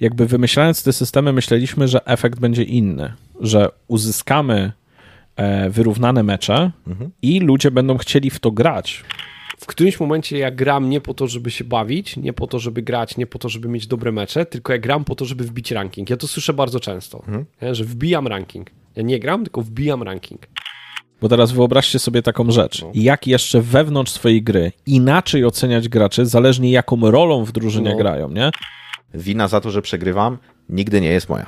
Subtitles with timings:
[0.00, 4.72] jakby wymyślając te systemy, myśleliśmy, że efekt będzie inny, że uzyskamy
[5.36, 7.10] e, wyrównane mecze mhm.
[7.22, 9.04] i ludzie będą chcieli w to grać.
[9.60, 12.82] W którymś momencie ja gram nie po to, żeby się bawić, nie po to, żeby
[12.82, 15.70] grać, nie po to, żeby mieć dobre mecze, tylko ja gram po to, żeby wbić
[15.70, 16.10] ranking.
[16.10, 17.44] Ja to słyszę bardzo często, mhm.
[17.62, 17.74] nie?
[17.74, 18.70] że wbijam ranking.
[18.96, 20.48] Ja nie gram, tylko wbijam ranking.
[21.20, 22.82] Bo teraz wyobraźcie sobie taką rzecz.
[22.82, 22.90] No.
[22.94, 27.96] Jak jeszcze wewnątrz swojej gry inaczej oceniać graczy, zależnie jaką rolą w drużynie no.
[27.96, 28.50] grają, nie?
[29.14, 31.46] Wina za to, że przegrywam, nigdy nie jest moja.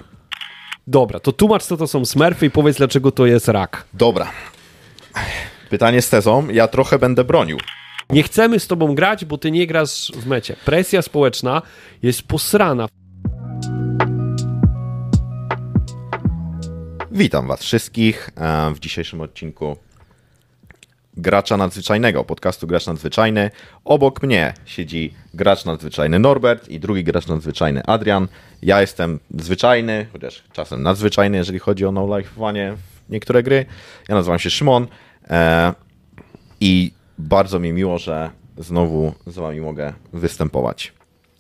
[0.87, 3.85] Dobra, to tłumacz, co to są smurfy i powiedz, dlaczego to jest rak.
[3.95, 4.31] Dobra.
[5.71, 6.49] Pytanie z tezą.
[6.49, 7.59] Ja trochę będę bronił.
[8.11, 10.57] Nie chcemy z tobą grać, bo ty nie grasz w mecie.
[10.65, 11.63] Presja społeczna
[12.03, 12.89] jest posrana.
[17.13, 19.77] Witam Was wszystkich e, w dzisiejszym odcinku
[21.21, 23.51] Gracza Nadzwyczajnego, podcastu Gracz Nadzwyczajny.
[23.85, 28.29] Obok mnie siedzi gracz nadzwyczajny Norbert i drugi gracz nadzwyczajny Adrian.
[28.63, 32.75] Ja jestem zwyczajny, chociaż czasem nadzwyczajny, jeżeli chodzi o no-life'owanie
[33.09, 33.67] niektóre gry.
[34.09, 34.87] Ja nazywam się Szymon
[35.31, 35.73] e,
[36.61, 40.93] i bardzo mi miło, że znowu z Wami mogę występować.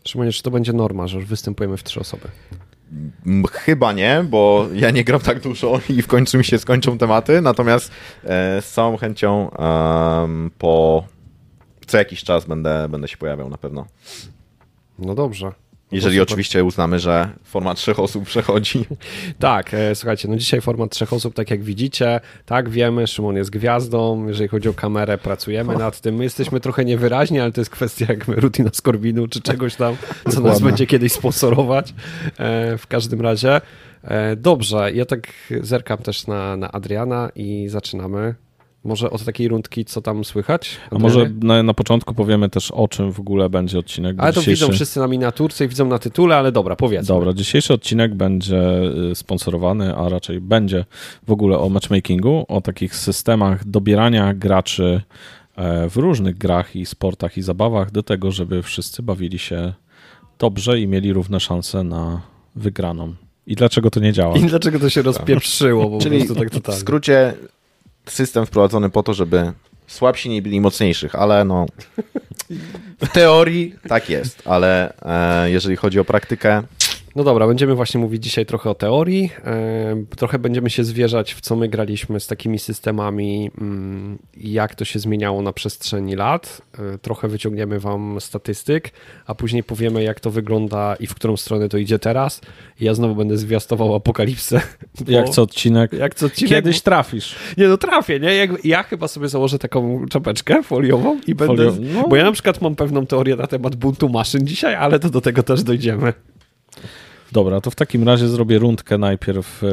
[0.04, 2.28] Szymonie, czy to będzie norma, że już występujemy w trzy osoby?
[3.52, 7.40] Chyba nie, bo ja nie gram tak dużo i w końcu mi się skończą tematy,
[7.40, 7.90] natomiast
[8.24, 9.50] e, z całą chęcią
[10.58, 11.04] po
[11.86, 13.86] co jakiś czas będę, będę się pojawiał na pewno.
[14.98, 15.52] No dobrze.
[15.92, 18.84] Jeżeli oczywiście uznamy, że format trzech osób przechodzi.
[19.38, 23.50] Tak, e, słuchajcie, no dzisiaj format trzech osób, tak jak widzicie, tak wiemy, Szymon jest
[23.50, 26.14] gwiazdą, jeżeli chodzi o kamerę, pracujemy nad tym.
[26.14, 29.96] My jesteśmy trochę niewyraźni, ale to jest kwestia jakby rutina Skorbinu czy czegoś tam,
[30.30, 31.94] co nas będzie kiedyś sponsorować.
[32.38, 33.60] E, w każdym razie.
[34.04, 35.26] E, dobrze, ja tak
[35.60, 38.34] zerkam też na, na Adriana i zaczynamy.
[38.84, 40.76] Może od takiej rundki, co tam słychać?
[40.90, 44.16] A może na, na, początku powiemy też, o czym w ogóle będzie odcinek.
[44.18, 44.64] Ale to dzisiejszy...
[44.64, 47.06] widzą wszyscy na miniaturce i widzą na tytule, ale dobra, powiedz.
[47.06, 50.84] Dobra, dzisiejszy odcinek będzie y, sponsorowany, a raczej będzie
[51.26, 55.02] w ogóle o matchmakingu, o takich systemach dobierania graczy
[55.56, 59.72] e, w różnych grach i sportach i zabawach do tego, żeby wszyscy bawili się
[60.38, 62.20] dobrze i mieli równe szanse na
[62.56, 63.14] wygraną.
[63.46, 64.36] I dlaczego to nie działa?
[64.36, 65.98] I dlaczego to się rozpieprzyło?
[66.02, 67.34] Czyli tak w skrócie
[68.06, 69.52] system wprowadzony po to, żeby
[69.86, 71.66] słabsi nie byli mocniejszych, ale no
[73.04, 76.62] w teorii tak jest, ale e, jeżeli chodzi o praktykę,
[77.16, 79.30] no dobra, będziemy właśnie mówić dzisiaj trochę o teorii,
[80.16, 84.98] trochę będziemy się zwierzać w co my graliśmy z takimi systemami, mm, jak to się
[84.98, 88.90] zmieniało na przestrzeni lat, e, trochę wyciągniemy wam statystyk,
[89.26, 92.40] a później powiemy jak to wygląda i w którą stronę to idzie teraz.
[92.80, 94.60] ja znowu będę zwiastował apokalipsę.
[95.08, 95.92] Jak co odcinek.
[95.92, 96.50] Jak co odcinek.
[96.50, 97.36] Kiedyś trafisz.
[97.56, 98.34] Nie no trafię, nie?
[98.34, 101.72] Jak, ja chyba sobie założę taką czapeczkę foliową i będę...
[101.94, 102.08] No.
[102.08, 105.20] Bo ja na przykład mam pewną teorię na temat buntu maszyn dzisiaj, ale to do
[105.20, 106.12] tego też dojdziemy.
[107.32, 109.64] Dobra, to w takim razie zrobię rundkę najpierw.
[109.64, 109.68] E,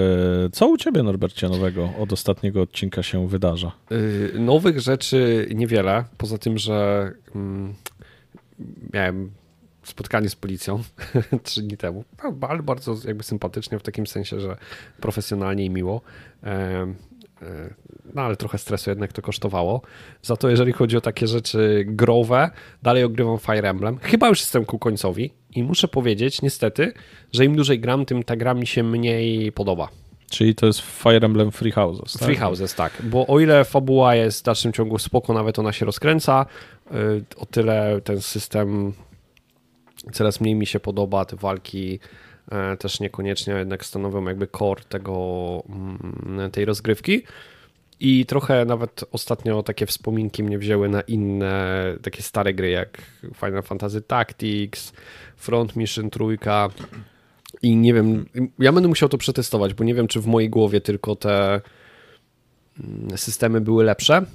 [0.52, 3.72] co u ciebie, Norbercie, nowego od ostatniego odcinka się wydarza?
[3.90, 7.74] Yy, nowych rzeczy niewiele, poza tym, że mm,
[8.94, 9.31] miałem
[9.84, 10.84] spotkanie z policją
[11.44, 12.03] trzy dni temu,
[12.41, 14.57] ale bardzo jakby sympatycznie, w takim sensie, że
[15.02, 16.02] profesjonalnie i miło.
[16.44, 16.94] E,
[18.13, 19.81] no ale trochę stresu jednak to kosztowało.
[20.22, 22.50] Za to jeżeli chodzi o takie rzeczy growe,
[22.84, 23.97] dalej ogrywam Fire Emblem.
[24.02, 26.94] Chyba już jestem ku końcowi i muszę powiedzieć niestety,
[27.34, 29.90] że im dłużej gram, tym ta gra mi się mniej podoba.
[30.30, 32.24] Czyli to jest Fire Emblem Free Houses, tak?
[32.24, 32.94] Free Houses, tak.
[33.03, 36.46] Bo o ile fabuła jest w dalszym ciągu spoko, nawet ona się rozkręca,
[36.91, 38.94] y, o tyle ten system
[40.12, 42.00] coraz mniej mi się podoba, te walki
[42.52, 47.24] e, też niekoniecznie jednak stanowią jakby core tego, mm, tej rozgrywki.
[48.00, 53.02] I trochę nawet ostatnio takie wspominki mnie wzięły na inne, takie stare gry jak
[53.35, 54.94] Final Fantasy Tactics,
[55.35, 56.69] Front Mission Trójka.
[57.62, 58.25] I nie wiem,
[58.59, 61.62] ja będę musiał to przetestować, bo nie wiem, czy w mojej głowie tylko te
[62.80, 64.25] mm, systemy były lepsze,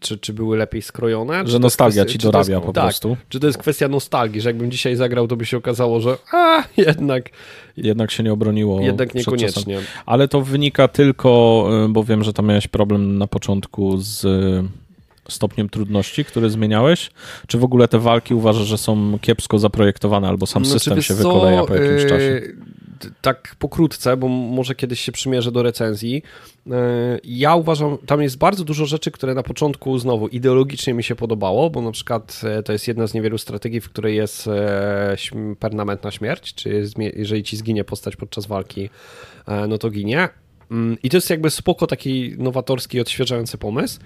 [0.00, 1.46] czy, czy były lepiej skrojone.
[1.46, 3.16] Że nostalgia kwestia, ci dorabia jest, po tak, prostu.
[3.28, 6.62] Czy to jest kwestia nostalgii, że jakbym dzisiaj zagrał, to by się okazało, że a,
[6.76, 7.30] jednak...
[7.76, 8.80] Jednak się nie obroniło.
[8.80, 9.80] Jednak niekoniecznie.
[10.06, 14.64] Ale to wynika tylko, yy, bo wiem, że tam miałeś problem na początku z yy,
[15.28, 17.10] stopniem trudności, który zmieniałeś?
[17.46, 21.14] Czy w ogóle te walki uważasz, że są kiepsko zaprojektowane, albo sam znaczy, system się
[21.14, 22.42] wykoleja po jakimś czasie?
[23.22, 26.22] tak pokrótce, bo może kiedyś się przymierzę do recenzji.
[26.70, 31.14] E, ja uważam, tam jest bardzo dużo rzeczy, które na początku znowu ideologicznie mi się
[31.14, 35.16] podobało, bo na przykład e, to jest jedna z niewielu strategii, w której jest e,
[35.58, 36.84] permanentna śmierć, czy
[37.16, 38.90] jeżeli ci zginie postać podczas walki,
[39.68, 40.28] no to ginie.
[40.70, 44.00] Mm, I to jest jakby spoko taki nowatorski, odświeżający pomysł,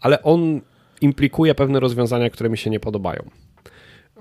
[0.00, 0.60] ale on
[1.00, 3.30] implikuje pewne rozwiązania, które mi się nie podobają.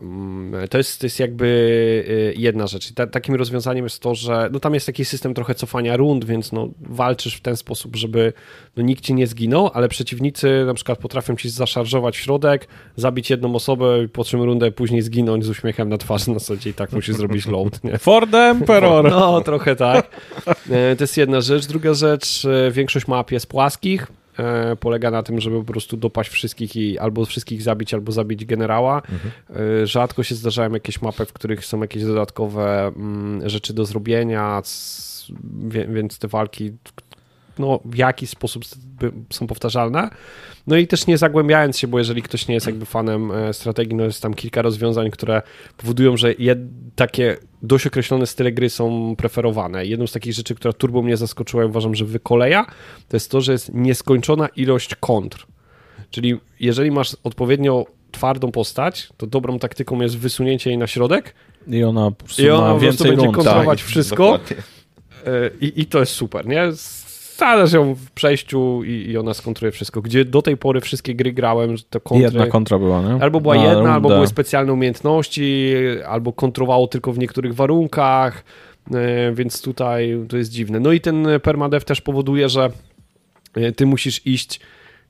[0.01, 1.45] Mm, to jest, to jest jakby
[2.09, 2.93] y, jedna rzecz.
[2.93, 6.51] Ta, takim rozwiązaniem jest to, że no tam jest taki system trochę cofania rund, więc
[6.51, 8.33] no, walczysz w ten sposób, żeby
[8.75, 13.29] no, nikt ci nie zginął, ale przeciwnicy na przykład potrafią ci zaszarżować w środek, zabić
[13.29, 16.91] jedną osobę, po czym rundę później zginąć z uśmiechem na twarzy na zasadzie i tak
[16.93, 17.83] musisz zrobić load.
[17.83, 17.97] Nie?
[17.97, 19.11] For the Emperor!
[19.11, 20.21] No, trochę tak.
[20.69, 21.65] E, to jest jedna rzecz.
[21.65, 24.07] Druga rzecz, e, większość map jest płaskich,
[24.79, 28.95] polega na tym, żeby po prostu dopaść wszystkich i albo wszystkich zabić, albo zabić generała.
[28.95, 29.31] Mhm.
[29.81, 34.61] E, rzadko się zdarzają jakieś mapy, w których są jakieś dodatkowe mm, rzeczy do zrobienia,
[35.89, 36.71] więc te walki
[37.59, 38.63] no, w jakiś sposób
[39.29, 40.09] są powtarzalne.
[40.69, 43.95] No i też nie zagłębiając się, bo jeżeli ktoś nie jest jakby fanem e, strategii,
[43.95, 45.41] no jest tam kilka rozwiązań, które
[45.77, 46.59] powodują, że jed,
[46.95, 49.85] takie dość określone style gry są preferowane.
[49.85, 52.65] Jedną z takich rzeczy, która turbo mnie zaskoczyła i uważam, że wykoleja,
[53.07, 55.47] to jest to, że jest nieskończona ilość kontr.
[56.11, 61.33] Czyli jeżeli masz odpowiednio twardą postać, to dobrą taktyką jest wysunięcie jej na środek
[61.67, 63.35] i ona po prostu I ona ma więcej będzie rund.
[63.35, 64.39] kontrolować tak, wszystko.
[65.25, 66.71] E, I, I to jest super, nie?
[67.39, 70.01] Starasz ją w przejściu i, i ona skontroluje wszystko.
[70.01, 72.23] Gdzie do tej pory wszystkie gry grałem, że to kontry...
[72.23, 73.23] Jedna kontra była, nie?
[73.23, 75.73] Albo była Na jedna, albo były specjalne umiejętności,
[76.07, 78.43] albo kontrolowało tylko w niektórych warunkach,
[78.93, 80.79] e, więc tutaj to jest dziwne.
[80.79, 82.69] No i ten permadev też powoduje, że
[83.55, 84.59] e, ty musisz iść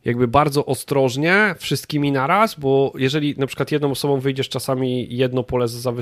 [0.06, 5.68] jakby bardzo ostrożnie wszystkimi naraz, bo jeżeli na przykład jedną osobą wyjdziesz czasami jedno pole
[5.68, 5.94] za,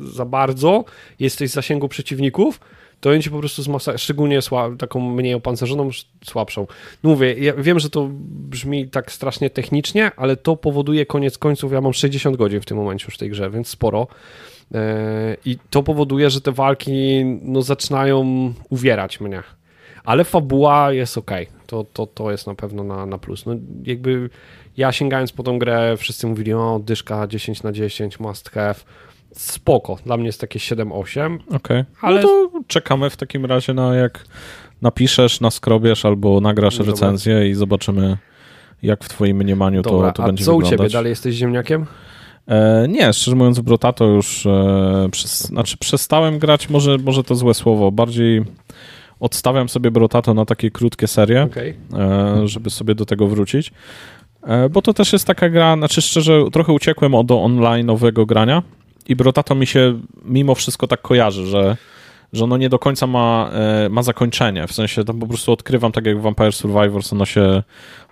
[0.00, 0.84] za bardzo,
[1.18, 2.60] jesteś w zasięgu przeciwników,
[3.02, 4.40] to oni ci po prostu zmasa, szczególnie
[4.78, 5.90] taką mniej opancerzoną,
[6.24, 6.66] słabszą.
[7.02, 8.08] No mówię, ja wiem, że to
[8.50, 12.76] brzmi tak strasznie technicznie, ale to powoduje koniec końców, ja mam 60 godzin w tym
[12.76, 14.06] momencie już w tej grze, więc sporo.
[14.74, 19.42] E, I to powoduje, że te walki no, zaczynają uwierać mnie.
[20.04, 21.30] Ale fabuła jest ok.
[21.66, 23.46] To, to, to jest na pewno na, na plus.
[23.46, 23.54] No,
[23.84, 24.30] jakby
[24.76, 28.74] ja sięgając po tą grę, wszyscy mówili, o, dyszka 10 na 10, must have
[29.32, 29.98] spoko.
[30.06, 31.34] Dla mnie jest takie 7-8.
[31.34, 31.84] Okej, okay.
[32.02, 34.24] No ale no to czekamy w takim razie na jak
[34.82, 36.92] napiszesz, naskrobiesz albo nagrasz Dobra.
[36.92, 38.16] recenzję i zobaczymy
[38.82, 40.72] jak w twoim mniemaniu to, to będzie co wyglądać.
[40.72, 40.90] u ciebie?
[40.90, 41.86] Dalej jesteś ziemniakiem?
[42.48, 47.34] E, nie, szczerze mówiąc w Brotato już e, przez, znaczy przestałem grać, może, może to
[47.34, 48.44] złe słowo, bardziej
[49.20, 51.74] odstawiam sobie Brotato na takie krótkie serie, okay.
[51.94, 53.72] e, żeby sobie do tego wrócić.
[54.42, 58.62] E, bo to też jest taka gra, znaczy szczerze, trochę uciekłem od online'owego grania,
[59.08, 61.76] i Brotato mi się mimo wszystko tak kojarzy, że,
[62.32, 64.66] że ono nie do końca ma, e, ma zakończenie.
[64.66, 67.62] W sensie tam po prostu odkrywam, tak jak w Vampire Survivors, ono się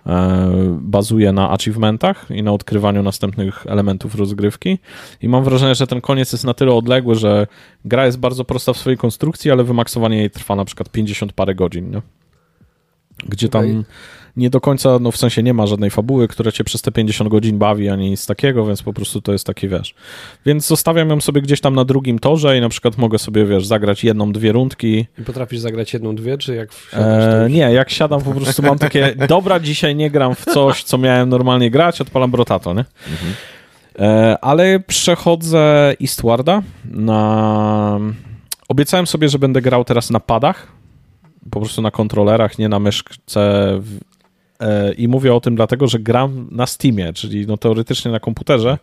[0.05, 0.41] e,
[0.81, 4.77] bazuje na achievementach i na odkrywaniu następnych elementów rozgrywki.
[5.21, 7.47] I mam wrażenie, że ten koniec jest na tyle odległy, że
[7.85, 11.55] gra jest bardzo prosta w swojej konstrukcji, ale wymaksowanie jej trwa na przykład 50 parę
[11.55, 11.91] godzin.
[11.91, 12.01] Nie?
[13.29, 13.83] Gdzie okay.
[14.37, 17.29] Nie do końca, no w sensie nie ma żadnej fabuły, która cię przez te 50
[17.29, 19.95] godzin bawi, ani nic takiego, więc po prostu to jest takie, wiesz.
[20.45, 23.65] Więc zostawiam ją sobie gdzieś tam na drugim torze i na przykład mogę sobie, wiesz,
[23.65, 25.05] zagrać jedną, dwie rundki.
[25.19, 29.15] I potrafisz zagrać jedną, dwie, czy jak e, Nie, jak siadam po prostu mam takie,
[29.27, 32.85] dobra, dzisiaj nie gram w coś, co miałem normalnie grać, odpalam brotato, nie?
[33.11, 33.33] Mhm.
[33.99, 37.99] E, ale przechodzę Eastwarda na...
[38.69, 40.67] Obiecałem sobie, że będę grał teraz na padach,
[41.51, 43.79] po prostu na kontrolerach, nie na myszce
[44.97, 48.77] I mówię o tym dlatego, że gram na Steamie, czyli no teoretycznie na komputerze,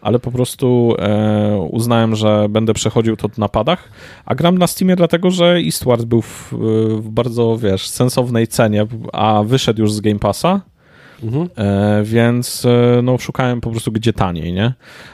[0.00, 3.88] ale po prostu e, uznałem, że będę przechodził to na padach,
[4.24, 6.54] a gram na Steamie dlatego, że Eastward był w,
[6.98, 10.60] w bardzo, wiesz, sensownej cenie, a wyszedł już z Game Passa,
[11.22, 11.48] Mhm.
[11.56, 14.72] E, więc e, no, szukałem po prostu gdzie taniej, nie?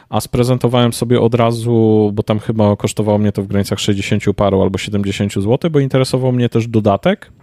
[0.09, 4.63] A sprezentowałem sobie od razu, bo tam chyba kosztowało mnie to w granicach 60 paru
[4.63, 7.34] albo 70 zł, bo interesował mnie też dodatek, E,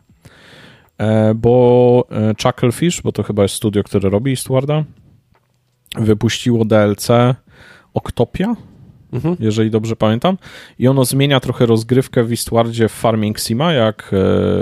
[1.35, 4.83] bo e, Chucklefish, bo to chyba jest studio, które robi Eastwarda,
[5.95, 7.07] wypuściło DLC
[7.93, 8.55] Octopia,
[9.13, 9.35] mhm.
[9.39, 10.37] jeżeli dobrze pamiętam,
[10.79, 14.11] i ono zmienia trochę rozgrywkę w Eastwardzie w Farming Sima, jak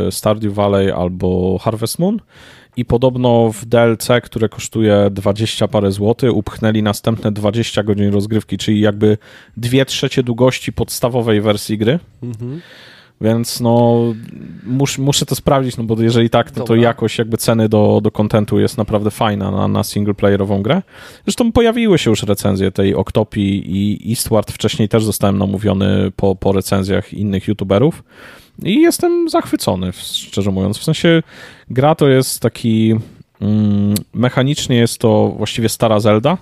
[0.08, 2.20] e, Stardew Valley albo Harvest Moon
[2.78, 8.80] i podobno w DLC, które kosztuje 20 parę złotych, upchnęli następne 20 godzin rozgrywki, czyli
[8.80, 9.18] jakby
[9.58, 12.00] dwie trzecie długości podstawowej wersji gry.
[12.24, 12.62] Mhm.
[13.22, 14.04] Więc no
[14.64, 18.12] mus, muszę to sprawdzić, no bo jeżeli tak, to, to jakość jakby ceny do, do
[18.12, 20.82] kontentu jest naprawdę fajna na, na singleplayerową grę.
[21.26, 24.52] Zresztą pojawiły się już recenzje tej Octopi i Eastward.
[24.52, 28.04] Wcześniej też zostałem namówiony po, po recenzjach innych youtuberów
[28.64, 30.78] i jestem zachwycony, szczerze mówiąc.
[30.78, 31.24] W sensie
[31.70, 32.96] gra to jest taki...
[33.42, 36.38] Mm, mechanicznie jest to właściwie stara Zelda,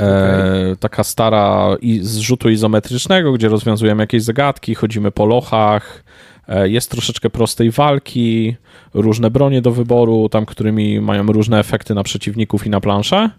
[0.00, 0.72] Okay.
[0.72, 6.04] E, taka stara i z rzutu izometrycznego, gdzie rozwiązujemy jakieś zagadki, chodzimy po lochach,
[6.48, 8.56] e, jest troszeczkę prostej walki,
[8.94, 13.30] różne bronie do wyboru, tam którymi mają różne efekty na przeciwników i na planszę.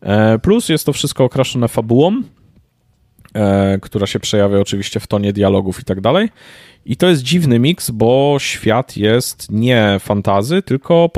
[0.00, 2.22] E, plus jest to wszystko okraszone fabułą,
[3.82, 6.28] która się przejawia oczywiście w tonie dialogów i tak dalej.
[6.84, 11.08] I to jest dziwny miks, bo świat jest nie fantazy, tylko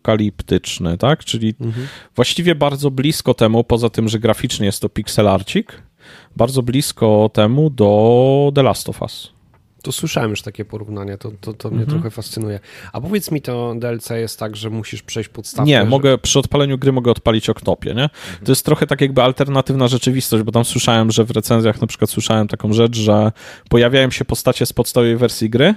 [0.00, 1.24] postapokaliptyczny, tak?
[1.24, 1.86] Czyli mhm.
[2.16, 5.82] właściwie bardzo blisko temu, poza tym, że graficznie jest to pixelarcik,
[6.36, 9.32] bardzo blisko temu do The Last of Us.
[9.82, 11.90] To słyszałem już takie porównanie, to, to, to mnie mhm.
[11.90, 12.60] trochę fascynuje.
[12.92, 15.68] A powiedz mi, to DLC jest tak, że musisz przejść podstawkę?
[15.68, 15.84] Nie, że...
[15.84, 18.04] mogę, przy odpaleniu gry mogę odpalić oknopie, nie?
[18.04, 18.44] Mhm.
[18.44, 22.10] To jest trochę tak jakby alternatywna rzeczywistość, bo tam słyszałem, że w recenzjach na przykład
[22.10, 23.32] słyszałem taką rzecz, że
[23.68, 25.74] pojawiają się postacie z podstawowej wersji gry,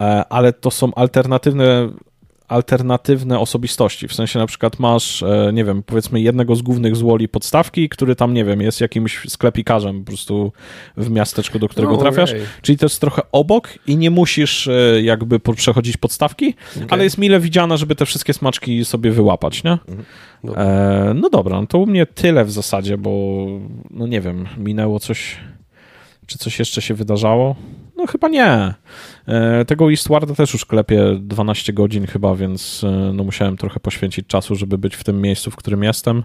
[0.00, 1.88] e, ale to są alternatywne
[2.48, 4.08] alternatywne osobistości.
[4.08, 8.16] W sensie na przykład masz, e, nie wiem, powiedzmy jednego z głównych złoli podstawki, który
[8.16, 10.52] tam, nie wiem, jest jakimś sklepikarzem po prostu
[10.96, 12.30] w miasteczku, do którego no, trafiasz.
[12.30, 12.46] Okay.
[12.62, 16.88] Czyli to jest trochę obok i nie musisz e, jakby przechodzić podstawki, okay.
[16.90, 19.72] ale jest mile widziane, żeby te wszystkie smaczki sobie wyłapać, nie?
[19.72, 20.04] Mhm.
[20.56, 23.46] E, no dobra, no to u mnie tyle w zasadzie, bo
[23.90, 25.36] no nie wiem, minęło coś,
[26.26, 27.56] czy coś jeszcze się wydarzało?
[27.96, 28.74] No chyba nie.
[29.26, 34.26] E, tego Eastwarda też już klepie 12 godzin chyba, więc e, no musiałem trochę poświęcić
[34.26, 36.22] czasu, żeby być w tym miejscu, w którym jestem.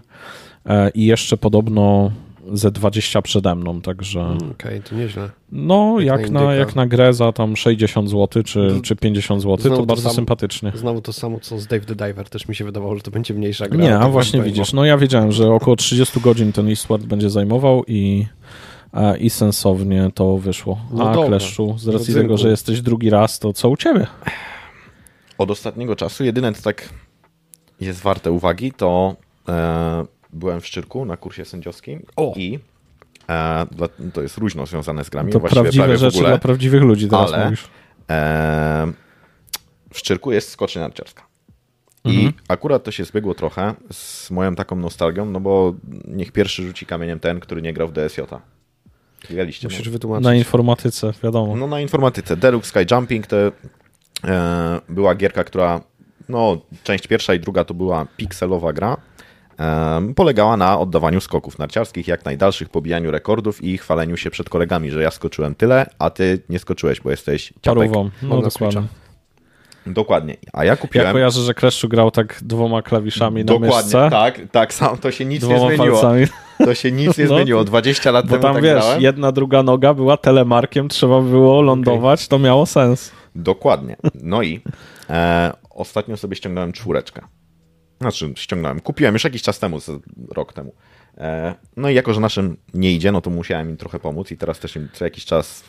[0.66, 2.10] E, I jeszcze podobno
[2.52, 4.20] ze 20 przede mną, także...
[4.20, 5.30] Mm, okej, okay, to nieźle.
[5.52, 9.56] No, jak, jak, na, jak na grę za tam 60 zł czy, czy 50 zł,
[9.56, 10.72] to, to bardzo samo, sympatycznie.
[10.74, 13.34] Znowu to samo, co z Dave the Diver, też mi się wydawało, że to będzie
[13.34, 13.82] mniejsza gra.
[13.82, 17.84] Nie, a właśnie widzisz, no ja wiedziałem, że około 30 godzin ten Eastward będzie zajmował
[17.86, 18.26] i
[19.18, 20.78] i sensownie to wyszło.
[20.92, 21.28] No A dobra.
[21.28, 24.06] Kleszczu, z racji tego, że jesteś drugi raz, to co u ciebie?
[25.38, 26.88] Od ostatniego czasu jedyne, co tak
[27.80, 29.16] jest warte uwagi, to
[29.48, 32.32] e, byłem w Szczyrku na kursie sędziowskim o.
[32.36, 32.58] i
[33.28, 33.66] e,
[34.12, 35.32] to jest różno związane z grami.
[35.32, 37.68] To prawdziwe rzeczy ogóle, dla prawdziwych ludzi teraz ale, mówisz.
[38.10, 38.92] E,
[39.92, 41.30] w Szczyrku jest skocznia narciarska.
[42.04, 42.32] I mhm.
[42.48, 45.74] akurat to się zbiegło trochę z moją taką nostalgią, no bo
[46.08, 48.20] niech pierwszy rzuci kamieniem ten, który nie grał w DSJ.
[49.30, 49.68] Graliście.
[49.68, 49.92] Musisz no.
[49.92, 50.24] wytłumaczyć.
[50.24, 51.56] Na informatyce, wiadomo.
[51.56, 52.36] No na informatyce.
[52.36, 55.80] Deluxe Sky Jumping to e, była gierka, która
[56.28, 58.96] no część pierwsza i druga to była pikselowa gra.
[59.58, 64.90] E, polegała na oddawaniu skoków narciarskich, jak najdalszych, pobijaniu rekordów i chwaleniu się przed kolegami,
[64.90, 67.90] że ja skoczyłem tyle, a ty nie skoczyłeś, bo jesteś ciapek.
[67.90, 68.82] Parową, no dokładnie.
[69.86, 70.36] Dokładnie.
[70.52, 71.06] A ja kupiłem...
[71.06, 74.08] Ja kojarzę, że Kleszczu grał tak dwoma klawiszami Dokładnie, na myszce.
[74.10, 76.00] tak, tak, sam to się nic nie zmieniło.
[76.00, 76.26] Palcami.
[76.58, 77.64] To się nic nie no, zmieniło.
[77.64, 79.02] 20 lat bo temu tam tak wiesz, grałem.
[79.02, 82.28] jedna, druga noga była telemarkiem, trzeba było lądować, okay.
[82.28, 83.12] to miało sens.
[83.34, 83.96] Dokładnie.
[84.14, 84.60] No i
[85.10, 87.22] e, ostatnio sobie ściągnąłem czwóreczkę.
[88.00, 88.80] Znaczy, ściągnąłem.
[88.80, 89.78] Kupiłem już jakiś czas temu,
[90.30, 90.74] rok temu.
[91.18, 94.36] E, no i jako, że naszym nie idzie, no to musiałem im trochę pomóc i
[94.36, 95.64] teraz też im co jakiś czas,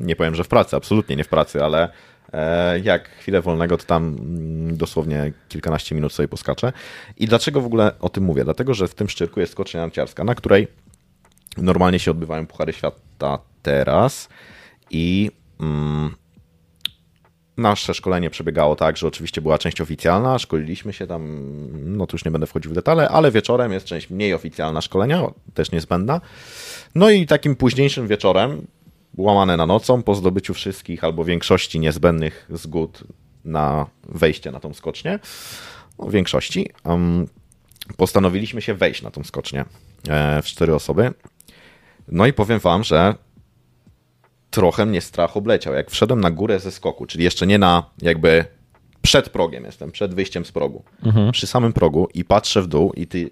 [0.00, 1.88] nie powiem, że w pracy, absolutnie nie w pracy, ale
[2.34, 6.72] E, jak chwilę wolnego, to tam mm, dosłownie kilkanaście minut sobie poskaczę.
[7.16, 8.44] I dlaczego w ogóle o tym mówię?
[8.44, 10.68] Dlatego, że w tym szczyrku jest skocznia narciarska, na której
[11.56, 14.28] normalnie się odbywają Puchary Świata teraz
[14.90, 16.14] i mm,
[17.56, 21.50] nasze szkolenie przebiegało tak, że oczywiście była część oficjalna, szkoliliśmy się tam,
[21.96, 25.22] no to już nie będę wchodził w detale, ale wieczorem jest część mniej oficjalna szkolenia,
[25.54, 26.20] też niezbędna.
[26.94, 28.66] No i takim późniejszym wieczorem
[29.16, 33.04] łamane na nocą po zdobyciu wszystkich albo większości niezbędnych zgód
[33.44, 35.18] na wejście na tą skocznię,
[35.98, 37.26] no, większości, um,
[37.96, 39.64] postanowiliśmy się wejść na tą skocznię
[40.08, 41.12] e, w cztery osoby.
[42.08, 43.14] No i powiem wam, że
[44.50, 45.74] trochę mnie strach obleciał.
[45.74, 48.44] Jak wszedłem na górę ze skoku, czyli jeszcze nie na jakby
[49.02, 51.32] przed progiem jestem, przed wyjściem z progu, mhm.
[51.32, 53.30] przy samym progu i patrzę w dół i ty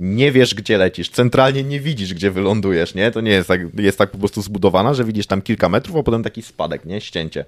[0.00, 3.10] nie wiesz, gdzie lecisz, centralnie nie widzisz, gdzie wylądujesz, nie?
[3.10, 6.02] To nie jest tak, jest tak po prostu zbudowana, że widzisz tam kilka metrów, a
[6.02, 7.00] potem taki spadek, nie?
[7.00, 7.44] Ścięcie.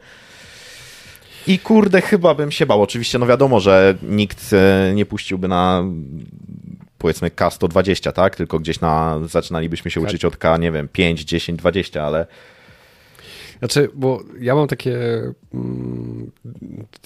[1.46, 2.82] I kurde, chyba bym się bał.
[2.82, 5.84] Oczywiście, no wiadomo, że nikt e, nie puściłby na
[6.98, 8.36] powiedzmy K120, tak?
[8.36, 10.08] Tylko gdzieś na, zaczynalibyśmy się tak.
[10.08, 12.26] uczyć od K, nie wiem, 5, 10, 20, ale
[13.60, 14.98] znaczy, bo ja mam takie.
[15.54, 16.30] Mm,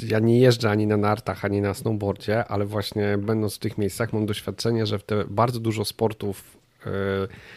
[0.08, 4.12] ja nie jeżdżę ani na nartach, ani na snowboardzie, ale właśnie będąc w tych miejscach,
[4.12, 6.63] mam doświadczenie, że w te bardzo dużo sportów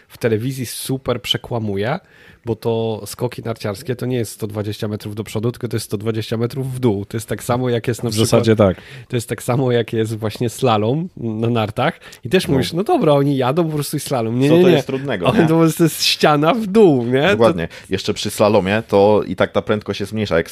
[0.08, 2.00] w telewizji super przekłamuje,
[2.46, 6.38] bo to skoki narciarskie to nie jest 120 metrów do przodu, tylko to jest 120
[6.38, 7.06] metrów w dół.
[7.06, 8.28] To jest tak samo jak jest na w przykład...
[8.28, 8.78] W zasadzie tak.
[9.08, 12.54] To jest tak samo jak jest właśnie slalom na nartach i też no.
[12.54, 14.40] mówisz, no dobra, oni jadą po prostu slalom.
[14.40, 14.76] Nie, Co nie, to nie.
[14.76, 15.48] jest trudnego, nie?
[15.48, 17.28] To jest ściana w dół, nie?
[17.32, 17.68] Dokładnie.
[17.68, 17.74] To...
[17.90, 20.38] Jeszcze przy slalomie to i tak ta prędkość jest mniejsza.
[20.38, 20.50] Jak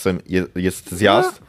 [0.55, 1.41] jest zjazd,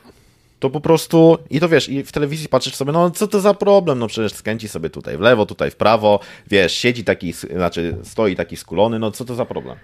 [0.58, 3.54] to po prostu, i to wiesz, i w telewizji patrzysz sobie, no co to za
[3.54, 6.20] problem, no przecież skręci sobie tutaj w lewo, tutaj w prawo,
[6.50, 9.76] wiesz, siedzi taki, znaczy stoi taki skulony, no co to za problem.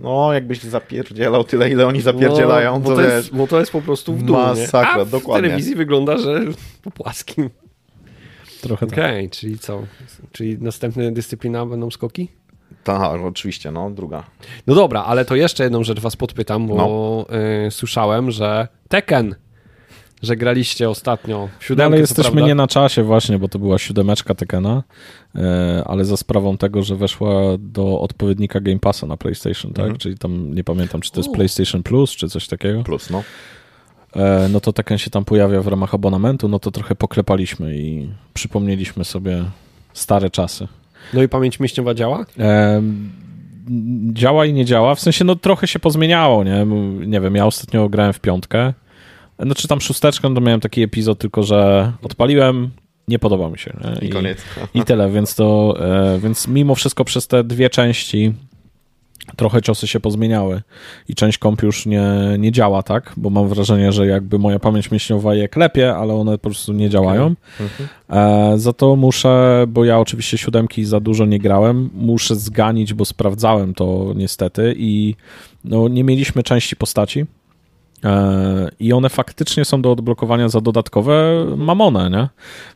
[0.00, 3.72] No, jakbyś zapierdzielał tyle, ile oni zapierdzielają, no, bo to, to jest, Bo to jest
[3.72, 5.02] po prostu w dół, Masakra, nie?
[5.02, 5.48] A dokładnie.
[5.48, 6.40] w telewizji wygląda, że
[6.82, 7.50] po płaskim.
[8.60, 8.98] Trochę tak.
[8.98, 9.82] Okej, czyli co?
[10.32, 12.28] Czyli następna dyscyplina będą skoki?
[12.84, 14.24] Tak, oczywiście, no, druga.
[14.66, 17.26] No dobra, ale to jeszcze jedną rzecz was podpytam, bo No.
[17.66, 19.34] y, słyszałem, że Tekken,
[20.22, 22.46] że graliście ostatnio w No, siódemkę, ale jesteśmy prawda?
[22.48, 24.82] nie na czasie właśnie, bo to była siódemeczka Tekena,
[25.34, 29.84] e, ale za sprawą tego, że weszła do odpowiednika Game Passa na PlayStation, tak?
[29.84, 29.98] Mhm.
[29.98, 31.32] Czyli tam nie pamiętam, czy to jest U.
[31.32, 32.82] PlayStation Plus, czy coś takiego.
[32.82, 33.22] Plus, no.
[34.16, 38.08] E, no to Tekken się tam pojawia w ramach abonamentu, no to trochę poklepaliśmy i
[38.34, 39.44] przypomnieliśmy sobie
[39.92, 40.68] stare czasy.
[41.14, 42.26] No i pamięć mięśniowa działa?
[42.38, 42.82] E,
[44.12, 46.66] działa i nie działa, w sensie no trochę się pozmieniało, nie?
[47.06, 48.72] Nie wiem, ja ostatnio grałem w piątkę,
[49.42, 52.70] znaczy tam szósteczkę, no to miałem taki epizod tylko, że odpaliłem,
[53.08, 53.76] nie podoba mi się.
[53.84, 54.08] Nie?
[54.08, 54.38] I koniec.
[54.74, 58.32] I tyle, więc to, e, więc mimo wszystko przez te dwie części
[59.36, 60.62] trochę ciosy się pozmieniały
[61.08, 62.04] i część komp już nie,
[62.38, 63.12] nie działa, tak?
[63.16, 66.90] Bo mam wrażenie, że jakby moja pamięć mięśniowa je klepie, ale one po prostu nie
[66.90, 67.34] działają.
[68.10, 73.04] E, za to muszę, bo ja oczywiście siódemki za dużo nie grałem, muszę zganić, bo
[73.04, 75.14] sprawdzałem to niestety i
[75.64, 77.26] no, nie mieliśmy części postaci.
[78.04, 82.28] E, I one faktycznie są do odblokowania za dodatkowe mamone, nie?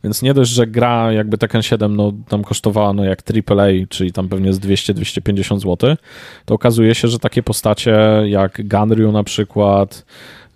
[0.04, 4.12] Więc nie dość, że gra jakby Tekken 7 no, tam kosztowała no, jak AAA, czyli
[4.12, 5.97] tam pewnie z 200-250 zł,
[6.45, 10.04] to okazuje się, że takie postacie jak Ganryu na przykład,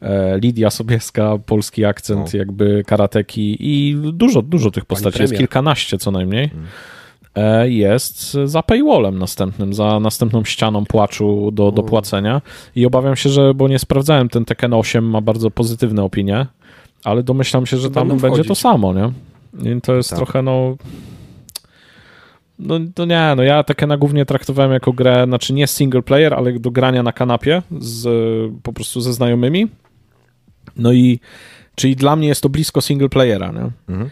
[0.02, 6.10] e, Lidia Sobieska, polski akcent jakby karateki i dużo, dużo tych postaci, jest kilkanaście co
[6.10, 6.97] najmniej, e,
[7.68, 12.42] jest za paywallem następnym, za następną ścianą płaczu do, do płacenia
[12.76, 16.46] i obawiam się, że, bo nie sprawdzałem, ten Tekken 8 ma bardzo pozytywne opinie,
[17.04, 19.12] ale domyślam się, że tam będzie to samo, nie?
[19.76, 20.16] I to jest Tak.
[20.18, 20.76] trochę, no...
[22.58, 26.52] No to nie, no ja Tekkena głównie traktowałem jako grę, znaczy nie single player, ale
[26.52, 28.06] do grania na kanapie z,
[28.62, 29.66] po prostu ze znajomymi.
[30.76, 31.20] No i
[31.74, 33.70] czyli dla mnie jest to blisko single playera, nie?
[33.88, 34.10] Mhm.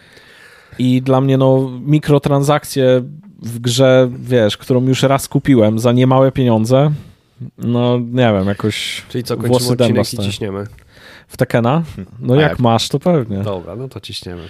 [0.79, 3.03] I dla mnie no mikrotransakcje
[3.43, 6.93] w grze, wiesz, którą już raz kupiłem za niemałe pieniądze,
[7.59, 10.67] no nie wiem, jakoś Czyli co, Włosy odcinek i ciśniemy?
[11.29, 11.83] w Tekena,
[12.21, 12.59] no jak jak?
[12.59, 13.39] masz, to pewnie.
[13.39, 14.43] Dobra, no to ciśniemy.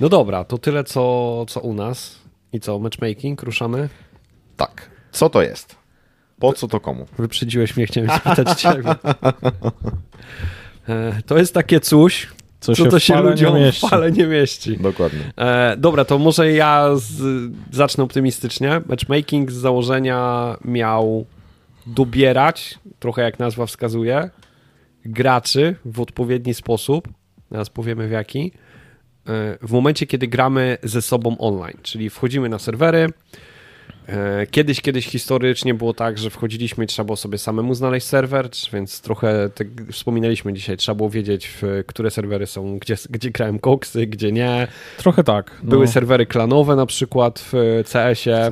[0.00, 2.18] No dobra, to tyle co, co u nas.
[2.52, 3.88] I co, matchmaking, ruszamy?
[4.56, 4.90] Tak.
[5.12, 5.76] Co to jest?
[6.38, 7.06] Po co to komu?
[7.18, 8.82] Wyprzedziłeś mnie, chciałem spytać ciebie.
[10.88, 12.28] E, To jest takie coś,
[12.60, 13.88] Co co to w się fale nie ludziom w mieści.
[13.88, 14.76] fale nie mieści.
[14.76, 15.20] Dokładnie.
[15.36, 18.80] E, dobra, to może ja z, zacznę optymistycznie.
[18.88, 21.26] Matchmaking z założenia miał
[21.86, 24.30] dobierać, trochę jak nazwa wskazuje,
[25.04, 27.08] graczy w odpowiedni sposób.
[27.50, 28.52] Teraz powiemy w jaki.
[29.28, 33.08] E, w momencie, kiedy gramy ze sobą online, czyli wchodzimy na serwery.
[34.08, 38.48] E, Kiedyś, kiedyś historycznie było tak, że wchodziliśmy i trzeba było sobie samemu znaleźć serwer,
[38.72, 41.50] więc trochę tak wspominaliśmy dzisiaj, trzeba było wiedzieć,
[41.86, 44.68] które serwery są, gdzie, gdzie grałem koksy, gdzie nie.
[44.98, 45.50] Trochę tak.
[45.62, 45.70] No.
[45.70, 48.50] Były serwery klanowe na przykład w W CS-ie.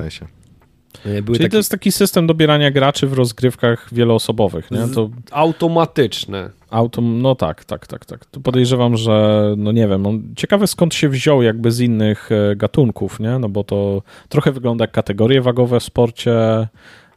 [0.97, 1.21] Sensie.
[1.21, 4.87] Były Czyli takie to jest taki system dobierania graczy w rozgrywkach wieloosobowych, nie?
[4.87, 6.49] To automatyczne.
[6.69, 8.25] auto, no tak, tak, tak, tak.
[8.25, 12.55] To podejrzewam, że, no nie wiem, on, ciekawe skąd się wziął jakby z innych e,
[12.55, 13.39] gatunków, nie?
[13.39, 16.67] No bo to trochę wygląda jak kategorie wagowe w sporcie,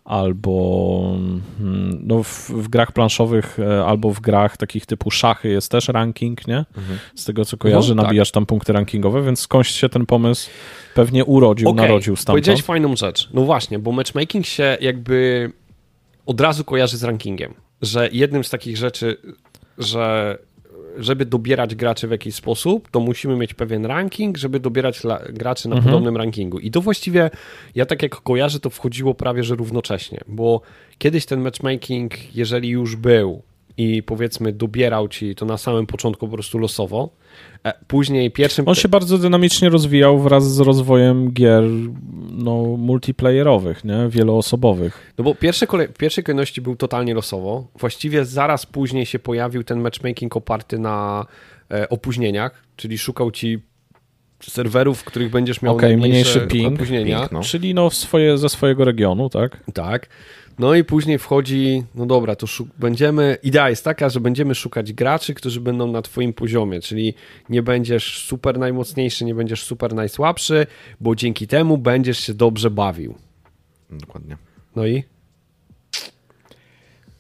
[0.08, 1.12] albo
[1.60, 5.88] mm, no w, w grach planszowych, e, albo w grach takich typu szachy jest też
[5.88, 6.64] ranking, nie?
[7.14, 8.06] Z tego co kojarzę, No, tak.
[8.06, 10.50] nabijasz tam punkty rankingowe, więc skądś się ten pomysł
[10.94, 12.34] pewnie urodził, Okej, narodził stamtąd.
[12.34, 13.28] Powiedziałeś fajną rzecz.
[13.34, 15.52] No właśnie, bo matchmaking się jakby
[16.26, 17.54] od razu kojarzy z rankingiem.
[17.82, 19.16] Że jednym z takich rzeczy,
[19.78, 20.38] że
[20.98, 25.00] żeby dobierać graczy w jakiś sposób, to musimy mieć pewien ranking, żeby dobierać
[25.32, 25.92] graczy na Mhm.
[25.92, 26.58] podobnym rankingu.
[26.58, 27.30] I to właściwie,
[27.74, 30.60] ja tak jak kojarzę, to wchodziło prawie że równocześnie, bo
[30.98, 33.42] kiedyś ten matchmaking, jeżeli już był
[33.78, 37.10] i powiedzmy dobierał ci to na samym początku po prostu losowo,
[37.64, 38.68] e, później pierwszym...
[38.68, 41.64] On się bardzo dynamicznie rozwijał wraz z rozwojem gier
[42.32, 44.08] no, multiplayerowych, nie?
[44.08, 45.12] wieloosobowych.
[45.18, 47.68] No bo pierwsze kolej, w pierwszej kolejności był totalnie losowo.
[47.78, 51.26] Właściwie zaraz później się pojawił ten matchmaking oparty na
[51.70, 53.58] e, opóźnieniach, czyli szukał ci
[54.42, 56.74] serwerów, w których będziesz miał Okej, najmniejsze mniejszy ping.
[56.74, 57.18] opóźnienia.
[57.20, 57.40] Ping, no.
[57.42, 59.64] Czyli no, swoje, ze swojego regionu, tak?
[59.74, 60.08] Tak.
[60.58, 62.46] No i później wchodzi, no dobra, to
[62.78, 67.14] będziemy, idea jest taka, że będziemy szukać graczy, którzy będą na twoim poziomie, czyli
[67.48, 70.66] nie będziesz super najmocniejszy, nie będziesz super najsłabszy,
[71.00, 73.14] bo dzięki temu będziesz się dobrze bawił.
[73.90, 74.36] Dokładnie.
[74.76, 75.04] No i?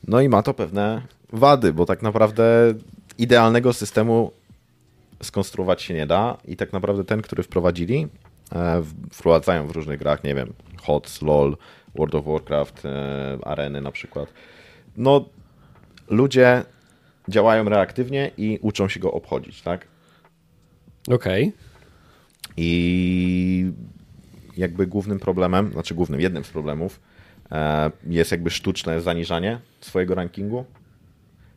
[0.08, 2.74] No i ma to pewne wady, bo tak naprawdę
[3.18, 4.32] idealnego systemu
[5.22, 8.08] skonstruować się nie da i tak naprawdę ten, który wprowadzili,
[8.52, 11.56] e, wprowadzają w różnych grach, nie wiem, HOTS, LOL,
[11.98, 14.32] World of Warcraft, e, areny na przykład.
[14.96, 15.28] No,
[16.08, 16.62] ludzie
[17.28, 19.86] działają reaktywnie i uczą się go obchodzić, tak?
[21.10, 21.52] Okej.
[22.56, 23.72] I
[24.56, 27.00] jakby głównym problemem, znaczy głównym, jednym z problemów
[27.52, 30.64] e, jest jakby sztuczne zaniżanie swojego rankingu,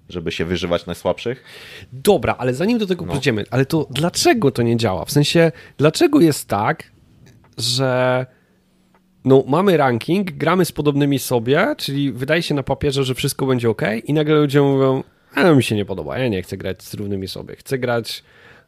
[0.09, 1.43] żeby się wyżywać najsłabszych.
[1.93, 3.11] Dobra, ale zanim do tego no.
[3.11, 5.05] przejdziemy, ale to dlaczego to nie działa?
[5.05, 6.91] W sensie, dlaczego jest tak,
[7.57, 8.25] że
[9.25, 13.69] no, mamy ranking, gramy z podobnymi sobie, czyli wydaje się na papierze, że wszystko będzie
[13.69, 15.03] ok, i nagle ludzie mówią,
[15.35, 18.23] a mi się nie podoba, ja nie chcę grać z równymi sobie, chcę grać.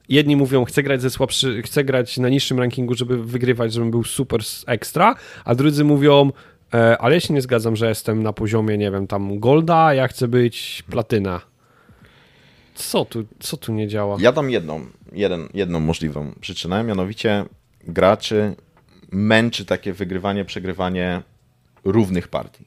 [0.10, 4.04] Jedni mówią, chcę grać ze słabszy, chcę grać na niższym rankingu, żeby wygrywać, żebym był
[4.04, 6.32] super ekstra, a drudzy mówią,
[6.74, 10.08] e, ale ja się nie zgadzam, że jestem na poziomie, nie wiem, tam golda, ja
[10.08, 11.42] chcę być platyna.
[12.76, 14.18] Co tu, co tu nie działa?
[14.20, 17.46] Ja dam jedną, jeden, jedną możliwą przyczynę, mianowicie
[17.88, 18.56] graczy
[19.14, 21.22] męczy takie wygrywanie, przegrywanie
[21.84, 22.66] równych partii.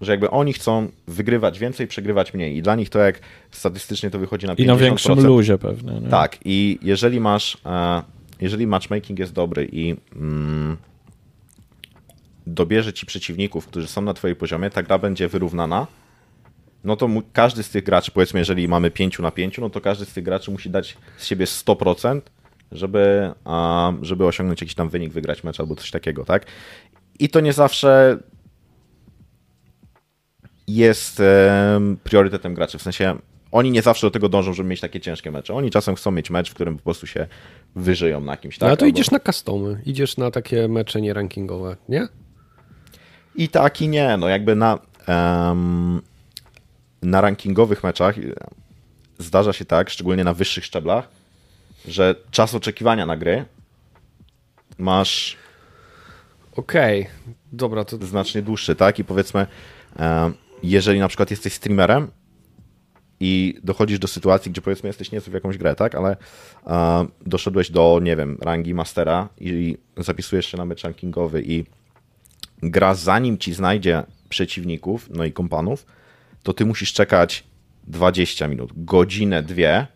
[0.00, 2.56] Że jakby oni chcą wygrywać więcej, przegrywać mniej.
[2.56, 4.60] I dla nich to jak statystycznie to wychodzi na 50%.
[4.62, 6.00] I na większym luzie pewnie.
[6.00, 6.08] Nie?
[6.08, 6.38] Tak.
[6.44, 8.02] I jeżeli masz, e,
[8.40, 10.76] jeżeli matchmaking jest dobry i mm,
[12.46, 15.86] dobierze ci przeciwników, którzy są na twojej poziomie, ta gra będzie wyrównana,
[16.84, 20.04] no to każdy z tych graczy, powiedzmy, jeżeli mamy 5 na 5, no to każdy
[20.04, 22.20] z tych graczy musi dać z siebie 100%,
[22.72, 23.32] żeby,
[24.02, 26.46] żeby osiągnąć jakiś tam wynik, wygrać mecz albo coś takiego, tak?
[27.18, 28.18] I to nie zawsze
[30.66, 31.22] jest
[32.04, 33.16] priorytetem graczy, w sensie
[33.52, 35.54] oni nie zawsze do tego dążą, żeby mieć takie ciężkie mecze.
[35.54, 37.26] Oni czasem chcą mieć mecz, w którym po prostu się
[37.76, 38.58] wyżyją na kimś.
[38.58, 38.70] Tak?
[38.70, 38.96] No to albo...
[38.96, 42.08] idziesz na customy, idziesz na takie mecze nierankingowe, nie?
[43.34, 44.16] I tak i nie.
[44.16, 46.02] No jakby na, um,
[47.02, 48.14] na rankingowych meczach
[49.18, 51.08] zdarza się tak, szczególnie na wyższych szczeblach,
[51.88, 53.44] że czas oczekiwania na gry
[54.78, 55.36] masz.
[56.56, 57.34] Okej, okay.
[57.52, 58.06] dobra, to.
[58.06, 58.98] Znacznie dłuższy, tak?
[58.98, 59.46] I powiedzmy,
[59.98, 62.10] e, jeżeli na przykład jesteś streamerem
[63.20, 65.94] i dochodzisz do sytuacji, gdzie powiedzmy jesteś niezły w jakąś grę, tak?
[65.94, 66.16] Ale
[66.66, 71.64] e, doszedłeś do, nie wiem, rangi mastera i zapisujesz się na mecz rankingowy i
[72.62, 75.86] gra zanim ci znajdzie przeciwników, no i kompanów,
[76.42, 77.44] to ty musisz czekać
[77.84, 79.86] 20 minut, godzinę, dwie,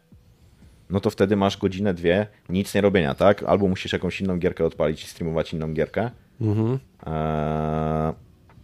[0.90, 3.42] no to wtedy masz godzinę, dwie nic nie robienia, tak?
[3.42, 6.10] Albo musisz jakąś inną gierkę odpalić i streamować inną gierkę.
[6.40, 6.78] Mhm.
[7.06, 8.12] Eee,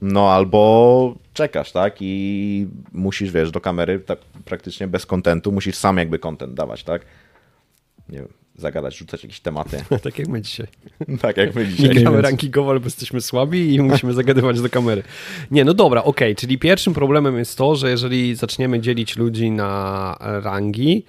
[0.03, 1.97] no albo czekasz, tak?
[2.01, 7.03] I musisz, wiesz, do kamery tak, praktycznie bez kontentu, musisz sam jakby kontent dawać, tak?
[8.09, 9.85] Nie wiem, zagadać, rzucać jakieś tematy.
[10.05, 10.67] tak jak my dzisiaj.
[11.23, 11.89] tak jak my dzisiaj.
[11.89, 15.03] Nie gramy rankingowo, albo jesteśmy słabi i musimy zagadywać do kamery.
[15.51, 16.41] Nie, no dobra, okej, okay.
[16.41, 21.05] czyli pierwszym problemem jest to, że jeżeli zaczniemy dzielić ludzi na rangi,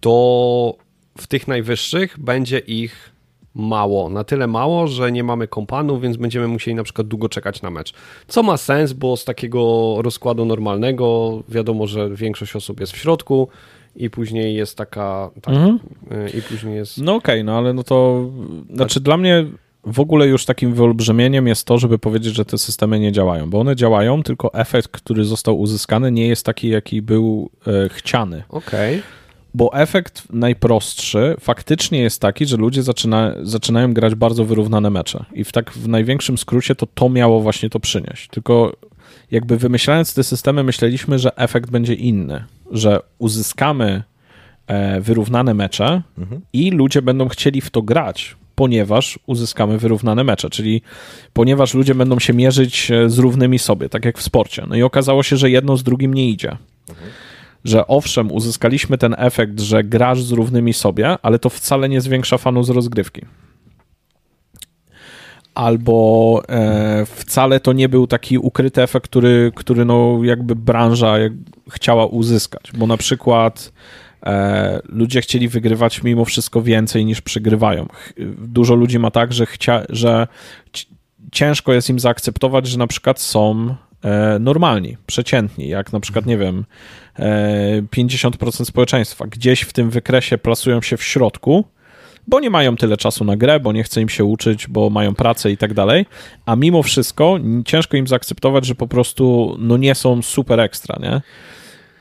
[0.00, 0.74] to
[1.18, 3.16] w tych najwyższych będzie ich
[3.56, 4.08] mało.
[4.08, 7.70] Na tyle mało, że nie mamy kompanów, więc będziemy musieli na przykład długo czekać na
[7.70, 7.92] mecz.
[8.28, 13.48] Co ma sens, bo z takiego rozkładu normalnego wiadomo, że większość osób jest w środku
[13.96, 15.30] i później jest taka.
[15.42, 15.78] Tak, mhm.
[16.26, 16.98] Y, I później jest.
[16.98, 18.24] No okej, okay, no ale no to.
[18.74, 19.02] Znaczy, tak.
[19.02, 19.46] dla mnie
[19.86, 23.60] w ogóle już takim wyolbrzymieniem jest to, żeby powiedzieć, że te systemy nie działają, bo
[23.60, 28.42] one działają, tylko efekt, który został uzyskany, nie jest taki, jaki był e, chciany.
[28.48, 28.98] Okej.
[28.98, 29.25] Okay
[29.56, 35.24] bo efekt najprostszy faktycznie jest taki, że ludzie zaczyna, zaczynają grać bardzo wyrównane mecze.
[35.32, 38.28] I w tak w największym skrócie to to miało właśnie to przynieść.
[38.28, 38.76] Tylko
[39.30, 44.02] jakby wymyślając te systemy, myśleliśmy, że efekt będzie inny, że uzyskamy
[44.66, 46.40] e, wyrównane mecze mhm.
[46.52, 50.82] i ludzie będą chcieli w to grać, ponieważ uzyskamy wyrównane mecze, czyli
[51.32, 54.64] ponieważ ludzie będą się mierzyć e, z równymi sobie, tak jak w sporcie.
[54.68, 56.56] No i okazało się, że jedno z drugim nie idzie.
[56.88, 57.10] Mhm
[57.68, 62.38] że owszem, uzyskaliśmy ten efekt, że grasz z równymi sobie, ale to wcale nie zwiększa
[62.38, 63.22] fanu z rozgrywki.
[65.54, 71.32] Albo e, wcale to nie był taki ukryty efekt, który, który no jakby branża jak
[71.70, 73.72] chciała uzyskać, bo na przykład
[74.26, 77.86] e, ludzie chcieli wygrywać mimo wszystko więcej niż przegrywają.
[78.38, 80.26] Dużo ludzi ma tak, że, chcia, że
[81.32, 83.74] ciężko jest im zaakceptować, że na przykład są
[84.04, 86.64] e, normalni, przeciętni, jak na przykład, nie wiem,
[87.18, 89.26] 50% społeczeństwa.
[89.26, 91.64] Gdzieś w tym wykresie plasują się w środku,
[92.26, 95.14] bo nie mają tyle czasu na grę, bo nie chce im się uczyć, bo mają
[95.14, 96.06] pracę i tak dalej,
[96.46, 101.22] a mimo wszystko ciężko im zaakceptować, że po prostu no nie są super ekstra, nie?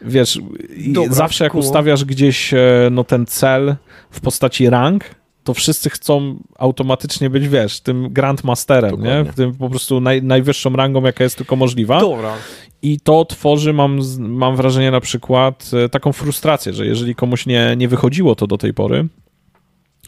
[0.02, 0.40] Wiesz,
[0.88, 2.60] Dobra, zawsze jak ustawiasz gdzieś e,
[2.92, 3.76] no ten cel
[4.12, 5.04] w postaci rank,
[5.46, 9.26] to wszyscy chcą automatycznie być, wiesz, tym Grandmasterem, nie?
[9.36, 12.00] Tym po prostu naj, najwyższą rangą, jaka jest tylko możliwa.
[12.00, 12.34] Dobra.
[12.82, 17.76] I to tworzy, mam, mam wrażenie, na przykład e, taką frustrację, że jeżeli komuś nie,
[17.78, 19.08] nie wychodziło to do tej pory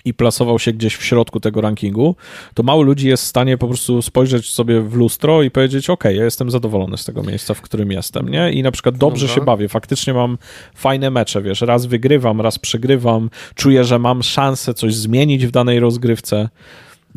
[0.07, 2.15] i plasował się gdzieś w środku tego rankingu,
[2.53, 6.03] to mało ludzi jest w stanie po prostu spojrzeć sobie w lustro i powiedzieć, ok,
[6.03, 8.51] ja jestem zadowolony z tego miejsca, w którym jestem, nie?
[8.51, 9.41] I na przykład dobrze Dobra.
[9.41, 10.37] się bawię, faktycznie mam
[10.75, 15.79] fajne mecze, wiesz, raz wygrywam, raz przegrywam, czuję, że mam szansę coś zmienić w danej
[15.79, 16.49] rozgrywce.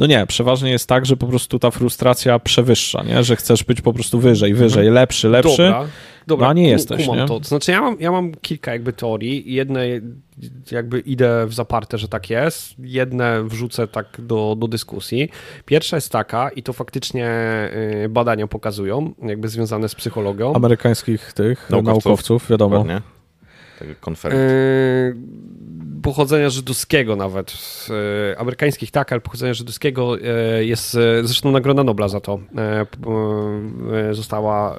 [0.00, 3.24] No nie, przeważnie jest tak, że po prostu ta frustracja przewyższa, nie?
[3.24, 4.94] że chcesz być po prostu wyżej, wyżej, mhm.
[4.94, 5.62] lepszy, lepszy.
[5.62, 5.86] Dobra,
[6.26, 6.46] dobra.
[6.46, 7.08] No, a nie jesteś.
[7.08, 7.26] Nie?
[7.26, 7.40] To.
[7.42, 9.54] znaczy, ja mam, ja mam kilka jakby teorii.
[9.54, 9.86] Jedne
[10.70, 12.74] jakby idę w zaparte, że tak jest.
[12.78, 15.28] Jedne wrzucę tak do, do dyskusji.
[15.64, 17.30] Pierwsza jest taka, i to faktycznie
[18.04, 20.54] y, badania pokazują, jakby związane z psychologią.
[20.54, 22.76] Amerykańskich tych naukowców, naukowców wiadomo.
[22.76, 23.19] Dokładnie.
[24.00, 24.56] Konferencji.
[24.56, 25.60] Yy,
[26.02, 27.56] pochodzenia żydowskiego nawet,
[28.32, 32.40] e, amerykańskich tak, ale pochodzenia żydowskiego e, jest, e, zresztą Nagroda Nobla za to
[34.12, 34.78] została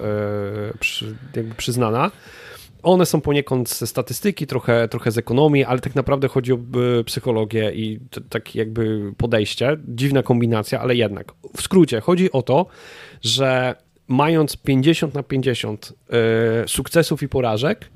[1.35, 2.11] jakby przyznana.
[2.83, 6.57] One są poniekąd ze statystyki, trochę, trochę z ekonomii, ale tak naprawdę chodzi o
[7.05, 9.77] psychologię i takie jakby podejście.
[9.87, 11.33] Dziwna kombinacja, ale jednak.
[11.57, 12.65] W skrócie, chodzi o to,
[13.21, 13.75] że
[14.07, 15.93] mając 50 na 50
[16.67, 17.89] sukcesów i porażek,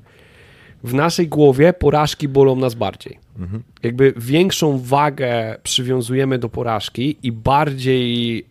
[0.86, 3.18] w naszej głowie porażki bolą nas bardziej.
[3.38, 3.62] Mhm.
[3.82, 8.44] Jakby większą wagę przywiązujemy do porażki i bardziej y,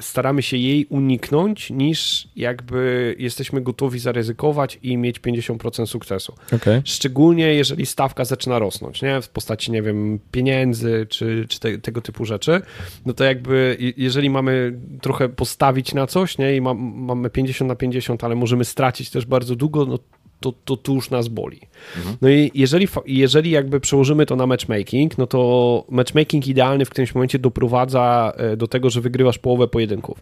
[0.00, 6.34] staramy się jej uniknąć, niż jakby jesteśmy gotowi zaryzykować i mieć 50% sukcesu.
[6.52, 6.82] Okay.
[6.84, 9.20] Szczególnie jeżeli stawka zaczyna rosnąć, nie?
[9.20, 12.62] W postaci, nie wiem, pieniędzy czy, czy te, tego typu rzeczy,
[13.06, 16.56] no to jakby jeżeli mamy trochę postawić na coś, nie?
[16.56, 19.98] I ma, mamy 50 na 50, ale możemy stracić też bardzo długo, no
[20.40, 21.60] to, to, to już nas boli.
[21.96, 22.16] Mhm.
[22.22, 27.14] No i jeżeli, jeżeli jakby przełożymy to na matchmaking, no to matchmaking idealny w którymś
[27.14, 30.20] momencie doprowadza e, do tego, że wygrywasz połowę pojedynków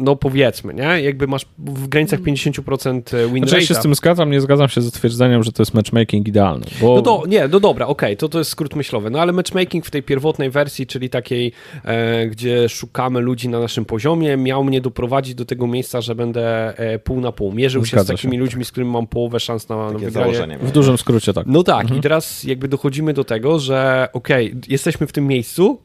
[0.00, 1.02] no powiedzmy, nie?
[1.02, 4.68] Jakby masz w granicach 50% e, win znaczy, ja się z tym zgadzam, nie zgadzam
[4.68, 6.66] się z twierdzeniem, że to jest matchmaking idealny.
[6.80, 6.94] Bo...
[6.94, 9.86] No do, nie, no dobra, okej, okay, to to jest skrót myślowy, no ale matchmaking
[9.86, 11.52] w tej pierwotnej wersji, czyli takiej,
[11.84, 16.76] e, gdzie szukamy ludzi na naszym poziomie, miał mnie doprowadzić do tego miejsca, że będę
[16.78, 17.52] e, pół na pół.
[17.52, 18.40] Mierzył Zgadza się z takimi się.
[18.40, 20.58] ludźmi, z którymi mam połowę szans na, na wygranie.
[20.62, 21.46] W dużym skrócie, tak.
[21.46, 21.98] No tak, mhm.
[21.98, 25.78] i teraz jakby dochodzimy do tego, że okej, okay, jesteśmy w tym miejscu,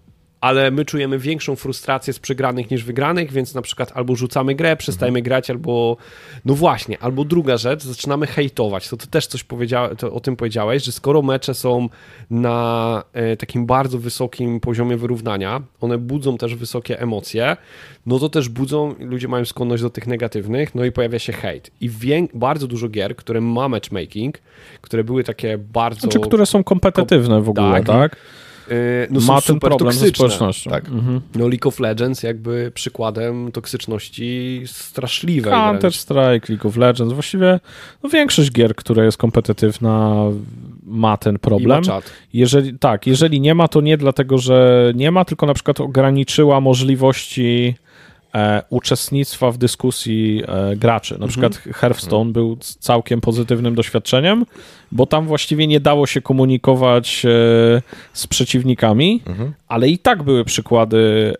[0.46, 4.76] ale my czujemy większą frustrację z przegranych niż wygranych, więc na przykład albo rzucamy grę,
[4.76, 5.24] przestajemy mhm.
[5.24, 5.98] grać, albo
[6.46, 8.90] no właśnie, albo druga rzecz, zaczynamy hejtować.
[8.90, 11.90] To ty też coś powiedziałeś, o tym powiedziałeś, że skoro mecze są
[12.30, 17.58] na e, takim bardzo wysokim poziomie wyrównania, one budzą też wysokie emocje,
[18.06, 21.72] no to też budzą, ludzie mają skłonność do tych negatywnych, no i pojawia się hejt.
[21.82, 21.90] I
[22.34, 24.38] bardzo dużo gier, które ma matchmaking,
[24.82, 26.00] które były takie bardzo...
[26.00, 27.86] Znaczy, które są kompetytywne w ogóle, tak?
[27.86, 28.16] tak?
[28.72, 30.08] Y, no ma ten problem toksyczne.
[30.08, 30.70] ze społecznością.
[30.72, 30.90] Tak.
[30.90, 31.22] Mhm.
[31.36, 35.54] No League of Legends jakby przykładem toksyczności straszliwej.
[35.54, 37.60] Counter-Strike, League of Legends, właściwie
[38.04, 40.16] no większość gier, która jest kompetytywna
[40.86, 41.84] ma ten problem.
[41.84, 42.02] I ma.
[42.34, 46.62] Jeżeli, tak, jeżeli nie ma, to nie dlatego, że nie ma, tylko na przykład ograniczyła
[46.62, 47.76] możliwości
[48.36, 51.14] e, uczestnictwa w dyskusji e, graczy.
[51.14, 51.30] Na mhm.
[51.30, 54.46] przykład Hearthstone był całkiem pozytywnym doświadczeniem,
[54.92, 57.30] bo tam właściwie nie dało się komunikować e,
[58.14, 59.54] z przeciwnikami, mhm.
[59.68, 61.34] ale i tak były przykłady,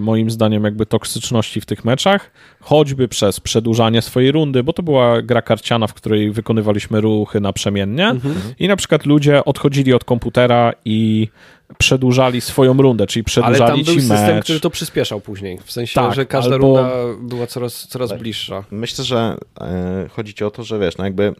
[0.00, 5.22] moim zdaniem, jakby toksyczności w tych meczach, choćby przez przedłużanie swojej rundy, bo to była
[5.22, 8.34] gra karciana, w której wykonywaliśmy ruchy naprzemiennie mhm.
[8.58, 11.28] i na przykład ludzie odchodzili od komputera i
[11.78, 15.94] przedłużali swoją rundę, czyli przedłużali Ale tam był system, który to przyspieszał później, w sensie,
[15.94, 16.66] tak, że każda albo...
[16.66, 18.64] runda była coraz, coraz bliższa.
[18.70, 21.34] Myślę, że e, chodzi ci o to, że wiesz, no jakby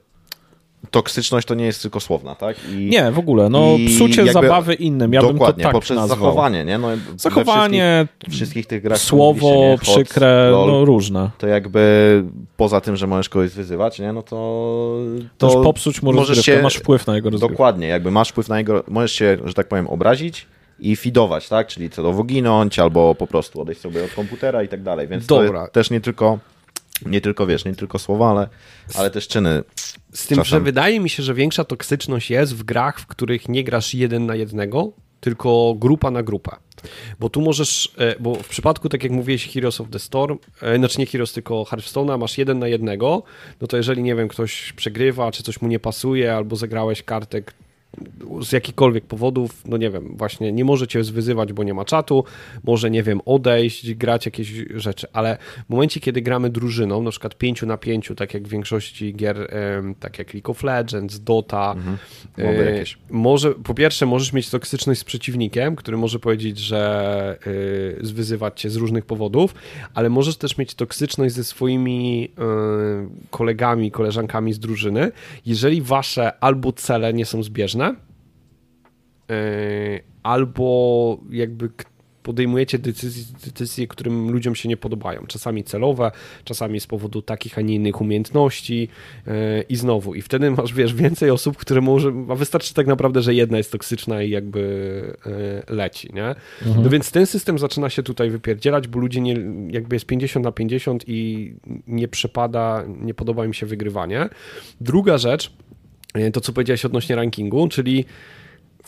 [0.91, 2.57] toksyczność to nie jest tylko słowna, tak?
[2.73, 5.97] I, nie, w ogóle, no psucie jakby, zabawy innym, ja dokładnie, bym to tak poprzez
[5.97, 6.19] nazwał.
[6.19, 6.79] zachowanie, nie?
[6.79, 11.31] No, zachowanie, wszystkich, wszystkich tych grach słowo, Hot, przykre, LOL, no różne.
[11.39, 12.25] To jakby
[12.57, 14.13] poza tym, że możesz kogoś wyzywać, nie?
[14.13, 14.99] No to...
[15.39, 17.55] To popsuć mu możesz się, masz wpływ na jego rozgrywkę.
[17.55, 20.47] Dokładnie, jakby masz wpływ na jego, możesz się, że tak powiem, obrazić,
[20.81, 21.67] i fidować, tak?
[21.67, 25.09] Czyli celowo ginąć, albo po prostu odejść sobie od komputera i tak dalej.
[25.09, 25.67] Więc Dobra.
[25.67, 26.39] to też nie tylko
[27.07, 28.49] nie tylko wiesz, nie tylko słowa, ale,
[28.95, 29.63] ale też czyny.
[30.13, 30.45] Z tym, czasem...
[30.45, 34.27] że wydaje mi się, że większa toksyczność jest w grach, w których nie grasz jeden
[34.27, 36.57] na jednego, tylko grupa na grupę.
[37.21, 40.79] Bo tu możesz, e, bo w przypadku, tak jak mówiłeś, Heroes of the Storm, e,
[40.79, 43.23] znaczy nie Heroes, tylko Hearthstone'a, masz jeden na jednego,
[43.61, 47.43] no to jeżeli, nie wiem, ktoś przegrywa, czy coś mu nie pasuje, albo zagrałeś kartę,
[48.43, 52.25] z jakichkolwiek powodów, no nie wiem, właśnie nie może cię wyzywać, bo nie ma czatu,
[52.65, 57.35] może, nie wiem, odejść, grać jakieś rzeczy, ale w momencie, kiedy gramy drużyną, na przykład
[57.35, 59.51] pięciu na pięciu, tak jak w większości gier,
[60.01, 61.99] tak jak League of Legends, Dota, mhm.
[62.39, 68.61] E, może, po pierwsze, możesz mieć toksyczność z przeciwnikiem, który może powiedzieć, że y, zwyzywać
[68.61, 69.55] cię z różnych powodów,
[69.95, 75.13] ale możesz też mieć toksyczność ze swoimi y, kolegami, koleżankami z drużyny,
[75.47, 77.88] jeżeli wasze albo cele nie są zbieżne,
[80.23, 81.71] albo jakby
[82.29, 85.27] podejmujecie decyzje, decyzje, którym ludziom się nie podobają.
[85.27, 86.11] Czasami celowe,
[86.45, 88.89] czasami z powodu takich, a nie innych umiejętności
[89.27, 89.33] yy,
[89.69, 90.15] i znowu.
[90.15, 93.73] I wtedy masz, wiesz, więcej osób, które może, a wystarczy tak naprawdę, że jedna jest
[93.73, 94.61] toksyczna i jakby
[95.27, 96.35] yy, leci, nie?
[96.67, 96.83] Mhm.
[96.83, 99.37] No więc ten system zaczyna się tutaj wypierdzielać, bo ludzie nie,
[99.71, 101.53] jakby jest 50 na 50 i
[101.87, 104.29] nie przepada, nie podoba im się wygrywanie.
[104.81, 105.53] Druga rzecz,
[106.33, 108.05] to co powiedziałeś odnośnie rankingu, czyli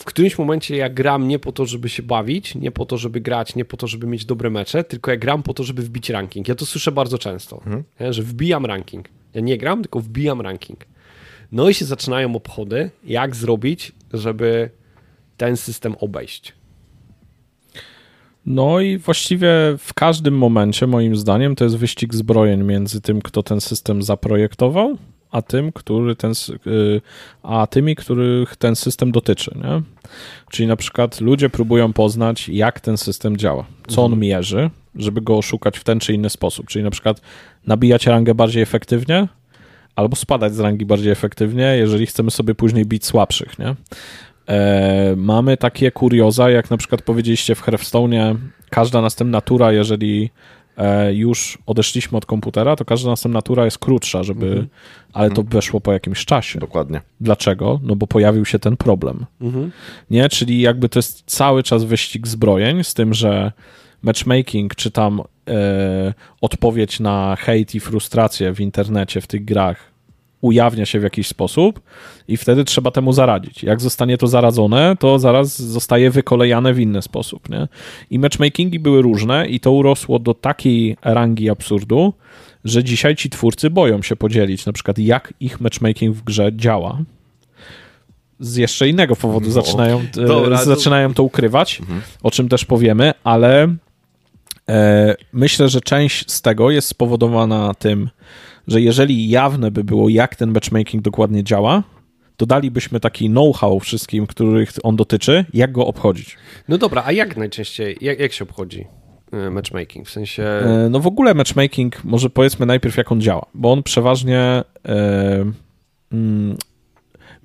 [0.00, 3.20] w którymś momencie ja gram nie po to, żeby się bawić, nie po to, żeby
[3.20, 6.10] grać, nie po to, żeby mieć dobre mecze, tylko ja gram po to, żeby wbić
[6.10, 6.48] ranking.
[6.48, 7.84] Ja to słyszę bardzo często, mhm.
[8.00, 9.08] nie, że wbijam ranking.
[9.34, 10.86] Ja nie gram, tylko wbijam ranking.
[11.52, 14.70] No i się zaczynają obchody, jak zrobić, żeby
[15.36, 16.52] ten system obejść.
[18.46, 23.42] No i właściwie w każdym momencie, moim zdaniem, to jest wyścig zbrojeń między tym, kto
[23.42, 24.98] ten system zaprojektował,
[25.30, 26.32] a tym, który ten,
[26.66, 27.00] y,
[27.42, 29.50] a tymi, których ten system dotyczy.
[29.56, 29.82] Nie?
[30.50, 34.20] Czyli na przykład ludzie próbują poznać, jak ten system działa, co on mhm.
[34.20, 36.66] mierzy, żeby go oszukać w ten czy inny sposób.
[36.66, 37.20] Czyli na przykład
[37.66, 39.28] nabijać rangę bardziej efektywnie,
[39.96, 43.58] albo spadać z rangi bardziej efektywnie, jeżeli chcemy sobie później bić słabszych.
[43.58, 43.74] Nie?
[44.48, 48.34] E, mamy takie kurioza, jak na przykład powiedzieliście w Hearthstone,
[48.70, 50.30] każda następna tura, jeżeli
[51.12, 54.68] już odeszliśmy od komputera, to każda następna tura jest krótsza, żeby, mhm.
[55.12, 55.48] ale to mhm.
[55.48, 56.58] weszło po jakimś czasie.
[56.58, 57.00] Dokładnie.
[57.20, 57.80] Dlaczego?
[57.82, 59.26] No bo pojawił się ten problem.
[59.40, 59.72] Mhm.
[60.10, 63.52] Nie, czyli jakby to jest cały czas wyścig zbrojeń, z tym, że
[64.02, 69.89] matchmaking, czy tam e, odpowiedź na hejt i frustrację w internecie, w tych grach
[70.40, 71.80] ujawnia się w jakiś sposób
[72.28, 73.62] i wtedy trzeba temu zaradzić.
[73.62, 77.48] Jak zostanie to zaradzone, to zaraz zostaje wykolejane w inny sposób.
[77.48, 77.68] Nie?
[78.10, 82.12] I matchmakingi były różne i to urosło do takiej rangi absurdu,
[82.64, 86.98] że dzisiaj ci twórcy boją się podzielić na przykład jak ich matchmaking w grze działa.
[88.40, 89.52] Z jeszcze innego powodu no.
[89.52, 92.02] zaczynają, e, Dobra, zaczynają to ukrywać, mhm.
[92.22, 93.76] o czym też powiemy, ale
[94.68, 98.10] e, myślę, że część z tego jest spowodowana tym,
[98.70, 101.82] że jeżeli jawne by było, jak ten matchmaking dokładnie działa,
[102.36, 106.36] to dalibyśmy taki know-how wszystkim, których on dotyczy, jak go obchodzić.
[106.68, 108.86] No dobra, a jak najczęściej, jak, jak się obchodzi
[109.32, 110.08] e, matchmaking?
[110.08, 110.42] W sensie...
[110.42, 114.64] E, no w ogóle matchmaking, może powiedzmy najpierw jak on działa, bo on przeważnie
[116.12, 116.56] mm,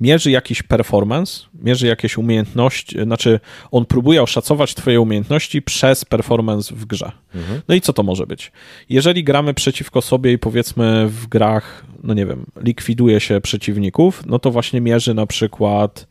[0.01, 3.39] mierzy jakiś performance, mierzy jakieś umiejętności, znaczy
[3.71, 7.11] on próbuje oszacować twoje umiejętności przez performance w grze.
[7.35, 7.61] Mhm.
[7.67, 8.51] No i co to może być?
[8.89, 14.39] Jeżeli gramy przeciwko sobie i powiedzmy w grach, no nie wiem, likwiduje się przeciwników, no
[14.39, 16.07] to właśnie mierzy na przykład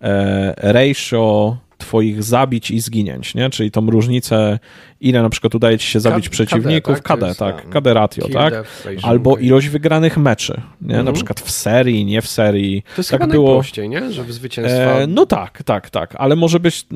[0.00, 1.56] e, ratio
[1.88, 3.50] twoich zabić i zginięć, nie?
[3.50, 4.58] Czyli tą różnicę,
[5.00, 7.56] ile na przykład udaje ci się zabić K przeciwników, KD, tak?
[7.56, 8.54] KD, tak, KD ratio, tak?
[9.02, 10.94] Albo ilość wygranych meczy, nie?
[10.94, 11.14] Na mhm.
[11.14, 12.82] przykład w serii, nie w serii.
[12.82, 13.48] To jest tak chyba było...
[13.48, 14.12] najprościej, nie?
[14.12, 14.80] Żeby zwycięstwa...
[14.80, 16.86] E, no tak, tak, tak, ale może być,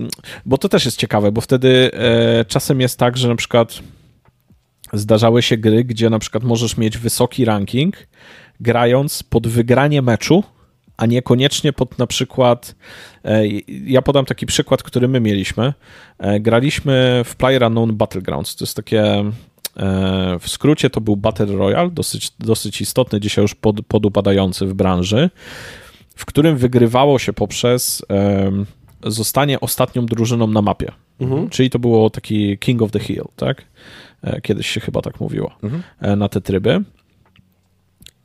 [0.47, 3.81] bo to też jest ciekawe, bo wtedy e, czasem jest tak, że na przykład
[4.93, 7.97] zdarzały się gry, gdzie na przykład możesz mieć wysoki ranking,
[8.61, 10.45] grając pod wygranie meczu,
[11.03, 12.75] a niekoniecznie pod na przykład.
[13.25, 13.47] E,
[13.87, 15.73] ja podam taki przykład, który my mieliśmy.
[16.19, 18.57] E, graliśmy w PlayerUnknown Battlegrounds.
[18.57, 19.03] To jest takie.
[19.05, 24.75] E, w skrócie to był Battle Royale, dosyć, dosyć istotny, dzisiaj już pod, podupadający w
[24.75, 25.31] branży,
[26.17, 28.03] w którym wygrywało się poprzez
[29.05, 30.93] zostanie ostatnią drużyną na mapie.
[31.21, 31.49] Mhm.
[31.51, 33.65] Czyli to było taki King of the Hill, tak?
[34.43, 36.19] Kiedyś się chyba tak mówiło mhm.
[36.19, 36.85] na te tryby.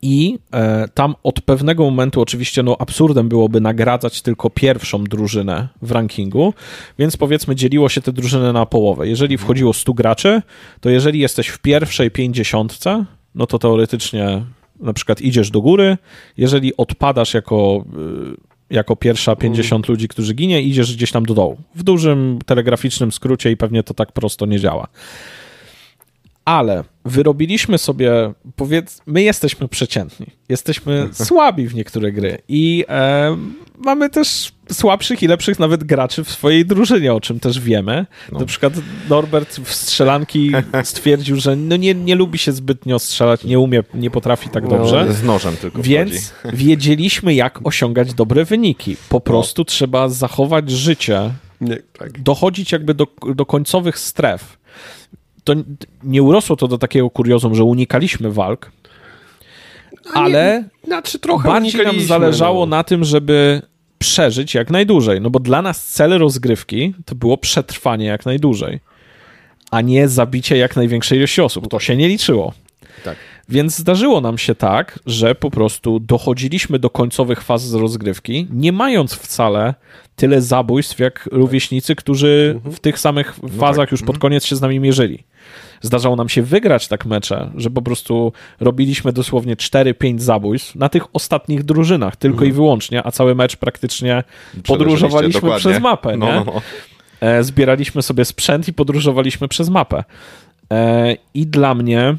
[0.02, 5.92] I e, tam od pewnego momentu oczywiście no absurdem byłoby nagradzać tylko pierwszą drużynę w
[5.92, 6.54] rankingu,
[7.00, 9.08] więc powiedzmy dzieliło się te drużyny na połowę.
[9.08, 9.46] Jeżeli mhm.
[9.46, 10.42] wchodziło 100 graczy,
[10.82, 13.06] to jeżeli jesteś w pierwszej pięćdziesiątce,
[13.36, 14.44] no to teoretycznie
[14.80, 15.98] na przykład idziesz do góry,
[16.38, 17.86] jeżeli odpadasz jako
[18.34, 19.94] y, jako pierwsza 50 mhm.
[19.94, 21.58] ludzi, którzy ginie, idziesz gdzieś tam do dołu.
[21.76, 24.88] W dużym telegraficznym skrócie i pewnie to tak prosto nie działa
[26.48, 33.38] ale wyrobiliśmy sobie, powiedz, my jesteśmy przeciętni, jesteśmy słabi w niektóre gry i e,
[33.78, 38.06] mamy też słabszych i lepszych nawet graczy w swojej drużynie, o czym też wiemy.
[38.32, 38.40] No.
[38.40, 38.74] Na przykład
[39.10, 40.52] Norbert w strzelanki
[40.84, 44.70] stwierdził, że no nie, nie lubi się zbytnio strzelać, nie umie, nie potrafi tak no,
[44.70, 45.06] dobrze.
[45.08, 46.58] No, z nożem tylko Więc wchodzi.
[46.66, 48.95] wiedzieliśmy, jak osiągać dobre wyniki.
[49.10, 49.22] Po no.
[49.22, 49.66] prostu no.
[49.66, 51.32] trzeba zachować życie,
[51.62, 52.22] nie, tak.
[52.22, 54.57] dochodzić jakby do, do końcowych stref
[55.48, 55.54] to
[56.04, 58.72] nie urosło to do takiego kuriozum, że unikaliśmy walk,
[60.14, 62.76] ale nie, znaczy trochę bardziej nam zależało no.
[62.76, 63.62] na tym, żeby
[64.00, 65.22] przeżyć jak najdłużej.
[65.22, 68.80] No bo dla nas cel rozgrywki to było przetrwanie jak najdłużej,
[69.72, 71.68] a nie zabicie jak największej ilości osób.
[71.68, 72.54] To się nie liczyło.
[73.04, 73.18] Tak.
[73.50, 78.72] Więc zdarzyło nam się tak, że po prostu dochodziliśmy do końcowych faz z rozgrywki, nie
[78.72, 79.74] mając wcale
[80.16, 83.91] tyle zabójstw jak rówieśnicy, którzy w tych samych fazach tak.
[83.91, 85.24] już pod koniec się z nami mierzyli.
[85.82, 91.16] Zdarzało nam się wygrać tak mecze, że po prostu robiliśmy dosłownie 4-5 zabójstw na tych
[91.16, 94.24] ostatnich drużynach, tylko i wyłącznie, a cały mecz praktycznie
[94.68, 95.60] podróżowaliśmy dokładnie.
[95.60, 96.62] przez mapę, No, no, no.
[97.22, 100.04] E, zbieraliśmy sobie sprzęt i podróżowaliśmy przez mapę.
[100.72, 102.18] E, I dla mnie,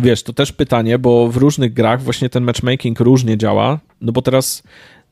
[0.00, 4.22] wiesz, to też pytanie, bo w różnych grach właśnie ten matchmaking różnie działa, no bo
[4.22, 4.62] teraz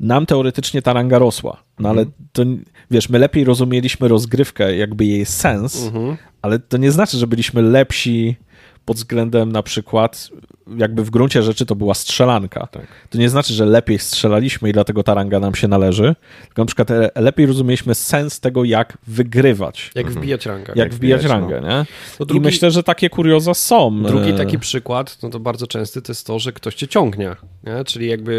[0.00, 2.42] nam teoretycznie ta ranga rosła, no ale to,
[2.90, 5.90] wiesz, my lepiej rozumieliśmy rozgrywkę, jakby jej sens,
[6.42, 8.36] ale to nie znaczy, że byliśmy lepsi
[8.84, 10.28] pod względem na przykład,
[10.76, 12.68] jakby w gruncie rzeczy to była strzelanka.
[13.10, 16.14] To nie znaczy, że lepiej strzelaliśmy i dlatego ta ranga nam się należy,
[16.46, 20.72] tylko na przykład e, lepiej rozumieliśmy sens tego, jak wygrywać, Jak wbijać rangę.
[20.76, 21.68] jak wbijać wbijać, rangę, nie?
[22.20, 24.02] No I drugi- myślę, że takie kurioza są.
[24.02, 27.36] Drugi E, taki przykład, no to bardzo częsty, to jest to, że ktoś cię ciągnie,
[27.64, 27.84] nie?
[27.84, 28.32] czyli jakby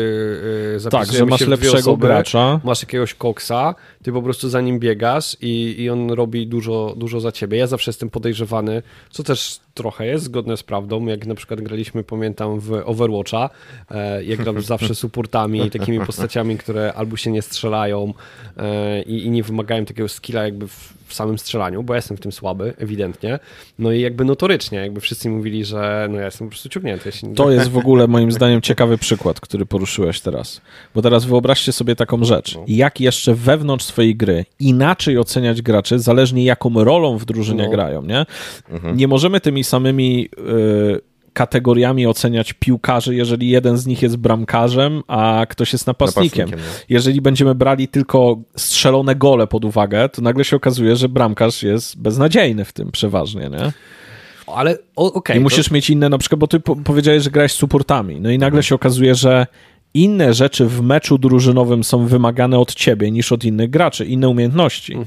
[0.84, 2.60] yy, Tak, że masz lepszego osoby, gracza.
[2.64, 7.20] masz jakiegoś koksa, ty po prostu za nim biegasz i, i on robi dużo, dużo
[7.20, 7.58] za ciebie.
[7.58, 12.04] Ja zawsze jestem podejrzewany, co też trochę jest zgodne z prawdą, jak na przykład graliśmy,
[12.16, 13.50] pamiętam, w Overwatcha,
[13.92, 18.14] e, ja gram zawsze supportami takimi postaciami, które albo się nie strzelają
[18.58, 22.18] e, i, i nie wymagają takiego skilla jakby w, w samym strzelaniu, bo ja jestem
[22.18, 23.40] w tym słaby, ewidentnie.
[23.80, 27.12] No i jakby notorycznie, jakby wszyscy mówili, że no ja jestem po prostu ciągnięty.
[27.24, 30.62] Ja To jest w ogóle moim zdaniem ciekawy przykład, który poruszyłeś teraz.
[30.96, 32.58] Bo teraz wyobraźcie sobie taką rzecz.
[32.68, 37.70] Jak jeszcze wewnątrz swojej gry inaczej oceniać graczy, zależnie jaką rolą w drużynie No.
[37.70, 38.26] grają, nie?
[38.94, 45.46] Nie możemy tymi samymi y, kategoriami oceniać piłkarzy, jeżeli jeden z nich jest bramkarzem, a
[45.50, 46.50] ktoś jest napastnikiem.
[46.50, 46.84] Napastnikiem.
[46.90, 52.02] Jeżeli będziemy brali tylko strzelone gole pod uwagę, to nagle się okazuje, że bramkarz jest
[52.02, 53.72] beznadziejny w tym przeważnie, nie?
[54.48, 55.36] Ale okej.
[55.36, 58.22] I to- musisz mieć inne, na przykład, bo ty po powiedziałeś, że grałeś z supportami.
[58.22, 59.48] No i nagle się okazuje, że
[59.96, 64.98] inne rzeczy w meczu drużynowym są wymagane od ciebie niż od innych graczy, inne umiejętności.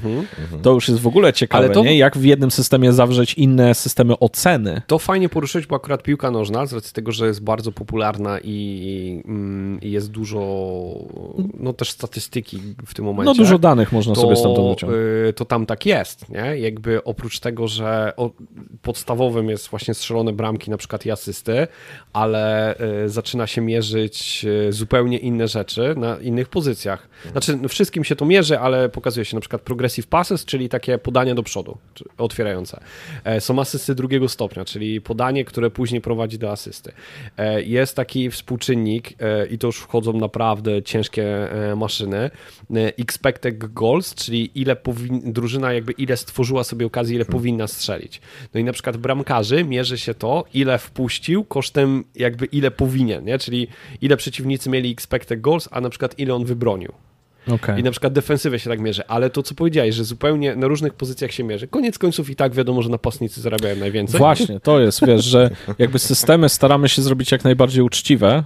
[0.61, 1.97] To już jest w ogóle ciekawe, Ale to- nie?
[1.97, 4.81] Jak w jednym systemie zawrzeć inne systemy oceny.
[4.87, 9.21] To fajnie poruszyć, bo akurat piłka nożna, z racji tego, że jest bardzo popularna i,
[9.25, 10.39] mm, i jest dużo,
[11.59, 13.29] no też statystyki w tym momencie.
[13.29, 15.03] No dużo danych można to, sobie stamtąd wyciągnąć.
[15.29, 16.57] y, to tam tak jest, nie?
[16.59, 18.13] Jakby oprócz tego, że
[18.81, 21.67] podstawowym jest właśnie strzelone bramki, na przykład i asysty,
[22.13, 22.75] ale
[23.05, 27.09] y, zaczyna się mierzyć y, zupełnie inne rzeczy na innych pozycjach.
[27.31, 30.97] Znaczy, no, wszystkim się to mierzy, ale pokazuje się na przykład progressive passes, czyli takie
[30.97, 31.77] podania do przodu,
[32.17, 32.79] otwierające.
[33.23, 36.91] E, Są asysty drugiego stopnia, czyli podanie, które później prowadzi do asysty.
[37.37, 42.31] E, Jest taki współczynnik e, i to już wchodzą naprawdę ciężkie maszyny,
[42.97, 44.75] expected goals, czyli ile
[45.23, 48.21] drużyna jakby ile stworzyła sobie okazji, ile powinna strzelić.
[48.53, 53.39] No i na przykład bramkarzy mierzy się to, ile wpuścił kosztem jakby ile powinien, nie?
[53.39, 53.67] czyli
[54.01, 56.91] ile przeciwnicy mieli expected goals, a na przykład ile on wybronił.
[57.47, 57.79] Okej.
[57.79, 60.93] I na przykład defensywę się tak mierzy, ale to co powiedziałeś, że zupełnie na różnych
[60.93, 61.67] pozycjach się mierzy.
[61.67, 64.17] Koniec końców i tak wiadomo, że napastnicy zarabiają najwięcej.
[64.17, 65.49] Właśnie, to jest, wiesz, że
[65.79, 68.43] jakby systemy staramy się zrobić jak najbardziej uczciwe,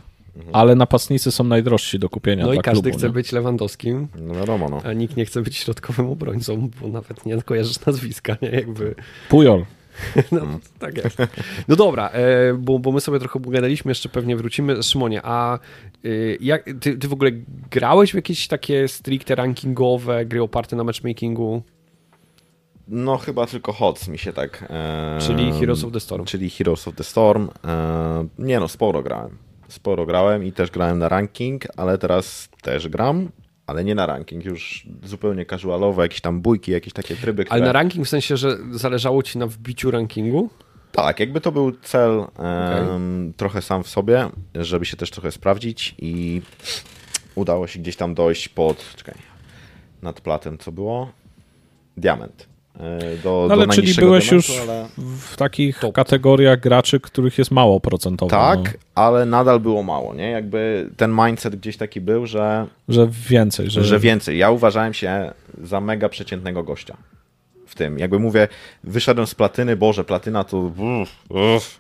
[0.53, 3.13] ale napastnicy są najdrożsi do kupienia No i każdy klubu, chce nie?
[3.13, 4.81] być Lewandowskim, No wiadomo, no.
[4.83, 8.49] a nikt nie chce być środkowym obrońcą, bo nawet nie kojarzysz nazwiska, nie?
[8.49, 8.95] Jakby,
[9.29, 9.65] Pujol.
[10.31, 10.41] no,
[10.79, 11.17] tak jest.
[11.67, 14.83] No dobra, e, bo, bo my sobie trochę pogadaliśmy, jeszcze pewnie wrócimy.
[14.83, 15.59] Szymonie, a
[16.05, 17.31] e, jak, ty, ty w ogóle
[17.71, 21.63] grałeś w jakieś takie stricte rankingowe gry oparte na matchmakingu?
[22.87, 24.65] No chyba tylko HOTS mi się tak...
[24.69, 26.25] E, Czyli Heroes of the Storm.
[26.25, 27.49] Czyli Heroes of the Storm.
[27.65, 29.37] E, nie no, sporo grałem.
[29.67, 33.29] Sporo grałem i też grałem na ranking, ale teraz też gram,
[33.67, 37.55] ale nie na ranking, już zupełnie casualowe, jakieś tam bójki, jakieś takie tryby, które...
[37.55, 40.49] Ale na ranking w sensie, że zależało ci na wbiciu rankingu?
[40.91, 45.95] Tak, jakby to był cel em, trochę sam w sobie, żeby się też trochę sprawdzić
[45.99, 46.41] i
[47.35, 49.15] udało się gdzieś tam dojść pod, czekaj,
[50.01, 51.11] nad platem, co było?
[51.97, 52.52] Diament.
[52.79, 54.87] E, Do, No ale do czyli byłeś już ale...
[55.19, 55.95] w takich Top.
[55.95, 58.29] kategoriach graczy, których jest mało procentowo.
[58.29, 60.29] Tak, No, ale nadal było mało, nie?
[60.29, 64.37] Jakby ten mindset gdzieś taki był, że, że więcej, że, że więcej.
[64.37, 65.31] Ja uważałem się
[65.63, 66.97] za mega przeciętnego gościa
[67.67, 67.99] w tym.
[67.99, 68.47] Jakby mówię,
[68.83, 70.57] wyszedłem z platyny, Boże, platyna to...
[70.57, 71.79] Uff, uff.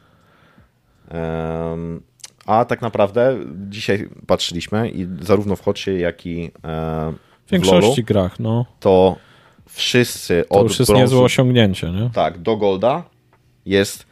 [1.09, 2.01] Em,
[2.45, 3.37] a tak naprawdę
[3.69, 8.65] dzisiaj patrzyliśmy i zarówno w Hocie, jak i e, w w LoLu, większości grach, no.
[8.79, 9.15] to
[9.69, 12.09] wszyscy To od już jest brązu, niezłe osiągnięcie, nie?
[12.13, 13.03] tak, do golda
[13.65, 14.05] jest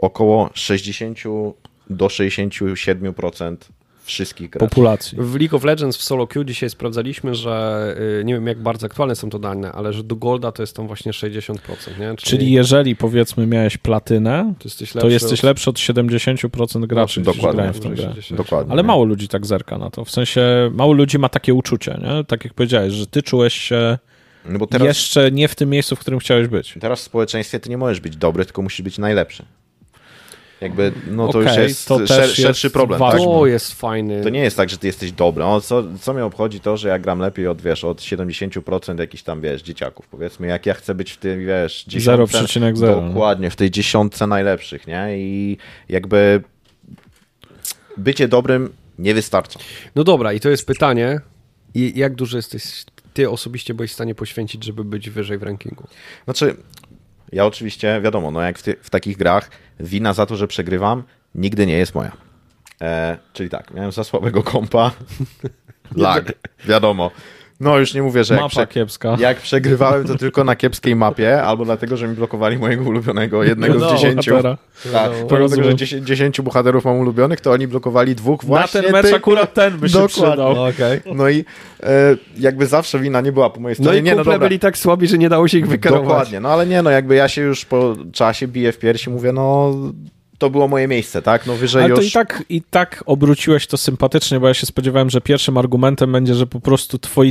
[0.00, 1.18] około 60
[1.90, 3.56] do 67%
[4.04, 4.68] wszystkich graczy.
[4.68, 5.18] populacji.
[5.20, 7.84] W League of Legends w solo queue dzisiaj sprawdzaliśmy, że
[8.20, 10.76] y, nie wiem jak bardzo aktualne są to dane, ale że do Golda to jest
[10.76, 11.54] tam właśnie 60%,
[12.00, 12.14] nie?
[12.16, 17.22] Czyli jeżeli powiedzmy miałeś platynę, to jesteś to lepszy jesteś od- lepszy od 70% graczy,
[17.22, 17.72] którzy Dokładnie.
[17.72, 18.14] w tę grę.
[18.30, 18.72] Dokładnie.
[18.72, 20.04] Ale mało ludzi tak zerka na to.
[20.04, 22.24] W sensie mało ludzi ma takie uczucie, nie?
[22.24, 23.98] Tak jak powiedziałeś, że ty czułeś się
[24.48, 26.74] No bo teraz, jeszcze nie w tym miejscu, w którym chciałeś być.
[26.80, 29.44] teraz w społeczeństwie ty nie możesz być dobry, tylko musisz być najlepszy.
[30.60, 33.00] Jakby, no to już Okej, jest to szer, też szerszy jest problem.
[33.00, 33.18] Tak?
[33.18, 34.22] To jest fajny.
[34.22, 35.44] To nie jest tak, że ty jesteś dobry.
[35.44, 39.22] O, co, co mnie obchodzi to, że ja gram lepiej od, wiesz, od 70% jakichś
[39.22, 40.46] tam, wiesz, dzieciaków, powiedzmy.
[40.46, 42.38] Jak ja chcę być w tym, wiesz, dziesiątce...
[42.38, 43.08] 0,0.
[43.08, 45.18] Dokładnie, w tej dziesiątce najlepszych, nie?
[45.18, 45.56] I
[45.88, 46.42] jakby
[47.96, 49.60] bycie dobrym nie wystarcza.
[49.94, 51.20] No dobra, i to jest pytanie,
[51.74, 52.84] jak dużo jesteś
[53.14, 55.88] ty osobiście byłeś w stanie poświęcić, żeby być wyżej w rankingu?
[56.24, 56.56] Znaczy,
[57.32, 59.50] ja oczywiście, wiadomo, no jak w, ty, w takich grach
[59.80, 61.02] wina za to, że przegrywam,
[61.34, 62.12] nigdy nie jest moja.
[62.80, 64.90] E, czyli tak, miałem za słabego kompa,
[65.96, 66.32] lag,
[66.64, 67.10] wiadomo.
[67.60, 69.16] No już nie mówię, że jak, Mapa prze, kiepska.
[69.18, 73.78] jak przegrywałem, to tylko na kiepskiej mapie, albo dlatego, że mi blokowali mojego ulubionego, jednego
[73.78, 74.30] z No, dziesięciu.
[74.30, 74.56] bohatera.
[74.92, 75.26] Tak, Wiadomo.
[75.28, 78.92] pomimo tego, że dziesię- dziesięciu bohaterów mam ulubionych, to oni blokowali dwóch Na właśnie ten
[78.92, 80.14] mecz tych, akurat ten by się Dokładnie.
[80.30, 80.64] przydał.
[80.64, 81.00] okej.
[81.14, 81.44] No i
[81.82, 83.98] e, jakby zawsze wina nie była po mojej No stronie.
[83.98, 84.38] i nie, no dobra.
[84.38, 86.04] byli tak słabi, że nie dało się ich wykarować.
[86.08, 89.32] Dokładnie, no ale nie, no jakby ja się już po czasie biję w piersi, mówię,
[89.32, 89.74] no
[90.44, 91.46] to było moje miejsce, tak?
[91.46, 91.98] No wyżej Ale już...
[91.98, 96.12] to i tak, i tak obróciłeś to sympatycznie, bo ja się spodziewałem, że pierwszym argumentem
[96.12, 97.28] będzie, że po prostu twoi,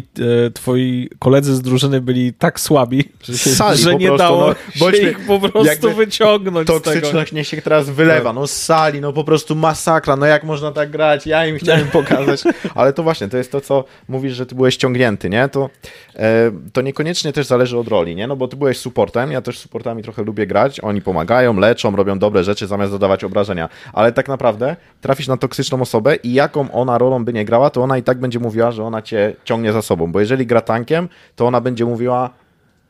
[0.48, 4.48] e, twoi koledzy z drużyny byli tak słabi, że, się, Sali że nie prostu, dało
[4.48, 6.68] no, się bądźmy- ich po prostu wyciągnąć.
[6.68, 8.48] Toksyczność niech się teraz wylewa, no.
[8.48, 12.44] Z sali, no po prostu masakra, no jak można tak grać, ja im chciałem pokazać,
[12.76, 15.70] ale to właśnie, to jest to, co mówisz, że ty byłeś ciągnięty, nie, to,
[16.16, 19.60] e, to niekoniecznie też zależy od roli, nie, no bo ty byłeś supportem, ja też
[19.60, 24.28] supportami trochę lubię grać, oni pomagają, leczą, robią dobre rzeczy zamiast dodawać obrażenia, ale tak
[24.28, 28.04] naprawdę trafisz na toksyczną osobę i jaką ona rolą by nie grała, to ona i
[28.04, 31.62] tak będzie mówiła, że ona cię ciągnie za sobą, bo jeżeli gra tankiem, to ona
[31.62, 32.30] będzie mówiła,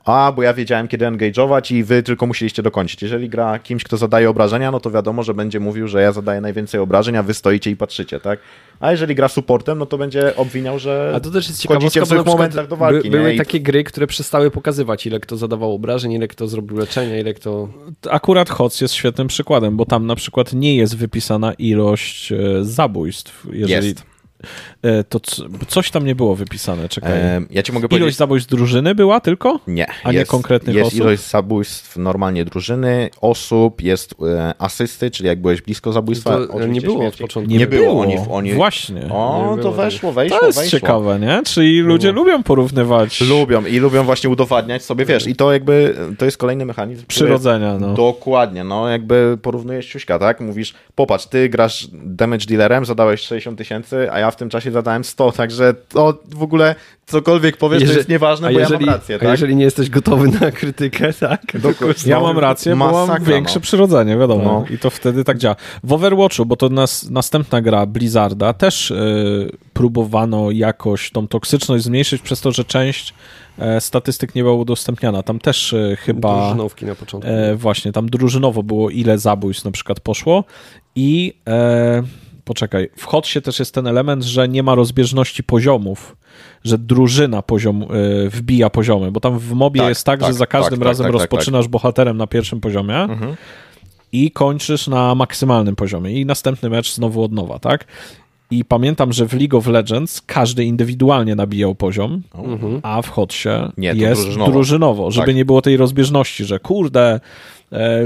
[0.05, 3.01] a, bo ja wiedziałem, kiedy engage'ować i wy tylko musieliście dokończyć.
[3.01, 6.41] Jeżeli gra kimś, kto zadaje obrażenia, no to wiadomo, że będzie mówił, że ja zadaję
[6.41, 8.39] najwięcej obrażeń, a wy stoicie i patrzycie, tak?
[8.79, 12.07] A jeżeli gra supportem, no to będzie obwiniał, że A to też jest ciekawostka, w
[12.07, 13.21] złych momentach do walki, by, nie?
[13.23, 17.19] były I- takie gry, które przestały pokazywać, ile kto zadawał obrażeń, ile kto zrobił leczenia,
[17.19, 17.69] ile kto...
[18.09, 23.47] Akurat HOTS jest świetnym przykładem, bo tam na przykład nie jest wypisana ilość e, zabójstw.
[23.51, 24.12] Jeżeli, Jest.
[24.81, 25.19] E, to
[25.67, 27.11] coś tam nie było wypisane, czekaj.
[27.11, 28.17] E, ja ci mogę Ilość powiedzieć...
[28.17, 29.59] zabójstw drużyny była tylko?
[29.67, 29.87] Nie.
[30.03, 30.99] a nie jest, konkretnych jest osób?
[30.99, 36.47] ilość zabójstw normalnie drużyny, osób, jest e, asysty, czyli jak byłeś blisko zabójstwa.
[36.47, 37.51] To nie było od początku.
[37.51, 38.01] Nie, było.
[38.01, 38.53] Oni, oni...
[38.53, 39.01] Właśnie.
[39.11, 40.79] O, Nie to było weszło, weszło, to jest weszło.
[40.79, 41.41] ciekawe, nie?
[41.45, 46.25] Czyli ludzie lubią porównywać Lubią i lubią właśnie udowadniać sobie, wiesz, i to jakby, to
[46.25, 47.01] jest kolejny mechanizm.
[47.01, 47.77] który- przyrodzenia.
[47.79, 47.93] No.
[47.93, 50.41] Dokładnie, no jakby porównujesz ciuśka, tak?
[50.41, 55.03] Mówisz, popatrz, ty grasz damage dealerem, zadałeś 60 tysięcy, a ja w tym czasie zadałem
[55.03, 56.75] 100, także to w ogóle
[57.05, 59.29] cokolwiek powiesz, to Jeżeli- jest nieważne, a bo jeżeli, ja mam rację, A tak?
[59.29, 61.41] jeżeli nie jesteś gotowy na krytykę, tak?
[62.05, 63.61] Ja mam rację, bo mam większe no.
[63.61, 64.43] przyrodzenie, wiadomo.
[64.43, 64.75] No.
[64.75, 65.55] I to wtedy tak działa.
[65.83, 72.21] W Overwatchu, bo to nas, następna gra Blizzarda, też y, próbowano jakoś tą toksyczność zmniejszyć
[72.21, 73.13] przez to, że część
[73.59, 75.23] e, statystyk nie była udostępniana.
[75.23, 76.39] Tam też e, chyba...
[76.39, 77.29] Drużynówki na początku.
[77.29, 80.43] E, właśnie, tam drużynowo było ile zabójstw na przykład poszło
[80.95, 82.03] i e,
[82.45, 86.15] poczekaj, w Hotsie też jest ten element, że nie ma rozbieżności poziomów,
[86.63, 87.87] że drużyna poziom, e,
[88.29, 91.03] wbija poziomy, bo tam w mobie Tak, jest tak, tak, że za każdym tak, razem
[91.03, 93.35] tak, tak, rozpoczynasz bohaterem na pierwszym poziomie Mhm.
[94.11, 97.85] i kończysz na maksymalnym poziomie i następny mecz znowu od nowa, tak?
[98.51, 102.79] I pamiętam, że w League of Legends każdy indywidualnie nabijał poziom, Mhm.
[102.83, 104.51] a w Hotsie Nie, jest drużynowo.
[104.51, 105.35] drużynowo, żeby Tak.
[105.35, 107.19] nie było tej rozbieżności, że kurde,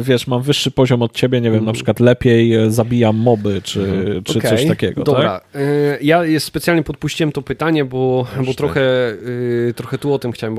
[0.02, 3.82] wiesz, mam wyższy poziom od ciebie, nie wiem, na przykład lepiej e, zabijam moby, czy,
[4.24, 5.62] czy coś Okej, takiego, Dobra, tak?
[6.02, 9.16] ja specjalnie podpuściłem to pytanie, bo, bo trochę,
[9.76, 10.56] trochę tu o tym chciałem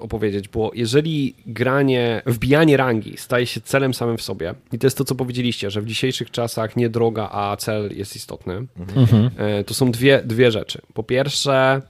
[0.00, 4.98] opowiedzieć, bo jeżeli granie, wbijanie rangi staje się celem samym w sobie i to jest
[4.98, 8.54] to, co powiedzieliście, że w dzisiejszych czasach nie droga, a cel jest istotny,
[8.96, 9.30] Mhm.
[9.36, 10.80] e, to są dwie, dwie rzeczy.
[10.94, 11.82] Po pierwsze, e,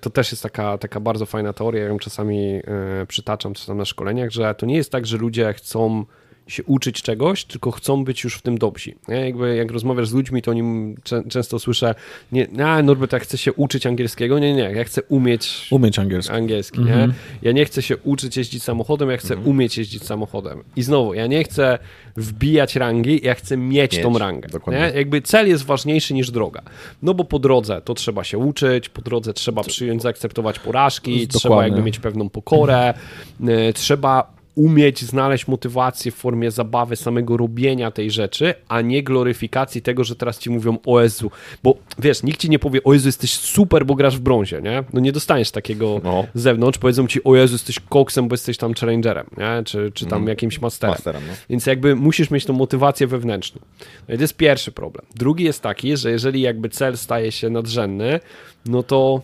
[0.00, 3.76] to też jest taka, taka bardzo fajna teoria, ja ją czasami e, przytaczam czy tam
[3.76, 6.04] na szkoleniach, że to nie jest tak, że ludzie chcą
[6.48, 8.92] się uczyć czegoś, tylko chcą być już w tym dobrzy.
[9.08, 9.16] Nie?
[9.16, 10.62] Jakby jak rozmawiasz z ludźmi, to oni
[11.04, 11.94] czę- często słyszę,
[12.32, 14.38] nie, a Norbert, ja chcę się uczyć angielskiego.
[14.38, 16.32] Nie, nie, ja chcę umieć Umieć angielski.
[16.34, 17.08] angielski, Mhm.
[17.10, 17.14] nie?
[17.42, 20.64] Ja nie chcę się uczyć jeździć samochodem, ja chcę umieć jeździć samochodem.
[20.76, 21.78] I znowu, ja nie chcę
[22.16, 24.48] wbijać rangi, ja chcę mieć, Mieć, tą rangę.
[24.48, 24.82] dokładnie.
[24.92, 24.98] Nie?
[24.98, 26.62] Jakby cel jest ważniejszy niż droga.
[27.02, 31.38] No bo po drodze to trzeba się uczyć, po drodze trzeba przyjąć, zaakceptować porażki, Dokładnie.
[31.40, 32.94] trzeba jakby mieć pewną pokorę,
[33.68, 39.82] y, trzeba umieć znaleźć motywację w formie zabawy, samego robienia tej rzeczy, a nie gloryfikacji
[39.82, 41.30] tego, że teraz ci mówią o Jezu,
[41.62, 44.84] bo wiesz, nikt ci nie powie o Jezu, jesteś super, bo grasz w brązie, nie?
[44.92, 46.26] No nie dostaniesz takiego no.
[46.34, 49.64] z zewnątrz, powiedzą ci o Jezu, jesteś koksem, bo jesteś tam challengerem, nie?
[49.64, 50.28] Czy, czy tam mm.
[50.28, 50.94] jakimś masterem.
[50.94, 51.34] masterem no.
[51.50, 53.60] Więc jakby musisz mieć tą motywację wewnętrzną.
[54.08, 55.06] No i to jest pierwszy problem.
[55.14, 58.20] Drugi jest taki, że jeżeli jakby cel staje się nadrzędny,
[58.66, 59.22] no to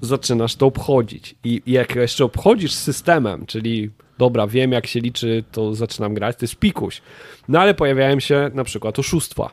[0.00, 1.34] zaczynasz to obchodzić.
[1.44, 3.90] I, i jak jeszcze obchodzisz systemem, czyli
[4.20, 7.02] dobra, wiem jak się liczy, to zaczynam grać, to jest pikuś.
[7.48, 9.50] No ale pojawiają się na przykład oszustwa.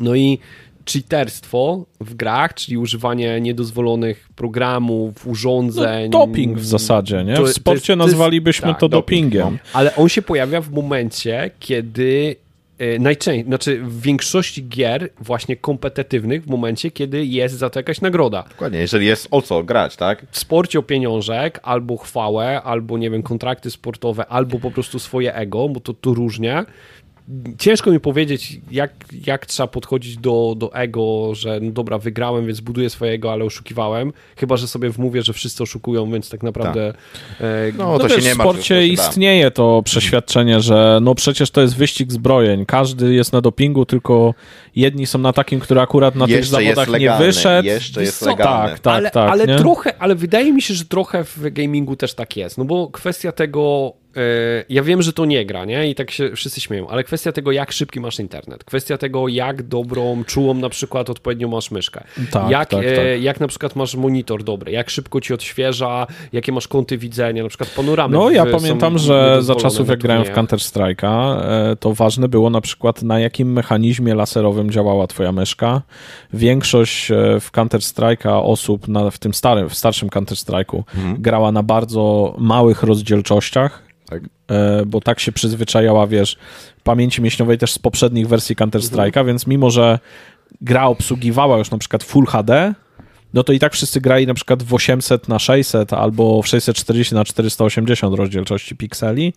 [0.00, 0.38] No i
[0.90, 6.10] cheaterstwo w grach, czyli używanie niedozwolonych programów, urządzeń.
[6.10, 7.42] No, doping w zasadzie, nie?
[7.42, 9.42] W sporcie to jest, nazwalibyśmy tak, to dopingiem.
[9.42, 9.60] Doping.
[9.72, 12.36] Ale on się pojawia w momencie, kiedy
[13.00, 18.44] najczęściej, znaczy w większości gier właśnie kompetytywnych w momencie, kiedy jest za to jakaś nagroda.
[18.48, 20.26] Dokładnie, jeżeli jest o co grać, tak?
[20.30, 25.34] W sporcie o pieniążek, albo chwałę, albo nie wiem, kontrakty sportowe, albo po prostu swoje
[25.34, 26.64] ego, bo to tu różnie,
[27.58, 28.92] ciężko mi powiedzieć, jak,
[29.26, 34.12] jak trzeba podchodzić do, do ego, że no dobra, wygrałem, więc buduję swojego, ale oszukiwałem.
[34.36, 36.92] Chyba, że sobie wmówię, że wszyscy oszukują, więc tak naprawdę.
[36.92, 37.40] Tak.
[37.40, 41.50] E, no, no to się nie w sporcie ma, istnieje to przeświadczenie, że no przecież
[41.50, 42.66] to jest wyścig zbrojeń.
[42.66, 44.34] Każdy jest na dopingu, tylko
[44.76, 47.66] jedni są na takim, który akurat na Jeszcze tych zawodach nie wyszedł.
[47.66, 48.70] Jeszcze jest legalny.
[48.70, 49.30] Tak, tak, ale, tak.
[49.30, 52.58] Ale trochę, ale wydaje mi się, że trochę w gamingu też tak jest.
[52.58, 53.92] No bo kwestia tego
[54.68, 55.90] ja wiem, że to nie gra, nie?
[55.90, 59.62] I tak się wszyscy śmieją, ale kwestia tego, jak szybki masz internet, kwestia tego, jak
[59.62, 62.98] dobrą, czułą na przykład odpowiednio masz myszkę, tak, jak, tak, tak.
[62.98, 67.42] E, jak na przykład masz monitor dobry, jak szybko ci odświeża, jakie masz kąty widzenia,
[67.42, 68.16] na przykład panoramy.
[68.16, 72.50] No ja pamiętam, że za czasów jak grałem w Counter Strike'a, e, to ważne było
[72.50, 75.82] na przykład na jakim mechanizmie laserowym działała twoja myszka.
[76.32, 77.08] Większość
[77.40, 81.22] w Counter Strike'a osób na, w tym starym, w starszym Counter Strike'u mhm.
[81.22, 83.82] grała na bardzo małych rozdzielczościach,
[84.14, 84.22] tak?
[84.50, 86.36] E, bo tak się przyzwyczajała, wiesz,
[86.84, 89.26] pamięci mięśniowej też z poprzednich wersji Counter-Strike'a, mhm.
[89.26, 89.98] więc mimo, że
[90.60, 92.74] gra obsługiwała już na przykład Full HD,
[93.34, 97.14] no to i tak wszyscy grali na przykład w 800 na 600 albo w 640
[97.14, 99.32] na 480 rozdzielczości pikseli,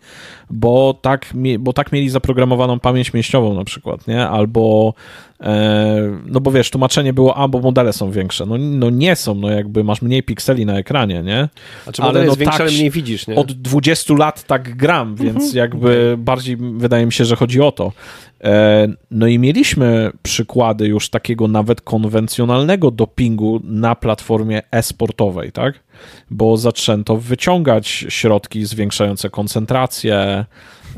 [0.50, 4.28] bo tak, bo tak mieli zaprogramowaną pamięć mięśniową na przykład, nie?
[4.28, 4.94] Albo
[5.40, 8.46] e, no bo wiesz, tłumaczenie było, a bo modele są większe.
[8.46, 11.48] No, no nie są, no jakby masz mniej pikseli na ekranie, nie?
[11.84, 13.36] Znaczy ale no większe, tak, ale mniej widzisz, nie?
[13.36, 15.56] Od 20 lat tak gram, więc mhm.
[15.56, 16.16] jakby okay.
[16.16, 17.92] bardziej wydaje mi się, że chodzi o to.
[18.44, 25.74] E, no i mieliśmy przykłady już takiego nawet konwencjonalnego dopingu na platformie e-sportowej, tak?
[26.30, 30.44] Bo zaczęto wyciągać środki zwiększające koncentrację,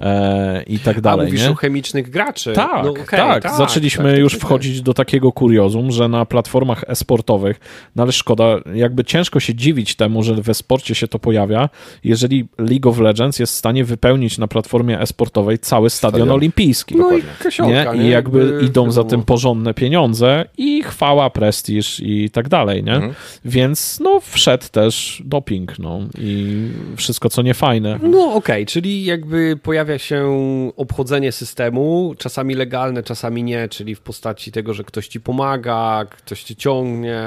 [0.00, 1.26] e, i tak dalej.
[1.26, 1.50] A mówisz nie?
[1.50, 2.52] o chemicznych graczy.
[2.52, 6.24] Tak, no, okay, tak, tak, Zaczęliśmy tak, już tak, wchodzić do takiego kuriozum, że na
[6.24, 7.60] platformach e-sportowych,
[7.96, 8.44] no ale szkoda,
[8.74, 11.68] jakby ciężko się dziwić temu, że we sporcie się to pojawia,
[12.04, 16.36] jeżeli League of Legends jest w stanie wypełnić na platformie e-sportowej cały stadion, stadion.
[16.36, 16.96] olimpijski.
[16.96, 18.02] No i, kasiołka, nie?
[18.02, 22.94] I jakby idą za tym porządne pieniądze i chwała, prestiż i tak dalej, nie?
[22.94, 23.14] Mhm.
[23.44, 27.98] Więc no wszedł też doping, no i wszystko, co niefajne.
[28.02, 33.94] No okej, okay, czyli jakby pojawia pojawia się obchodzenie systemu, czasami legalne, czasami nie, czyli
[33.94, 37.22] w postaci tego, że ktoś ci pomaga, ktoś cię ciągnie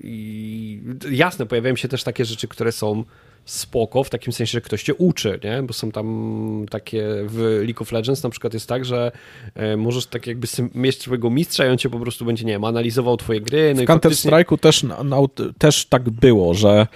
[0.00, 0.80] i
[1.10, 3.04] jasne, pojawiają się też takie rzeczy, które są
[3.44, 5.62] spoko, w takim sensie, że ktoś cię uczy, nie?
[5.62, 9.12] Bo są tam takie w League of Legends na przykład jest tak, że
[9.54, 12.64] e, możesz tak jakby mieć swojego mistrza i on cię po prostu będzie, nie wiem,
[12.64, 13.74] analizował twoje gry.
[13.74, 15.28] No w Counter-Strike'u też, no,
[15.58, 16.86] też tak było, że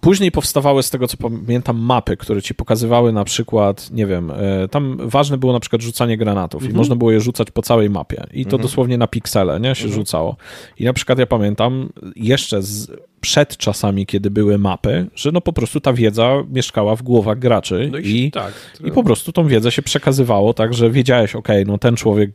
[0.00, 4.68] Później powstawały, z tego co pamiętam, mapy, które ci pokazywały na przykład, nie wiem, e,
[4.68, 6.74] tam ważne było na przykład rzucanie granatów mhm.
[6.74, 8.26] i można było je rzucać po całej mapie.
[8.32, 8.62] I to mhm.
[8.62, 10.00] dosłownie na piksele, nie, się mhm.
[10.00, 10.36] rzucało.
[10.78, 12.90] I na przykład ja pamiętam jeszcze z,
[13.20, 17.88] przed czasami, kiedy były mapy, że no po prostu ta wiedza mieszkała w głowach graczy
[17.92, 18.52] no i, i, tak,
[18.84, 22.30] i po prostu tą wiedzę się przekazywało tak, że wiedziałeś, ok, no ten człowiek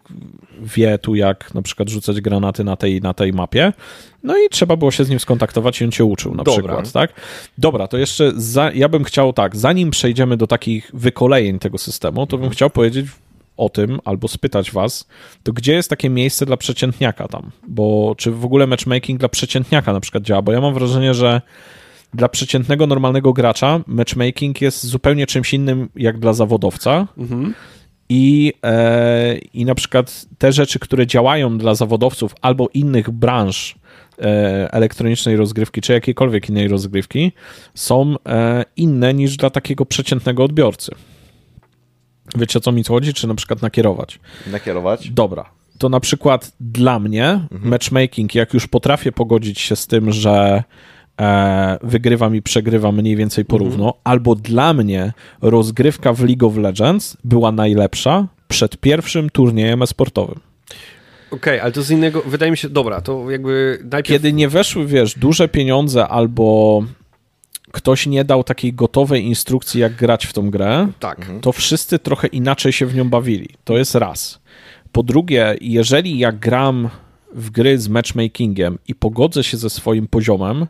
[0.61, 3.73] wie tu jak na przykład rzucać granaty na tej na tej mapie,
[4.23, 6.63] no i trzeba było się z nim skontaktować i on cię uczył na Dobra.
[6.63, 7.13] przykład, tak?
[7.57, 12.27] Dobra, to jeszcze za, ja bym chciał tak, zanim przejdziemy do takich wykolejeń tego systemu,
[12.27, 13.05] to bym chciał powiedzieć
[13.57, 15.07] o tym albo spytać was,
[15.43, 17.51] to gdzie jest takie miejsce dla przeciętniaka tam?
[17.67, 20.41] Bo czy w ogóle matchmaking dla przeciętniaka na przykład działa?
[20.41, 21.41] Bo ja mam wrażenie, że
[22.13, 27.07] dla przeciętnego, normalnego gracza matchmaking jest zupełnie czymś innym jak dla zawodowca.
[27.17, 27.53] Mhm.
[28.09, 33.75] I, e, I na przykład te rzeczy, które działają dla zawodowców albo innych branż
[34.71, 37.31] elektronicznej rozgrywki, czy jakiejkolwiek innej rozgrywki,
[37.75, 40.91] są e, inne niż dla takiego przeciętnego odbiorcy.
[42.35, 43.13] Wiecie, o co mi chodzi?
[43.13, 44.19] Czy na przykład nakierować?
[44.51, 45.09] Nakierować?
[45.09, 45.49] Dobra.
[45.77, 47.69] To na przykład dla mnie mhm.
[47.69, 50.63] matchmaking, jak już potrafię pogodzić się z tym, że
[51.21, 54.01] e, wygrywam i przegrywam mniej więcej porówno, Mhm.
[54.03, 60.39] albo dla mnie rozgrywka w League of Legends była najlepsza przed pierwszym turniejem e-sportowym.
[61.33, 64.07] Okej, ale to z innego, wydaje mi się, dobra, to jakby najpierw...
[64.07, 66.83] Kiedy nie weszły, wiesz, duże pieniądze albo
[67.71, 71.31] ktoś nie dał takiej gotowej instrukcji, jak grać w tą grę, Tak.
[71.41, 73.49] to wszyscy trochę inaczej się w nią bawili.
[73.63, 74.41] To jest raz.
[74.91, 76.89] Po drugie, jeżeli ja gram
[77.33, 80.67] w gry z matchmakingiem i pogodzę się ze swoim poziomem,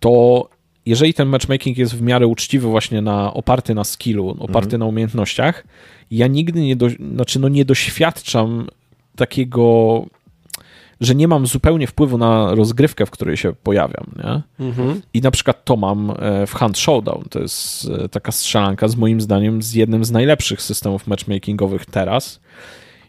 [0.00, 0.48] to
[0.86, 5.64] jeżeli ten matchmaking jest w miarę uczciwy, właśnie na, oparty na skillu, oparty na umiejętnościach,
[6.10, 8.66] ja nigdy nie, do, znaczy no nie doświadczam
[9.16, 10.04] takiego,
[11.00, 14.06] że nie mam zupełnie wpływu na rozgrywkę, w której się pojawiam.
[14.16, 14.66] Nie?
[14.66, 15.02] Mhm.
[15.14, 17.24] I na przykład to mam e, w Hunt Showdown.
[17.30, 22.40] To jest e, taka strzelanka z moim zdaniem z jednym z najlepszych systemów matchmakingowych teraz.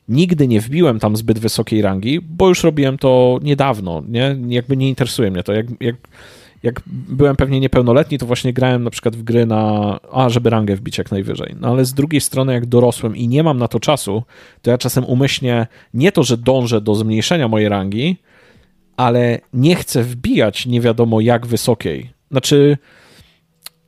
[0.07, 4.37] Nigdy nie wbiłem tam zbyt wysokiej rangi, bo już robiłem to niedawno, nie?
[4.47, 5.53] Jakby nie interesuje mnie to.
[5.53, 5.95] Jak, jak,
[6.63, 10.75] jak byłem pewnie niepełnoletni, to właśnie grałem na przykład w gry na, a żeby rangę
[10.75, 11.55] wbić jak najwyżej.
[11.59, 14.23] No ale z drugiej strony, jak dorosłem i nie mam na to czasu,
[14.61, 18.17] to ja czasem umyślnie nie to, że dążę do zmniejszenia mojej rangi,
[18.97, 22.09] ale nie chcę wbijać nie wiadomo jak wysokiej.
[22.31, 22.77] Znaczy,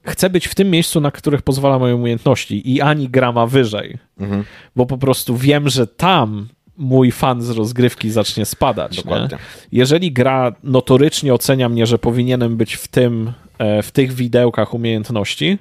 [0.06, 4.44] chcę być w tym miejscu, na których pozwala moje umiejętności i ani grama wyżej, Mhm.
[4.76, 6.48] bo po prostu wiem, że tam
[6.78, 9.04] mój fan z rozgrywki zacznie spadać.
[9.72, 15.58] Jeżeli gra notorycznie ocenia mnie, że powinienem być w tym, e, w tych widełkach umiejętności,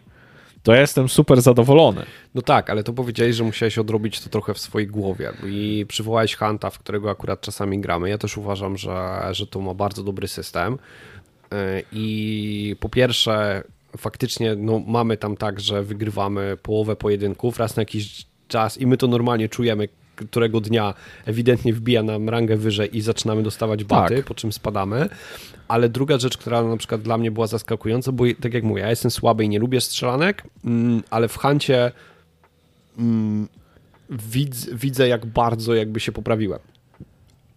[0.62, 2.02] to ja jestem super zadowolony.
[2.34, 6.36] No tak, ale to powiedziałeś, że musiałeś odrobić to trochę w swojej głowie i przywołałeś
[6.36, 8.08] Hunta, w którego akurat czasami gramy.
[8.08, 10.78] Ja też uważam, że, że to ma bardzo dobry system
[11.54, 13.62] Yy, i po pierwsze
[13.96, 18.96] faktycznie no, mamy tam tak, że wygrywamy połowę pojedynków raz na jakiś czas i my
[18.96, 20.94] to normalnie czujemy, którego dnia
[21.24, 24.24] ewidentnie wbija nam rangę wyżej i zaczynamy dostawać baty, Tak.
[24.24, 25.08] po czym spadamy.
[25.68, 28.90] Ale druga rzecz, która na przykład dla mnie była zaskakująca, bo tak jak mówię, ja
[28.90, 31.92] jestem słaby i nie lubię strzelanek, mm, ale w Huncie
[32.98, 33.48] mm,
[34.10, 36.58] widz, widzę, jak bardzo jakby się poprawiłem.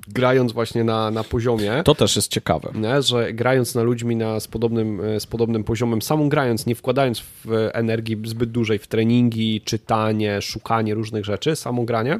[0.09, 2.71] Grając właśnie na, na poziomie, To też jest ciekawe.
[2.75, 6.75] nie, że grając na ludźmi na, z, podobnym, e, z podobnym poziomem, samą grając, nie
[6.75, 12.19] wkładając w e, energii zbyt dużej w treningi, czytanie, szukanie różnych rzeczy, samo granie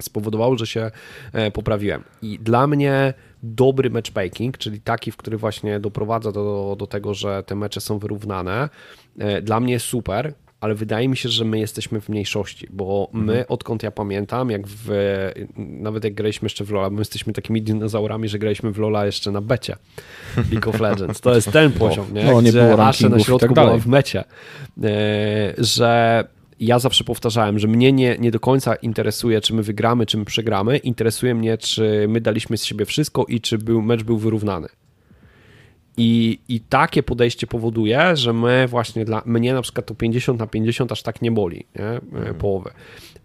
[0.00, 0.90] spowodowało, że się
[1.32, 2.04] e, poprawiłem.
[2.22, 7.42] I dla mnie dobry matchmaking, czyli taki, w który właśnie doprowadza do, do tego, że
[7.42, 8.68] te mecze są wyrównane,
[9.18, 13.08] e, dla mnie jest super, ale wydaje mi się, że my jesteśmy w mniejszości, bo
[13.12, 14.90] my, odkąd ja pamiętam, jak w,
[15.56, 19.30] nawet jak graliśmy jeszcze w LoL'a, my jesteśmy takimi dinozaurami, że graliśmy w LoL'a jeszcze
[19.30, 19.76] na becie
[20.52, 21.20] League of Legends.
[21.20, 22.24] To jest ten poziom, nie?
[22.24, 24.24] no, nie Gdzie było na i środku tak była w mecie.
[24.82, 26.24] E, że
[26.60, 30.24] ja zawsze powtarzałem, że mnie nie, nie do końca interesuje, czy my wygramy, czy my
[30.24, 30.78] przegramy.
[30.78, 34.68] Interesuje mnie, czy my daliśmy z siebie wszystko i czy był, mecz był wyrównany.
[35.96, 40.46] I, I takie podejście powoduje, że my właśnie dla mnie na przykład to 50 na
[40.46, 42.20] 50 aż tak nie boli, nie?
[42.20, 42.70] E, połowę.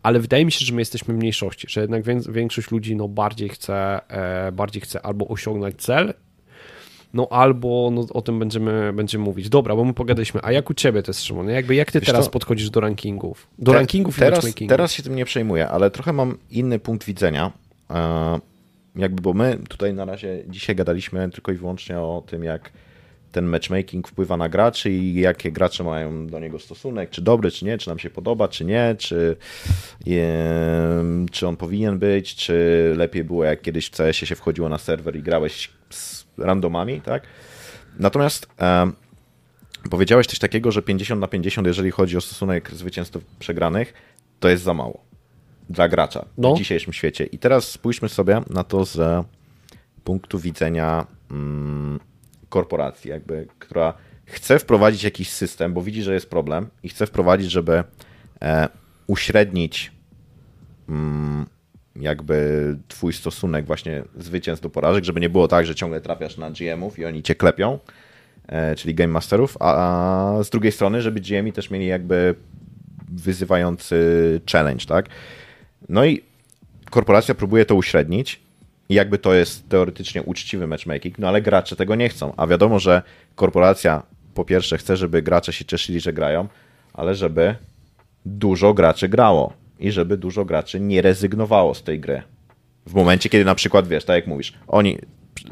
[0.04, 3.08] Ale wydaje mi się, że my jesteśmy w mniejszości, że jednak wię- większość ludzi no,
[3.08, 6.14] bardziej, chce, e, bardziej chce albo osiągnąć cel,
[7.14, 9.50] no albo no, o tym będziemy, będziemy mówić.
[9.50, 10.40] Dobra, bo my pogadaliśmy.
[10.44, 11.50] A jak u ciebie to jest, Szymon?
[11.50, 12.32] Jakby jak ty Wiesz teraz co?
[12.32, 13.48] podchodzisz do rankingów?
[13.60, 14.70] Do Te- rankingów i teraz, matchmakingu.
[14.70, 17.52] teraz się tym nie przejmuję, ale trochę mam inny punkt widzenia.
[17.92, 18.40] E,
[18.96, 22.72] Jakby, bo my tutaj na razie dzisiaj gadaliśmy tylko i wyłącznie o tym, jak
[23.32, 27.66] ten matchmaking wpływa na graczy i jakie gracze mają do niego stosunek, czy dobry, czy
[27.66, 29.36] nie, czy nam się podoba, czy nie, czy,
[30.08, 34.78] em, czy on powinien być, czy lepiej było jak kiedyś w CS-ie się wchodziło na
[34.78, 37.24] serwer i grałeś z randomami, tak?
[38.00, 38.94] Natomiast em,
[39.90, 43.94] powiedziałeś coś takiego, że 50 na 50, jeżeli chodzi o stosunek zwycięstw przegranych,
[44.40, 45.04] to jest za mało
[45.70, 46.56] dla gracza No.
[46.56, 47.26] w dzisiejszym świecie.
[47.26, 49.26] I teraz spójrzmy sobie na to z
[50.04, 52.00] punktu widzenia mm,
[52.50, 53.94] korporacji, jakby, która
[54.26, 57.84] chce wprowadzić jakiś system, bo widzi, że jest problem i chce wprowadzić, żeby
[58.42, 58.70] e,
[59.08, 59.92] uśrednić
[60.90, 61.46] mm,
[61.96, 66.52] jakby twój stosunek właśnie zwycięstw do porażek, żeby nie było tak, że ciągle trafiasz na
[66.52, 67.80] GM-ów i oni cię klepią,
[68.48, 72.36] e, czyli Game Masterów, a, z drugiej strony, żeby GM-i też mieli jakby
[73.10, 73.96] wyzywający
[74.52, 75.10] challenge, tak?
[75.90, 76.24] No i
[76.90, 78.42] korporacja próbuje to uśrednić
[78.90, 82.80] i jakby to jest teoretycznie uczciwy matchmaking, no ale gracze tego nie chcą, a wiadomo,
[82.80, 83.02] że
[83.36, 86.48] korporacja po pierwsze chce, żeby gracze się cieszyli, że grają,
[86.94, 87.56] ale żeby
[88.26, 92.22] dużo graczy grało i żeby dużo graczy nie rezygnowało z tej gry.
[92.88, 94.98] W momencie, kiedy na przykład, wiesz, tak jak mówisz, oni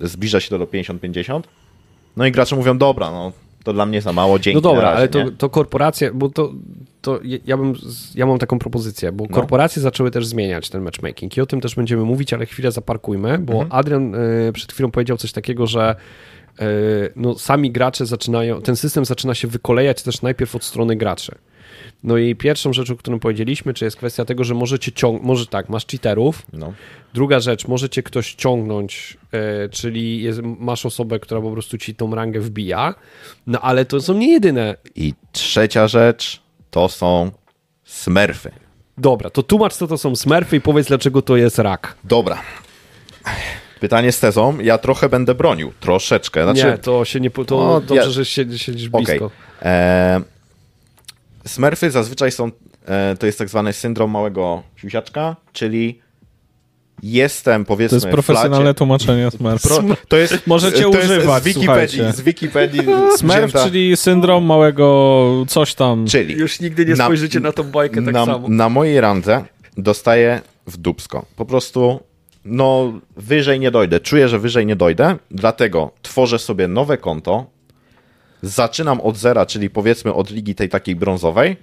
[0.02, 1.42] zbliża się do 50-50,
[2.18, 3.32] no i gracze mówią, dobra, no
[3.64, 6.52] to dla mnie za mało, dzięki No dobra, razie, ale to, to korporacje, bo to,
[7.02, 7.74] to ja- bym,
[8.16, 9.36] ja mam taką propozycję, bo No.
[9.36, 13.40] korporacje zaczęły też zmieniać ten matchmaking i o tym też będziemy mówić, ale chwilę zaparkujmy,
[13.40, 13.72] bo Mhm.
[13.72, 15.96] Adrian y, przed chwilą powiedział coś takiego, że
[16.60, 16.66] e,
[17.16, 21.36] no sami gracze zaczynają, ten system zaczyna się wykolejać też najpierw od strony graczy.
[22.04, 25.46] No i pierwszą rzeczą, o którą powiedzieliśmy, czy jest kwestia tego, że możecie ciągnąć, może
[25.48, 26.42] tak, masz cheaterów.
[26.54, 26.74] No.
[27.14, 32.16] Druga rzecz, możecie ktoś ciągnąć, e, czyli jest, masz osobę, która po prostu ci tą
[32.16, 32.96] rangę wbija,
[33.48, 34.76] no ale to są nie jedyne.
[34.96, 36.42] I trzecia rzecz
[36.72, 37.32] to są
[37.84, 38.52] smurfy.
[38.98, 41.96] Dobra, to tłumacz, co to są smurfy i powiedz, dlaczego to jest rak.
[42.04, 42.42] Dobra.
[43.80, 44.60] Pytanie z tezą.
[44.60, 45.72] Ja trochę będę bronił.
[45.80, 46.44] Troszeczkę.
[46.44, 47.30] Znaczy, nie, to się nie...
[47.30, 49.06] To No, dobrze, ja- że siedzisz, siedzisz Okej.
[49.06, 49.32] blisko.
[51.48, 52.52] Smurfy zazwyczaj są,
[52.86, 56.00] e, to jest tak zwany syndrom małego siusiaczka, czyli
[57.04, 59.62] jestem To powiedzmy jest w profesjonalne tłumaczenie Smurf.
[59.62, 61.66] Pro, to jest, Możecie to jest używać, z Wikipedii,
[61.98, 62.18] słuchajcie.
[62.18, 62.82] z Wikipedii
[63.18, 66.06] Smurf, wzięta- czyli syndrom małego coś tam.
[66.08, 68.48] czyli Już nigdy nie na- spojrzycie na tą bajkę tak na, samo.
[68.50, 69.44] na mojej randze
[69.78, 71.26] dostaję w dupsko.
[71.36, 72.00] Po prostu
[72.46, 74.00] no wyżej nie dojdę.
[74.00, 77.46] Czuję, że wyżej nie dojdę, dlatego tworzę sobie nowe konto,
[78.42, 81.58] zaczynam od zera, czyli powiedzmy od ligi tej takiej brązowej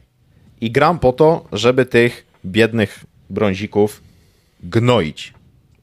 [0.60, 4.02] i gram po to, żeby tych biednych brązików
[4.62, 5.34] gnoić.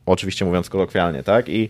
[0.05, 1.49] Oczywiście mówiąc kolokwialnie, tak?
[1.49, 1.69] I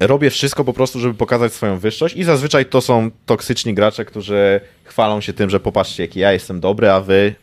[0.00, 4.60] robię wszystko po prostu, żeby pokazać swoją wyższość i zazwyczaj to są toksyczni gracze, którzy
[4.84, 7.34] chwalą się tym, że popatrzcie, jaki ja jestem dobry, a wy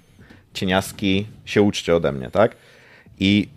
[0.53, 2.55] cieniaski się uczcie ode mnie, tak?
[3.19, 3.47] I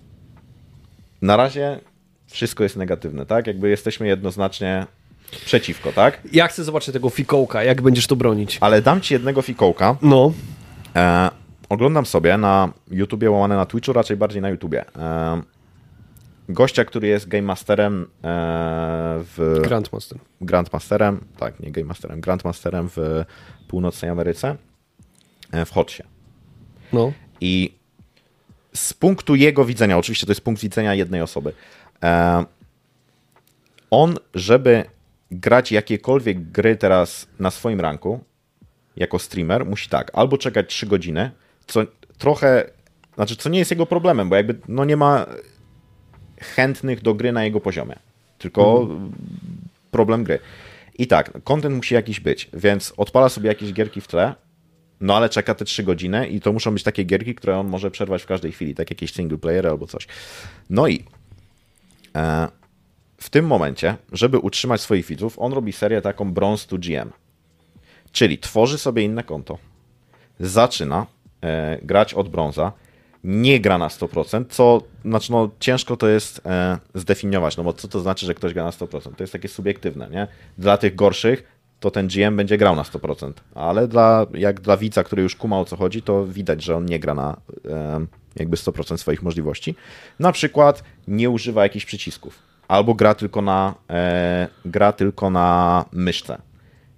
[1.22, 1.80] na razie
[2.26, 3.46] wszystko jest negatywne, tak?
[3.46, 4.86] Jakby jesteśmy jednoznacznie
[5.30, 6.20] przeciwko, tak?
[6.32, 8.58] Ja chcę zobaczyć tego fikołka, jak będziesz to bronić.
[8.60, 9.96] Ale dam ci jednego fikołka.
[10.02, 10.32] No,
[10.96, 11.30] E,
[11.68, 14.84] oglądam sobie na YouTubie, łamane na Twitchu, raczej bardziej na YouTubie.
[14.96, 15.42] E,
[16.48, 18.06] gościa, który jest Game Masterem e,
[19.36, 19.60] w...
[19.62, 20.18] Grandmaster.
[20.40, 23.24] Grandmasterem, tak, nie Game Masterem, Grandmasterem w
[23.68, 24.56] północnej Ameryce,
[25.52, 26.02] e, w Hotsie.
[26.92, 27.12] No.
[27.40, 27.74] I
[28.74, 31.52] z punktu jego widzenia, oczywiście to jest punkt widzenia jednej osoby,
[32.02, 32.44] e,
[33.90, 34.84] on, żeby
[35.30, 38.20] grać jakiekolwiek gry teraz na swoim ranku,
[38.96, 41.30] jako streamer, musi tak, albo czekać 3 godziny,
[41.66, 41.80] co
[42.18, 42.70] trochę,
[43.14, 45.26] znaczy, co nie jest jego problemem, bo jakby no nie ma
[46.40, 47.96] chętnych do gry na jego poziomie,
[48.38, 48.88] tylko
[49.90, 50.38] problem gry.
[50.98, 54.34] I tak, content musi jakiś być, więc odpala sobie jakieś gierki w tle,
[55.00, 57.90] no ale czeka te 3 godziny i to muszą być takie gierki, które on może
[57.90, 60.06] przerwać w każdej chwili, tak jakieś single player albo coś.
[60.70, 61.04] No i
[62.16, 62.48] e,
[63.20, 67.10] w tym momencie, żeby utrzymać swoich widzów, on robi serię taką Bronze to GM.
[68.12, 69.58] Czyli tworzy sobie inne konto,
[70.40, 71.06] zaczyna
[71.42, 72.72] e, grać od brąza,
[73.24, 77.88] nie gra na 100%, co znaczy no, ciężko to jest e, zdefiniować, no bo co
[77.88, 79.14] to znaczy, że ktoś gra na 100%?
[79.16, 80.26] To jest takie subiektywne, nie?
[80.58, 85.04] Dla tych gorszych to ten GM będzie grał na 100%, ale dla, jak dla widza,
[85.04, 87.36] który już kuma o co chodzi, to widać, że on nie gra na
[87.68, 88.06] e,
[88.36, 89.74] jakby 100% swoich możliwości.
[90.18, 96.50] Na przykład nie używa jakichś przycisków, albo gra tylko na, e, gra tylko na myszce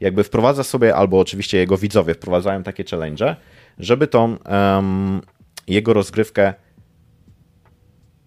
[0.03, 3.37] jakby wprowadza sobie, albo oczywiście jego widzowie wprowadzają takie challenge,
[3.79, 5.21] żeby tą em,
[5.69, 6.55] jego rozgrywkę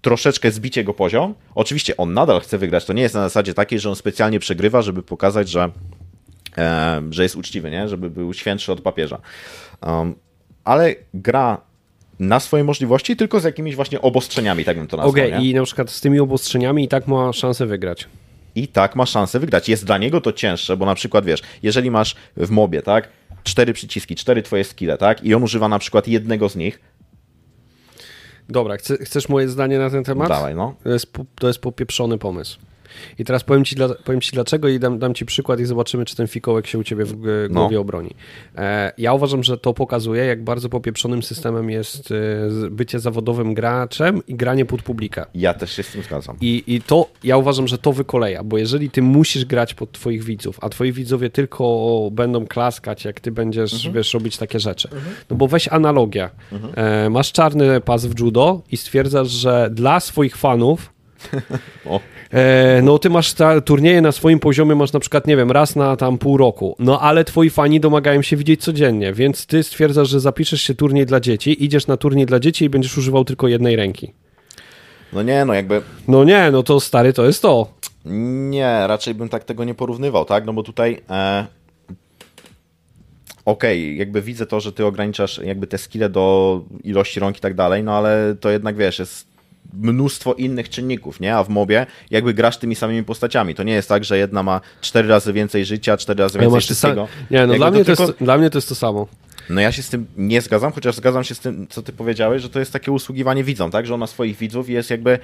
[0.02, 1.36] troszeczkę zbić jego poziom.
[1.56, 2.86] Oczywiście on nadal chce wygrać.
[2.86, 5.70] To nie jest na zasadzie takiej, że on specjalnie przegrywa, żeby pokazać, że,
[7.10, 7.88] że jest uczciwy, nie?
[7.88, 9.18] żeby był świętszy od papieża.
[9.82, 10.16] Um,
[10.64, 11.62] ale gra
[12.20, 15.12] na swoje możliwości, tylko z jakimiś właśnie obostrzeniami, tak bym to nazwał.
[15.12, 15.50] Okej, nie?
[15.50, 18.08] i na przykład z tymi obostrzeniami i tak ma szansę wygrać.
[18.56, 19.70] i tak ma szansę wygrać.
[19.70, 23.10] Jest dla niego to cięższe, bo na przykład wiesz, jeżeli masz w mobie, tak,
[23.44, 26.80] cztery przyciski, cztery twoje skille, tak, i on używa na przykład jednego z nich,
[28.50, 30.30] Dobra, chce, chcesz moje zdanie na ten temat?
[30.30, 30.76] dawaj, no.
[30.84, 32.60] To jest, to jest popieprzony pomysł.
[33.20, 36.06] I teraz powiem ci, dla, powiem ci dlaczego i dam, dam ci przykład i zobaczymy,
[36.06, 37.16] czy ten fikołek się u ciebie w
[37.50, 37.60] No.
[37.62, 38.10] głowie obroni.
[38.58, 44.22] E, ja uważam, że to pokazuje, jak bardzo popieprzonym systemem jest e, bycie zawodowym graczem
[44.28, 45.26] i granie pod publikę.
[45.36, 46.38] Ja też się z tym zgadzam.
[46.42, 50.24] I, I to, ja uważam, że to wykoleja, bo jeżeli ty musisz grać pod twoich
[50.24, 54.90] widzów, a twoi widzowie tylko będą klaskać, jak ty będziesz, wiesz, robić takie rzeczy.
[55.30, 56.30] No bo weź analogię.
[56.76, 60.94] E, masz czarny pas w judo i stwierdzasz, że dla swoich fanów
[61.86, 62.00] O,
[62.84, 65.96] no ty masz ta, turnieje na swoim poziomie, masz na przykład, nie wiem, raz na
[65.96, 70.20] tam pół roku, no ale twoi fani domagają się widzieć codziennie, więc ty stwierdzasz, że
[70.20, 73.76] zapiszesz się turniej dla dzieci, idziesz na turniej dla dzieci i będziesz używał tylko jednej
[73.76, 74.14] ręki.
[75.14, 77.68] no nie, no jakby No nie, no to stary, to jest to.
[78.50, 81.46] nie, raczej bym tak tego nie porównywał, tak, no bo tutaj e,
[83.46, 87.54] okej, jakby widzę to, że ty ograniczasz jakby te skille do ilości rąk i tak
[87.54, 89.35] dalej, no ale to jednak, wiesz, jest
[89.74, 91.36] mnóstwo innych czynników, nie?
[91.36, 93.56] A w mobie jakby grasz tymi samymi postaciami.
[93.56, 96.62] To nie jest tak, że jedna ma cztery razy więcej życia, cztery razy więcej sam...
[96.62, 97.08] wszystkiego.
[97.32, 99.08] Nie, no Jakby dla mnie, to tylko- jest, dla mnie to jest to samo.
[99.50, 102.42] No ja się z tym nie zgadzam, chociaż zgadzam się z tym, co ty powiedziałeś,
[102.42, 103.86] że to jest takie usługiwanie widzom, tak?
[103.86, 105.20] Że on ma swoich widzów i jest jakby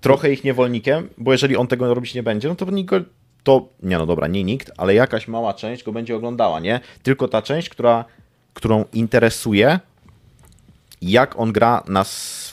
[0.00, 2.94] trochę ich niewolnikiem, bo jeżeli on tego robić nie będzie, no to nikt
[3.42, 6.80] to, nie no dobra, nie nikt, ale jakaś mała część go będzie oglądała, nie?
[7.02, 8.04] Tylko ta część, która,
[8.54, 9.80] którą interesuje,
[11.02, 12.04] jak on gra na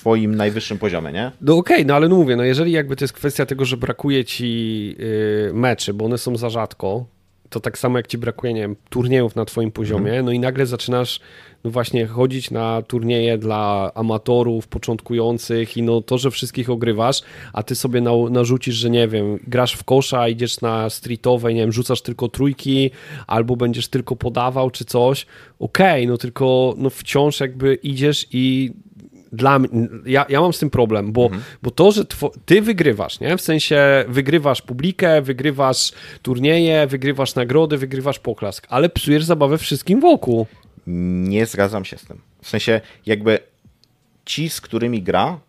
[0.08, 1.32] swoim najwyższym poziomie, nie?
[1.42, 3.78] No okej, okay, no ale no mówię, no jeżeli jakby to jest kwestia tego, że
[3.78, 7.06] brakuje ci yy, meczy, bo one są za rzadko,
[7.50, 10.26] to tak samo jak ci brakuje, nie wiem, turniejów na twoim poziomie, mhm.
[10.26, 11.20] no i nagle zaczynasz
[11.64, 17.22] no właśnie chodzić na turnieje dla amatorów, początkujących i no to, że wszystkich ogrywasz,
[17.54, 21.62] a ty sobie na, narzucisz, że nie wiem, grasz w kosza, idziesz na streetowe, nie
[21.62, 22.92] wiem, rzucasz tylko trójki,
[23.28, 25.26] albo będziesz tylko podawał czy coś,
[25.60, 28.72] okej, okay, no tylko no wciąż jakby idziesz i
[29.32, 29.70] dla mnie,
[30.06, 31.44] ja, ja mam z tym problem, bo, mhm.
[31.64, 32.06] bo to, że
[32.46, 33.38] ty wygrywasz, nie?
[33.38, 40.46] W sensie wygrywasz publikę, wygrywasz turnieje, wygrywasz nagrody, wygrywasz poklask, ale psujesz zabawę wszystkim wokół.
[40.88, 42.22] Nie zgadzam się z tym.
[42.42, 43.40] W sensie jakby
[44.26, 45.40] ci, z którymi gra,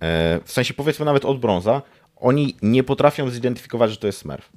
[0.00, 1.82] e, w sensie powiedzmy nawet od brąza,
[2.16, 4.50] oni nie potrafią zidentyfikować, że to jest Smurf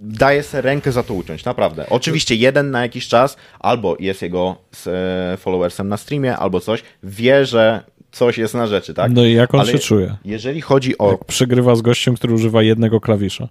[0.00, 1.86] daje sobie rękę za to uciąć, naprawdę.
[1.90, 4.56] Oczywiście jeden na jakiś czas, albo jest jego
[4.86, 9.12] e, followersem na streamie, albo coś, wie, że coś jest na rzeczy, tak?
[9.12, 10.16] No i jak on Ale się czuje?
[10.24, 11.10] Jeżeli chodzi o...
[11.10, 13.48] Jak przegrywa z gościem, który używa jednego klawisza.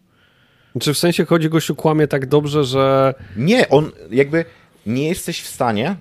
[0.82, 3.14] Czy w sensie chodzi, gościu kłamie tak dobrze, że...
[3.36, 4.46] Nie, on jakby
[4.86, 5.96] nie jesteś w stanie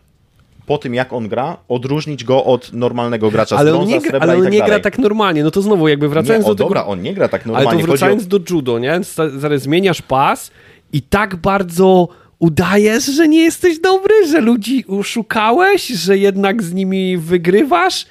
[0.68, 4.18] po tym, jak on gra, odróżnić go od normalnego gracza ale z brąza, nie gra,
[4.18, 4.72] Ale on tak nie dalej.
[4.72, 7.28] gra tak normalnie, no to znowu jakby wracając nie, o, do dobra, on nie gra
[7.28, 7.70] tak normalnie.
[7.70, 8.26] Ale to wracając o...
[8.26, 9.00] do judo, nie?
[9.36, 10.50] Zaraz zmieniasz pas
[10.92, 12.08] i tak bardzo
[12.38, 18.06] udajesz, że nie jesteś dobry, że ludzi uszukałeś, że jednak z nimi wygrywasz,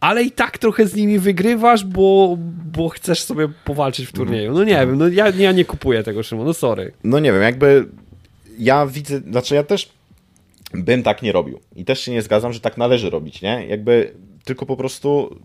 [0.00, 2.36] ale i tak trochę z nimi wygrywasz, bo,
[2.72, 4.52] bo chcesz sobie powalczyć w turnieju.
[4.52, 6.92] No nie wiem, no ja, ja nie kupuję tego, Szymon, no sorry.
[7.04, 7.88] No nie wiem, jakby
[8.58, 9.97] ja widzę, znaczy ja też
[10.74, 11.60] bym tak nie robił.
[11.76, 13.66] I też się nie zgadzam, że tak należy robić, nie?
[13.66, 14.14] Jakby
[14.44, 15.40] tylko po prostu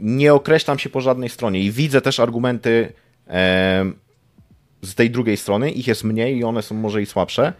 [0.00, 2.92] nie określam się po żadnej stronie i widzę też argumenty
[3.28, 3.84] e,
[4.82, 7.52] z tej drugiej strony, ich jest mniej i one są może i słabsze.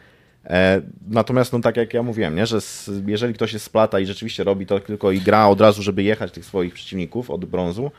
[0.45, 4.07] E, natomiast, no tak jak ja mówiłem, nie, że z, jeżeli ktoś jest splata i
[4.07, 7.91] rzeczywiście robi to tylko i gra od razu, żeby jechać tych swoich przeciwników od brązu,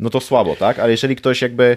[0.00, 0.78] no to słabo, tak?
[0.78, 1.76] Ale jeżeli ktoś jakby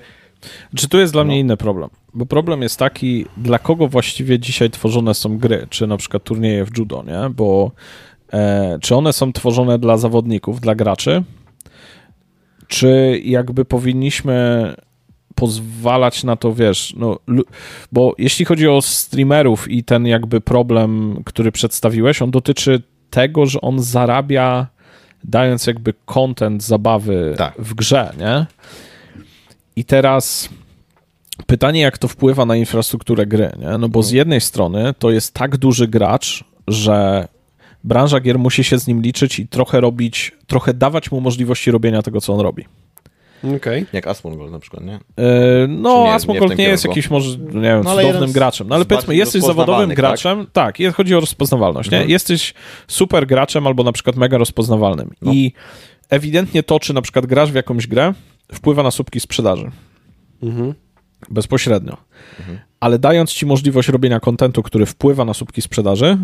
[0.75, 1.27] czy tu jest dla no.
[1.27, 1.89] mnie inny problem?
[2.13, 6.65] Bo problem jest taki, dla kogo właściwie dzisiaj tworzone są gry, czy na przykład turnieje
[6.65, 7.29] w judo, nie?
[7.29, 7.71] Bo
[8.33, 11.23] e, czy one są tworzone dla zawodników, dla graczy,
[12.67, 14.73] czy jakby powinniśmy
[15.35, 17.19] pozwalać na to, wiesz, no,
[17.91, 23.61] bo jeśli chodzi o streamerów i ten jakby problem, który przedstawiłeś, on dotyczy tego, że
[23.61, 24.67] on zarabia
[25.23, 27.53] dając jakby content zabawy tak.
[27.59, 28.45] w grze, nie?
[29.78, 30.49] I teraz
[31.47, 33.78] pytanie, jak to wpływa na infrastrukturę gry, nie?
[33.78, 37.28] No bo z jednej strony to jest tak duży gracz, że
[37.84, 42.01] branża gier musi się z nim liczyć i trochę robić, trochę dawać mu możliwości robienia
[42.01, 42.65] tego, co on robi.
[43.55, 43.86] Okay.
[43.93, 44.93] Jak Asmongold na przykład, nie?
[45.17, 48.67] Yy, no, nie, Asmongold nie, nie jest jakiś może, nie wiem, no, cudownym graczem.
[48.67, 49.95] No ale powiedzmy, jesteś zawodowym tak?
[49.97, 50.47] graczem.
[50.53, 52.07] Tak, chodzi o rozpoznawalność, mhm.
[52.07, 52.13] nie?
[52.13, 52.53] Jesteś
[52.88, 55.11] super graczem albo na przykład mega rozpoznawalnym.
[55.21, 55.34] No.
[55.34, 55.53] I
[56.09, 58.13] ewidentnie to, czy na przykład grasz w jakąś grę,
[58.52, 59.72] wpływa na słupki sprzedaży.
[60.43, 60.74] Mhm.
[61.30, 61.98] Bezpośrednio.
[62.39, 62.60] Mhm.
[62.80, 66.18] Ale dając ci możliwość robienia kontentu, który wpływa na słupki sprzedaży,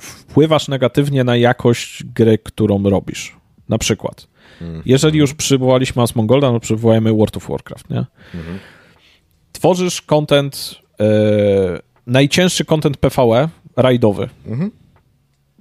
[0.00, 3.36] wpływasz negatywnie na jakość gry, którą robisz.
[3.68, 4.28] Na przykład.
[4.60, 4.82] Mhm.
[4.86, 8.04] Jeżeli już przywołaliśmy Asmongolda, no przywołajmy World of Warcraft, nie?
[8.34, 8.58] Mhm.
[9.52, 11.06] Tworzysz content, yy,
[12.06, 14.28] najcięższy content PvE, rajdowy.
[14.46, 14.70] Mhm.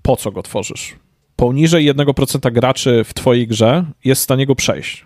[0.01, 0.95] Po co go tworzysz?
[1.35, 5.05] Poniżej 1% graczy w twojej grze jest w stanie go przejść.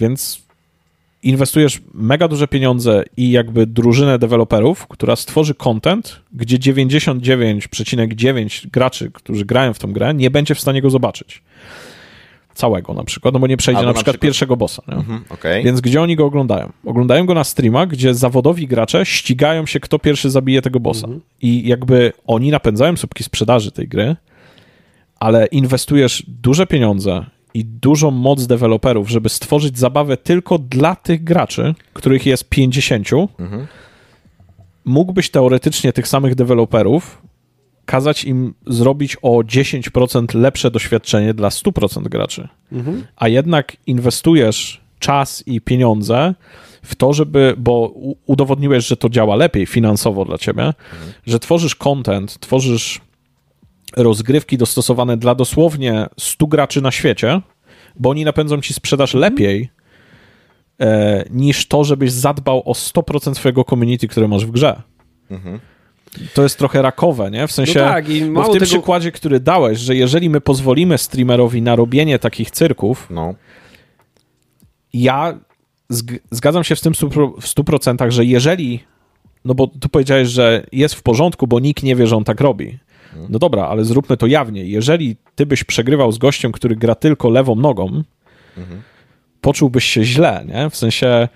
[0.00, 0.42] Więc
[1.22, 9.44] inwestujesz mega duże pieniądze i jakby drużynę deweloperów, która stworzy content, gdzie 99,9 graczy, którzy
[9.44, 11.42] grają w tą grę, nie będzie w stanie go zobaczyć.
[12.54, 14.82] Całego na przykład, no bo nie przejdzie Albo na, przykład, przykład pierwszego bossa.
[14.88, 15.62] Mhm, okay.
[15.62, 16.72] Więc gdzie oni go oglądają?
[16.84, 21.06] Oglądają go na streamach, gdzie zawodowi gracze ścigają się, kto pierwszy zabije tego bossa.
[21.06, 21.20] Mhm.
[21.42, 24.16] I jakby oni napędzają słupki sprzedaży tej gry,
[25.20, 31.74] ale inwestujesz duże pieniądze i dużą moc deweloperów, żeby stworzyć zabawę tylko dla tych graczy,
[31.92, 33.08] których jest 50,
[33.38, 33.66] mhm.
[34.84, 37.22] mógłbyś teoretycznie tych samych deweloperów
[37.84, 42.48] kazać im zrobić o 10% lepsze doświadczenie dla 100% graczy.
[42.72, 43.06] Mhm.
[43.16, 46.34] A jednak inwestujesz czas i pieniądze
[46.82, 47.94] w to, żeby, bo
[48.26, 51.12] udowodniłeś, że to działa lepiej finansowo dla ciebie, mhm.
[51.26, 53.00] że tworzysz content, tworzysz
[53.96, 57.40] rozgrywki dostosowane dla dosłownie 100 graczy na świecie,
[57.96, 59.32] bo oni napędzą ci sprzedaż mhm.
[59.32, 59.70] lepiej
[60.80, 64.82] e, niż to, żebyś zadbał o 100% swojego community, które masz w grze.
[65.30, 65.60] Mhm.
[66.34, 67.46] To jest trochę rakowe, nie?
[67.46, 68.66] W sensie, no tak, bo w tym tego...
[68.66, 73.34] przykładzie, który dałeś, że jeżeli my pozwolimy streamerowi na robienie takich cyrków, no.
[74.92, 75.38] ja
[76.30, 78.80] zgadzam się z tym w 100%, że jeżeli,
[79.44, 82.40] no bo tu powiedziałeś, że jest w porządku, bo nikt nie wie, że on tak
[82.40, 82.78] robi.
[83.28, 84.64] No dobra, ale zróbmy to jawnie.
[84.64, 88.02] Jeżeli ty byś przegrywał z gościem, który gra tylko lewą nogą,
[88.58, 88.82] mhm.
[89.40, 90.70] poczułbyś się źle, nie?
[90.70, 91.28] W sensie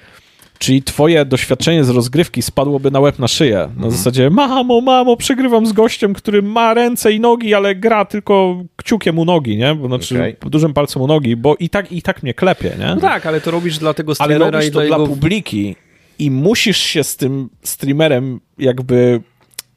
[0.59, 3.57] Czyli twoje doświadczenie z rozgrywki spadłoby na łeb na szyję.
[3.57, 3.91] Na mhm.
[3.91, 9.19] zasadzie, mamo, mamo, przegrywam z gościem, który ma ręce i nogi, ale gra tylko kciukiem
[9.19, 9.75] u nogi, nie?
[9.75, 10.51] Bo, znaczy okay.
[10.51, 12.87] dużym palcem u nogi, bo i tak, i tak mnie klepie, nie?
[12.87, 15.07] No tak, ale to robisz dla tego streamera ale robisz i to dla, jego...
[15.07, 15.77] publiki
[16.19, 19.21] i musisz się z tym streamerem jakby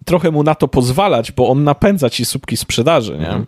[0.08, 3.28] trochę mu na to pozwalać, bo on napędza ci słupki sprzedaży, nie?
[3.28, 3.46] Mhm.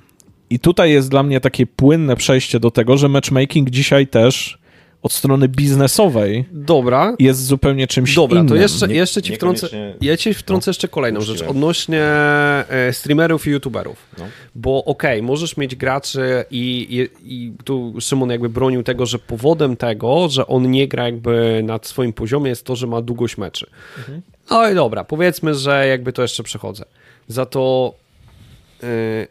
[0.50, 4.59] I tutaj jest dla mnie takie płynne przejście do tego, że matchmaking dzisiaj też
[5.02, 7.16] od strony biznesowej Dobra.
[7.20, 8.50] jest zupełnie czymś Dobra, innym.
[8.50, 9.68] to jeszcze, jeszcze ci wtrącę,
[10.02, 13.98] ja ci wtrącę no, jeszcze kolejną rzecz odnośnie e, streamerów i youtuberów.
[14.18, 14.26] No.
[14.56, 19.20] Bo okej, okay, możesz mieć graczy i, i, i, tu Szymon jakby bronił tego, że
[19.20, 23.38] powodem tego, że on nie gra jakby na swoim poziomie jest to, że ma długość
[23.38, 23.68] meczy.
[23.98, 24.22] Mhm.
[24.50, 26.86] No i dobra, powiedzmy, że jakby to jeszcze przechodzę.
[27.28, 27.94] Za to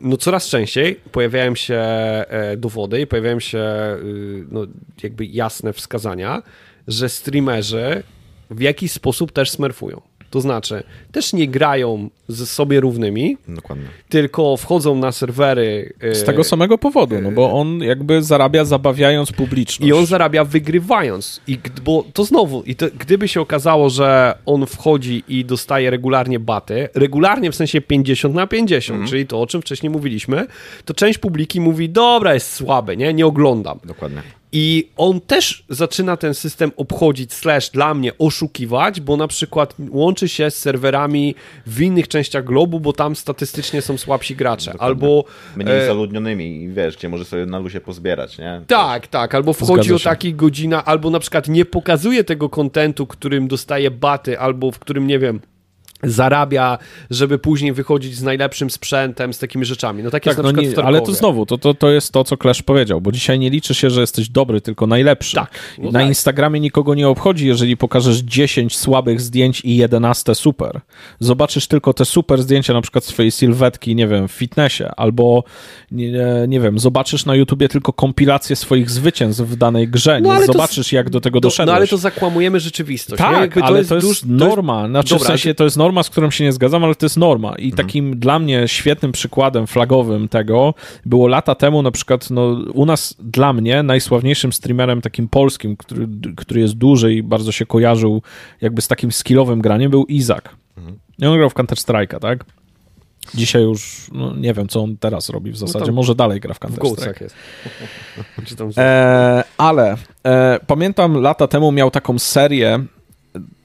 [0.01, 4.67] no coraz częściej pojawiają się e, dowody i pojawiają się y, no,
[5.03, 6.43] jakby jasne wskazania,
[6.89, 8.03] że streamerzy
[8.51, 10.01] w jakiś sposób też smerfują.
[10.31, 13.87] To znaczy, też nie grają ze sobie równymi, Dokładnie.
[14.09, 15.93] tylko wchodzą na serwery.
[16.01, 19.91] E, z tego samego powodu, no bo on jakby zarabia zabawiając publiczność.
[19.91, 21.41] I on zarabia wygrywając.
[21.47, 26.39] I, bo to znowu, i to, gdyby się okazało, że on wchodzi i dostaje regularnie
[26.39, 29.11] baty, regularnie w sensie 50 na 50, mhm.
[29.11, 30.47] czyli to, o czym wcześniej mówiliśmy,
[30.85, 33.79] to część publiki mówi, dobra, jest słaby, nie, nie oglądam.
[33.85, 34.23] Dokładnie.
[34.53, 40.29] I on też zaczyna ten system obchodzić, slash dla mnie oszukiwać, bo na przykład łączy
[40.29, 41.35] się z serwerami
[41.67, 44.73] w innych częściach globu, bo tam statystycznie są słabsi gracze.
[44.73, 44.87] Dokładnie.
[44.87, 45.25] Albo.
[45.57, 45.87] Mniej e...
[45.87, 48.63] zaludnionymi i wiesz, gdzie może sobie na luzie pozbierać, nie?
[48.67, 49.35] Tak, tak.
[49.35, 54.39] Albo wchodzi o takich godzina, albo na przykład nie pokazuje tego kontentu, którym dostaje baty,
[54.39, 55.41] albo w którym nie wiem
[56.03, 56.79] zarabia,
[57.11, 60.03] żeby później wychodzić z najlepszym sprzętem, z takimi rzeczami.
[60.03, 62.13] No tak, tak jest no na przykład nie, Ale to znowu, to, to, to jest
[62.13, 65.37] to, co Clash powiedział, bo dzisiaj nie liczy się, że jesteś dobry, tylko najlepszy.
[65.37, 66.09] Tak, no na tak.
[66.09, 70.81] Instagramie nikogo nie obchodzi, jeżeli pokażesz 10 słabych zdjęć i 11 super.
[71.21, 75.45] Zobaczysz tylko te super zdjęcia, na przykład swojej sylwetki, nie wiem, w fitnessie, albo
[75.91, 76.13] nie,
[76.49, 80.93] nie wiem, zobaczysz na YouTubie tylko kompilację swoich zwycięstw w danej grze, no, nie zobaczysz,
[80.93, 81.73] jak do tego doszedłeś.
[81.73, 83.19] No ale to zakłamujemy rzeczywistość.
[83.19, 84.89] Tak, to ale jest to jest duż, norma.
[84.89, 87.07] Znaczy, Dobra, w sensie to jest norma norma, z którą się nie zgadzam, ale to
[87.07, 87.55] jest norma.
[87.59, 87.87] I mhm.
[87.87, 90.75] takim dla mnie świetnym przykładem flagowym tego
[91.07, 92.43] było lata temu na przykład no,
[92.75, 97.67] u nas dla mnie najsławniejszym streamerem takim polskim, który, który jest duży i bardzo się
[97.67, 98.23] kojarzył
[98.61, 100.57] jakby z takim skillowym graniem był Izak.
[100.77, 100.99] Mhm.
[101.19, 102.45] I on grał w Counter-Strike'a, tak?
[103.35, 105.87] Dzisiaj już no, nie wiem, co on teraz robi w no zasadzie.
[105.87, 107.23] No Może dalej gra w Counter-Strike.
[107.23, 107.37] jest.
[108.79, 112.85] e, ale e, pamiętam lata temu miał taką serię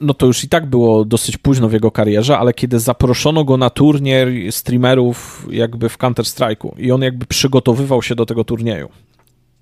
[0.02, 3.58] no to już i tak było dosyć późno w jego karierze, ale kiedy zaproszono go
[3.58, 8.90] na turniej streamerów jakby w Counter-Strike'u i on jakby przygotowywał się do tego turnieju.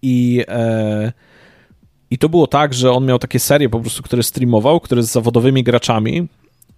[0.01, 1.11] I, e,
[2.11, 5.11] I to było tak, że on miał takie serie po prostu, które streamował, które z
[5.11, 6.27] zawodowymi graczami,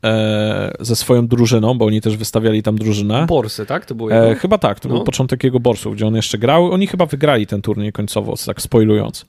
[0.03, 3.25] e, ze swoją drużyną, bo oni też wystawiali tam drużynę.
[3.25, 3.85] Borsy, tak?
[3.85, 4.95] To było e, Chyba tak, to no.
[4.95, 6.71] był początek jego borsów, gdzie on jeszcze grał.
[6.71, 9.25] Oni chyba wygrali ten turniej końcowo, tak spoilując.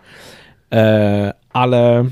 [0.73, 2.05] E, ale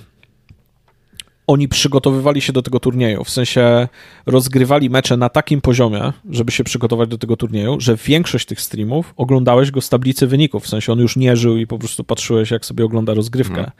[1.47, 3.89] oni przygotowywali się do tego turnieju, w sensie
[4.27, 9.15] rozgrywali mecze na takim poziomie, żeby się przygotować do tego turnieju, że większość tych streamów
[9.17, 12.51] oglądałeś go z tablicy wyników, w sensie on już nie żył i po prostu patrzyłeś,
[12.51, 13.59] jak sobie ogląda rozgrywkę.
[13.59, 13.71] Mhm.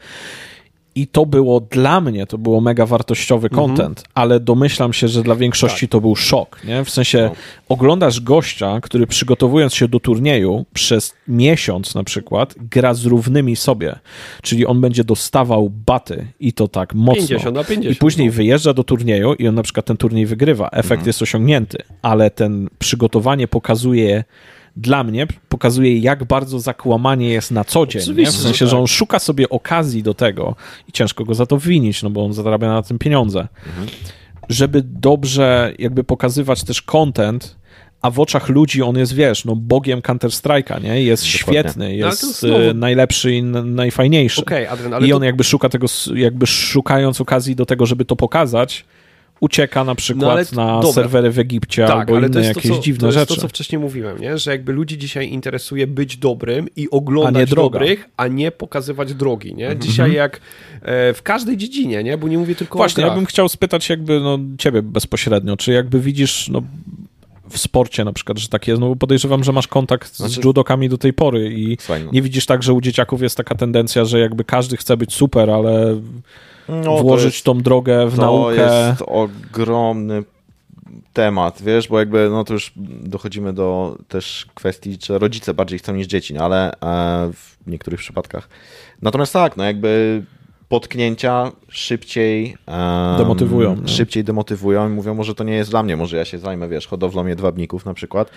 [0.95, 3.67] I to było dla mnie, to było mega wartościowy mhm.
[3.67, 5.91] content, ale domyślam się, że dla większości tak.
[5.91, 6.85] to był szok, nie?
[6.85, 7.35] W sensie no.
[7.69, 13.99] oglądasz gościa, który przygotowując się do turnieju przez miesiąc na przykład, gra z równymi sobie,
[14.41, 17.27] czyli on będzie dostawał baty i to tak mocno.
[17.27, 17.95] 50 na 50.
[17.95, 18.33] I później no.
[18.33, 20.67] wyjeżdża do turnieju i on na przykład ten turniej wygrywa.
[20.67, 21.07] Efekt mhm.
[21.07, 24.23] jest osiągnięty, ale ten przygotowanie pokazuje
[24.75, 28.01] dla mnie pokazuje, jak bardzo zakłamanie jest na co dzień.
[28.15, 28.25] Nie?
[28.25, 28.91] W sensie, że, on tak.
[28.91, 30.55] szuka sobie okazji do tego
[30.87, 33.47] i ciężko go za to winić, no bo on zarabia na tym pieniądze.
[33.67, 33.87] Mhm.
[34.49, 37.55] Żeby dobrze jakby pokazywać też content,
[38.01, 41.03] a w oczach ludzi on jest, wiesz, no bogiem Counter-Strike'a, nie?
[41.03, 41.61] Jest Dokładnie.
[41.61, 42.73] świetny, no, jest znowu...
[42.73, 44.41] najlepszy i najfajniejszy.
[44.41, 45.25] Okay, Adrian, I on to...
[45.25, 48.85] jakby szuka tego, jakby szukając okazji do tego, żeby to pokazać,
[49.43, 50.93] ucieka na przykład no, na dobra.
[50.93, 53.27] serwery w Egipcie tak, albo inne jakieś to, co, dziwne to rzeczy.
[53.27, 54.37] To jest to, co wcześniej mówiłem, nie?
[54.37, 59.55] że jakby ludzi dzisiaj interesuje być dobrym i oglądać a dobrych, a nie pokazywać drogi.
[59.55, 59.65] Nie?
[59.65, 59.81] Mhm.
[59.81, 60.41] Dzisiaj jak
[60.81, 62.17] e, w każdej dziedzinie, nie?
[62.17, 65.71] bo nie mówię tylko Właśnie, o ja bym chciał spytać jakby no, ciebie bezpośrednio, czy
[65.71, 66.61] jakby widzisz no,
[67.49, 70.45] w sporcie na przykład, że tak jest, no bo podejrzewam, że masz kontakt Znaczy- z
[70.45, 72.11] judokami do tej pory i Słuchaj, no.
[72.13, 75.49] nie widzisz tak, że u dzieciaków jest taka tendencja, że jakby każdy chce być super,
[75.49, 76.01] ale
[76.69, 78.55] No, to włożyć jest- tą drogę w to naukę.
[78.55, 80.23] jest ogromny
[81.13, 82.71] temat, wiesz, bo jakby, no to już
[83.01, 86.75] dochodzimy do też kwestii, czy rodzice bardziej chcą niż dzieci, no ale e,
[87.33, 88.49] w niektórych przypadkach.
[89.01, 90.23] Natomiast tak, no jakby
[90.69, 93.77] potknięcia szybciej em, Demotywują.
[93.85, 96.87] Szybciej demotywują i mówią, może to nie jest dla mnie, może ja się zajmę, wiesz,
[96.87, 98.29] hodowlą jedwabników na przykład.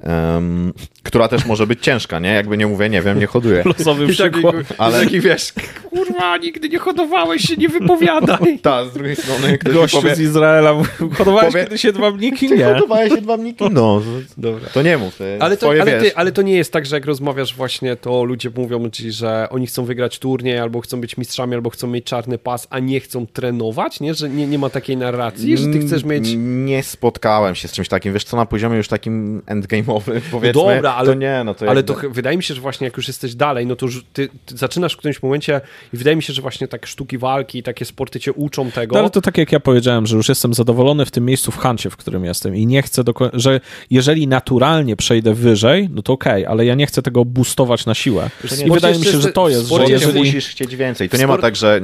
[0.00, 2.28] Em, która też może być ciężka, nie?
[2.34, 3.62] Jakby nie mówię, nie wiem, nie hoduję.
[3.64, 4.54] Losowy przykład.
[4.54, 5.52] Ale- Ale taki wiesz,
[5.90, 8.58] kurwa, nigdy nie hodowałeś się, nie wypowiadaj.
[8.62, 12.48] Ta, z drugiej strony ktoś Gościu powie, z Izraela mówił, hodowałeś Powie- kiedyś jedwabniki?
[12.50, 12.64] Nie.
[12.64, 13.64] hodowałeś jedwabniki?
[13.70, 14.02] No,
[14.38, 14.68] Dobra.
[14.74, 15.18] to nie mów.
[15.40, 18.50] Ale to, ale, ty, ale to nie jest tak, że jak rozmawiasz właśnie, to ludzie
[18.56, 22.38] mówią ci, że oni chcą wygrać turniej, albo chcą być mistrzami, albo chcą mieć czarny
[22.38, 24.14] pas, a nie chcą trenować, nie?
[24.14, 26.28] Że nie, nie ma takiej narracji, że ty chcesz mieć...
[26.36, 28.12] Nie spotkałem się z czymś takim.
[28.12, 29.42] Wiesz co, na poziomie już takim
[29.86, 31.94] endgame'owym, powiedzmy, Dobra, ale- to nie, no to Ale jakby...
[31.94, 34.56] to wydaje mi się, że właśnie jak już jesteś dalej, no to już ty, ty
[34.56, 35.60] zaczynasz w którymś momencie
[35.92, 38.94] i wydaje mi się, że właśnie tak sztuki walki, takie sporty cię uczą tego.
[38.94, 41.56] No, ale to tak jak ja powiedziałem, że już jestem zadowolony w tym miejscu w
[41.56, 43.60] Hancie, w którym jestem i nie chcę, doko- że
[43.90, 48.30] jeżeli naturalnie przejdę wyżej, no to okej, ale ja nie chcę tego boostować na siłę.
[48.66, 50.18] I wydaje mi się, że to jest, że jeżeli...
[50.18, 51.08] musisz chcieć więcej.
[51.08, 51.80] To nie ma tak, że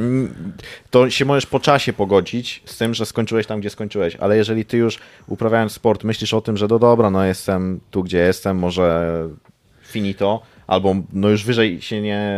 [0.90, 4.64] to się możesz po czasie pogodzić z tym, że skończyłeś tam, gdzie skończyłeś, ale jeżeli
[4.64, 4.98] ty już
[5.28, 9.12] uprawiając sport myślisz o tym, że no dobra, no jestem tu, gdzie jestem, może
[9.82, 12.28] finito, albo no już wyżej się nie,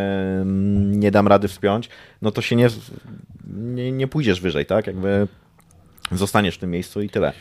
[0.86, 1.88] nie dam rady wspiąć,
[2.22, 2.68] no to się nie,
[3.56, 4.86] nie, nie pójdziesz wyżej, tak?
[4.86, 5.28] Jakby
[6.12, 7.32] zostaniesz w tym miejscu i tyle.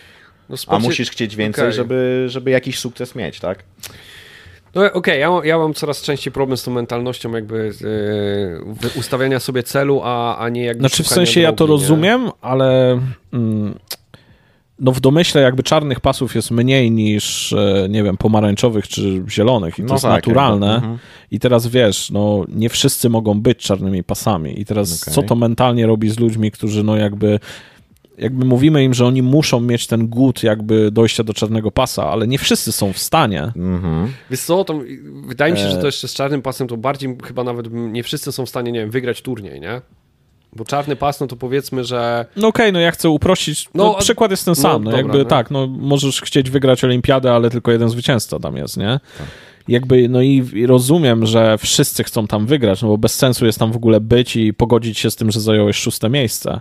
[0.50, 1.76] No, A musisz chcieć więcej, Okej.
[1.76, 3.64] żeby, żeby jakiś sukces mieć, tak?
[4.76, 7.72] No okej, ja, mam- ja mam coraz częściej problem z tą mentalnością jakby
[8.84, 11.80] yy, ustawiania sobie celu, a, a nie jakby Znaczy w sensie ja to drogi, nie?
[11.82, 13.00] rozumiem, ale
[13.34, 13.80] mm,
[14.84, 19.80] no w domyśle jakby czarnych pasów jest mniej niż, e, nie wiem, pomarańczowych czy zielonych
[19.80, 20.68] i to No jest tak, naturalne.
[20.68, 21.00] jakby, mhm.
[21.32, 25.14] I teraz wiesz, no nie wszyscy mogą być czarnymi pasami i teraz Okej.
[25.14, 27.40] co to mentalnie robi z ludźmi, którzy no jakby
[28.18, 32.28] jakby mówimy im, że oni muszą mieć ten głód jakby dojścia do czarnego pasa, ale
[32.28, 33.42] nie wszyscy są w stanie.
[33.56, 34.08] Mhm.
[34.32, 34.82] Wiesz co, to,
[35.28, 35.82] wydaje mi się, że E.
[35.82, 38.80] to jeszcze z czarnym pasem to bardziej chyba nawet nie wszyscy są w stanie, nie
[38.80, 39.82] wiem, wygrać turniej, nie?
[40.56, 43.70] Bo czarny pas, no to powiedzmy, że No okej, no ja chcę uprościć.
[43.74, 44.84] No, No, przykład jest ten sam.
[44.84, 45.26] No, dobra, jakby no.
[45.26, 49.00] tak, no możesz chcieć wygrać olimpiadę, ale tylko jeden zwycięzca tam jest, nie?
[49.68, 53.60] Jakby, no i, i rozumiem, że wszyscy chcą tam wygrać, no bo bez sensu jest
[53.60, 56.60] tam w ogóle być i pogodzić się z tym, że zająłeś szóste miejsce.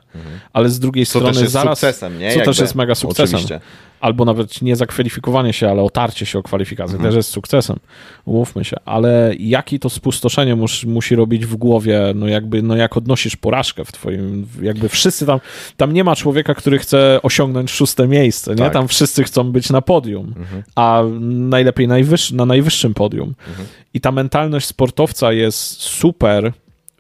[0.53, 1.79] Ale z drugiej Co strony też jest zaraz.
[1.79, 2.35] sukcesem, nie?
[2.35, 3.35] Co też jest mega sukcesem.
[3.37, 3.61] Oczywiście.
[4.03, 7.11] Albo nawet nie zakwalifikowanie się, ale otarcie się o kwalifikację Mhm.
[7.11, 7.77] też jest sukcesem.
[8.25, 8.77] Umówmy się.
[8.85, 13.85] Ale jaki to spustoszenie mus, musi robić w głowie, no jakby, no jak odnosisz porażkę
[13.85, 15.41] w twoim, jakby wszyscy tam,
[15.77, 18.57] tam nie ma człowieka, który chce osiągnąć szóste miejsce, nie?
[18.57, 18.73] Tak.
[18.73, 20.63] Tam wszyscy chcą być na podium, Mhm.
[20.75, 23.35] a najlepiej najwyższy, na najwyższym podium.
[23.49, 23.69] Mhm.
[23.95, 26.53] I ta mentalność sportowca jest super,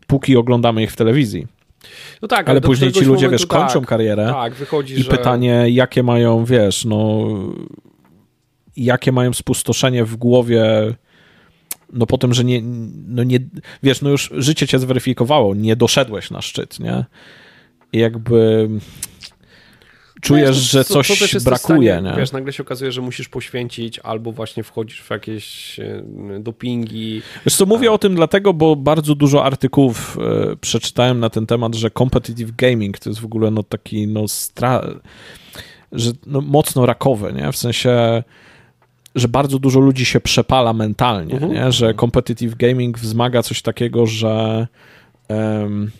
[0.07, 1.47] póki oglądamy ich w telewizji.
[2.23, 4.27] No tak, Ale później ci ludzie, momentu wiesz, kończą tak, karierę.
[4.27, 5.11] Tak, wychodzi, I że...
[5.11, 7.29] pytanie, jakie mają, wiesz, no,
[8.77, 10.65] jakie mają spustoszenie w głowie,
[11.93, 12.63] no po tym, że nie,
[13.09, 13.39] no nie,
[13.83, 17.05] wiesz, no już życie cię zweryfikowało, nie doszedłeś na szczyt, nie?
[17.93, 18.69] I jakby
[20.23, 22.16] czujesz, Wiesz, że co- coś co brakuje, stanie, nie?
[22.16, 26.03] Wiesz, nagle się okazuje, że musisz poświęcić albo właśnie wchodzisz w jakieś e,
[26.40, 27.23] dopingi.
[27.47, 30.19] Wiesz co, mówię o tym dlatego, bo bardzo dużo artykułów
[30.53, 34.28] e, przeczytałem na ten temat, że competitive gaming to jest w ogóle no taki no
[34.28, 34.82] stra...
[35.93, 37.53] że no, mocno rakowy, nie?
[37.53, 38.23] W sensie
[39.15, 41.53] że bardzo dużo ludzi się przepala mentalnie, Mhm.
[41.53, 41.73] nie?
[41.73, 44.66] że competitive gaming wzmaga coś takiego, że
[45.28, 45.90] em,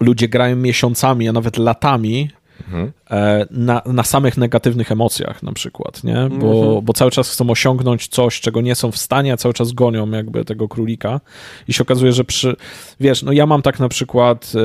[0.00, 2.30] ludzie grają miesiącami, a nawet latami
[2.60, 2.92] Mhm.
[3.10, 6.14] e, na, na samych negatywnych emocjach na przykład, nie?
[6.14, 6.84] Bo, Mhm.
[6.84, 10.10] bo cały czas chcą osiągnąć coś, czego nie są w stanie, a cały czas gonią
[10.10, 11.20] jakby tego królika
[11.68, 12.56] i się okazuje, że przy,
[13.00, 14.60] wiesz, no ja mam tak na przykład e,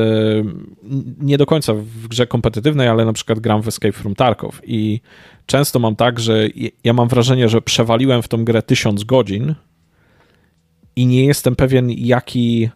[1.20, 5.02] nie do końca w grze kompetytywnej, ale na przykład gram w Escape from Tarkov i
[5.46, 6.48] często mam tak, że
[6.84, 9.56] ja mam wrażenie, że przewaliłem w tą grę tysiąc godzin
[10.96, 12.70] i nie jestem pewien, jaki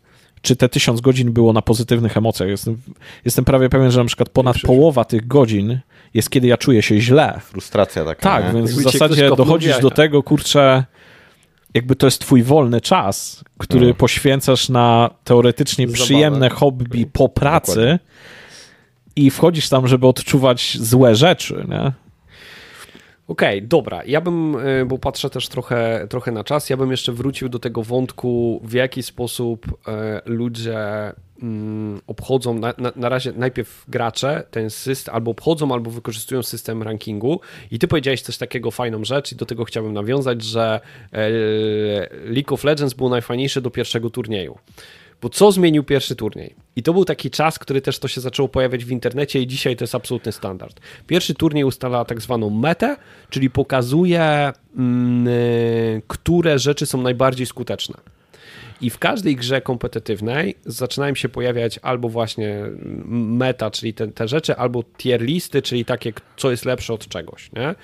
[0.45, 2.49] czy te tysiąc godzin było na pozytywnych emocjach.
[2.49, 2.77] Jestem,
[3.25, 5.79] jestem prawie pewien, że na przykład ponad połowa tych godzin
[6.13, 7.39] jest, kiedy ja czuję się źle.
[7.43, 8.53] Frustracja taka, Tak, nie?
[8.59, 10.83] więc w Jakby cię zasadzie w dochodzisz do tego, kurczę,
[11.73, 13.93] jakby to jest twój wolny czas, który No.
[13.93, 16.03] poświęcasz na teoretycznie Zabawę.
[16.03, 17.99] przyjemne hobby po pracy Dokładnie.
[19.15, 21.91] i wchodzisz tam, żeby odczuwać złe rzeczy, nie?
[23.27, 24.01] Okej, okay, dobra.
[24.05, 27.59] Ja bym, e, bo patrzę też trochę, trochę na czas, ja bym jeszcze wrócił do
[27.59, 30.77] tego wątku, w jaki sposób e, ludzie
[31.41, 36.83] mm, obchodzą, na, na, na, razie najpierw gracze ten system, albo obchodzą, albo wykorzystują system
[36.83, 37.39] rankingu.
[37.71, 40.79] I ty powiedziałeś coś takiego fajną rzecz i do tego chciałbym nawiązać, że
[41.11, 41.29] e,
[42.25, 44.57] League of Legends był najfajniejszy do pierwszego turnieju.
[45.21, 46.55] Bo co zmienił pierwszy turniej?
[46.75, 49.75] I to był taki czas, który też to się zaczęło pojawiać w internecie i dzisiaj
[49.75, 50.79] to jest absolutny standard.
[51.07, 52.97] Pierwszy turniej ustala tak zwaną metę,
[53.29, 55.27] czyli pokazuje, mm,
[56.07, 58.14] które rzeczy są najbardziej skuteczne.
[58.81, 62.61] I w każdej grze kompetytywnej zaczynają się pojawiać albo właśnie
[63.05, 67.51] meta, czyli te, te rzeczy, albo tier listy, czyli takie, co jest lepsze od czegoś.
[67.51, 67.75] Nie?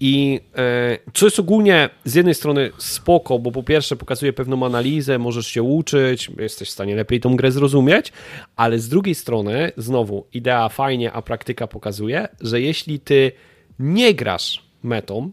[0.00, 5.18] I e, co jest ogólnie z jednej strony spoko, bo po pierwsze pokazuje pewną analizę,
[5.18, 8.12] możesz się uczyć, jesteś w stanie lepiej tą grę zrozumieć,
[8.56, 13.32] ale z drugiej strony, znowu, idea fajnie, a praktyka pokazuje, że jeśli ty
[13.78, 15.30] nie grasz metą,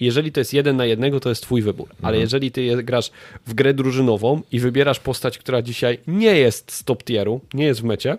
[0.00, 1.88] jeżeli to jest jeden na jednego, to jest twój wybór.
[1.88, 2.20] Ale mhm.
[2.20, 3.10] jeżeli ty grasz
[3.46, 7.80] w grę drużynową i wybierasz postać, która dzisiaj nie jest z top tieru, nie jest
[7.80, 8.18] w mecie,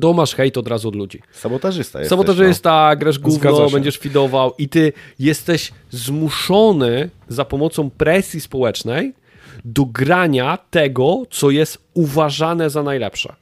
[0.00, 1.20] to masz hejt od razu od ludzi.
[1.32, 2.10] Sabotażysta jesteś.
[2.10, 2.96] Sabotażysta, no.
[2.96, 9.12] grasz gówno, będziesz fidował i ty jesteś zmuszony za pomocą presji społecznej
[9.64, 13.34] do grania tego, co jest uważane za najlepsze.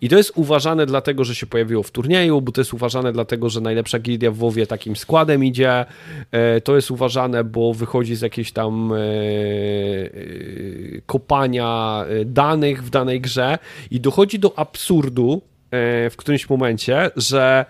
[0.00, 3.50] I to jest uważane dlatego, że się pojawiło w turnieju, bo to jest uważane dlatego,
[3.50, 5.84] że najlepsza gildia w WoWie takim składem idzie.
[6.32, 9.00] E, to jest uważane, bo wychodzi z jakiejś tam e, e,
[11.06, 13.58] kopania danych w danej grze
[13.90, 15.42] i dochodzi do absurdu
[16.10, 17.64] w którymś momencie, że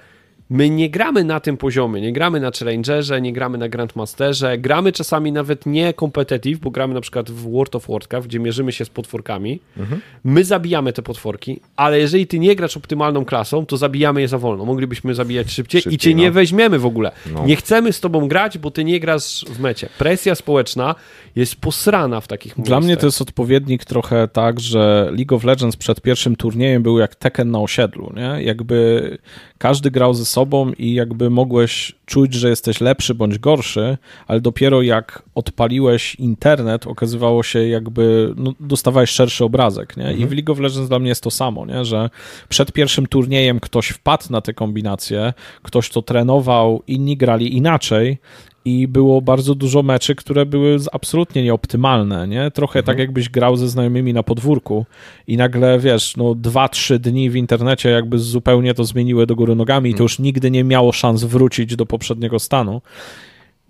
[0.50, 4.92] My nie gramy na tym poziomie, nie gramy na Challengerze, nie gramy na Grandmasterze, gramy
[4.92, 8.84] czasami nawet nie competitive, bo gramy na przykład w World of Warcraft, gdzie mierzymy się
[8.84, 9.60] z potworkami.
[9.76, 10.00] Mhm.
[10.24, 14.38] My zabijamy te potworki, ale jeżeli ty nie grasz optymalną klasą, to zabijamy je za
[14.38, 14.64] wolno.
[14.64, 16.16] Moglibyśmy zabijać szybciej, szybciej i cię no.
[16.16, 17.12] nie weźmiemy w ogóle.
[17.32, 17.46] No.
[17.46, 19.88] Nie chcemy z tobą grać, bo ty nie grasz w mecie.
[19.98, 20.94] Presja społeczna
[21.36, 22.68] jest posrana w takich momentach.
[22.68, 26.98] Dla mnie to jest odpowiednik trochę tak, że League of Legends przed pierwszym turniejem był
[26.98, 28.44] jak Tekken na osiedlu, nie?
[28.44, 29.18] Jakby
[29.58, 34.82] każdy grał ze sobą i jakby mogłeś czuć, że jesteś lepszy bądź gorszy, ale dopiero
[34.82, 40.04] jak odpaliłeś internet, okazywało się jakby, no, dostawałeś szerszy obrazek, nie?
[40.04, 40.28] I mhm.
[40.28, 41.84] w League of Legends dla mnie jest to samo, nie?
[41.84, 42.10] Że
[42.48, 45.32] przed pierwszym turniejem ktoś wpadł na te kombinacje,
[45.62, 48.18] ktoś to trenował, inni grali inaczej
[48.64, 52.50] i było bardzo dużo meczy, które były absolutnie nieoptymalne, nie?
[52.50, 52.96] Trochę tak mhm.
[52.96, 54.86] tak jakbyś grał ze znajomymi na podwórku
[55.26, 59.54] i nagle, wiesz, no dwa, trzy dni w internecie jakby zupełnie to zmieniły do góry
[59.54, 60.04] nogami i to mhm.
[60.04, 62.82] już nigdy nie miało szans wrócić do poprzedniego stanu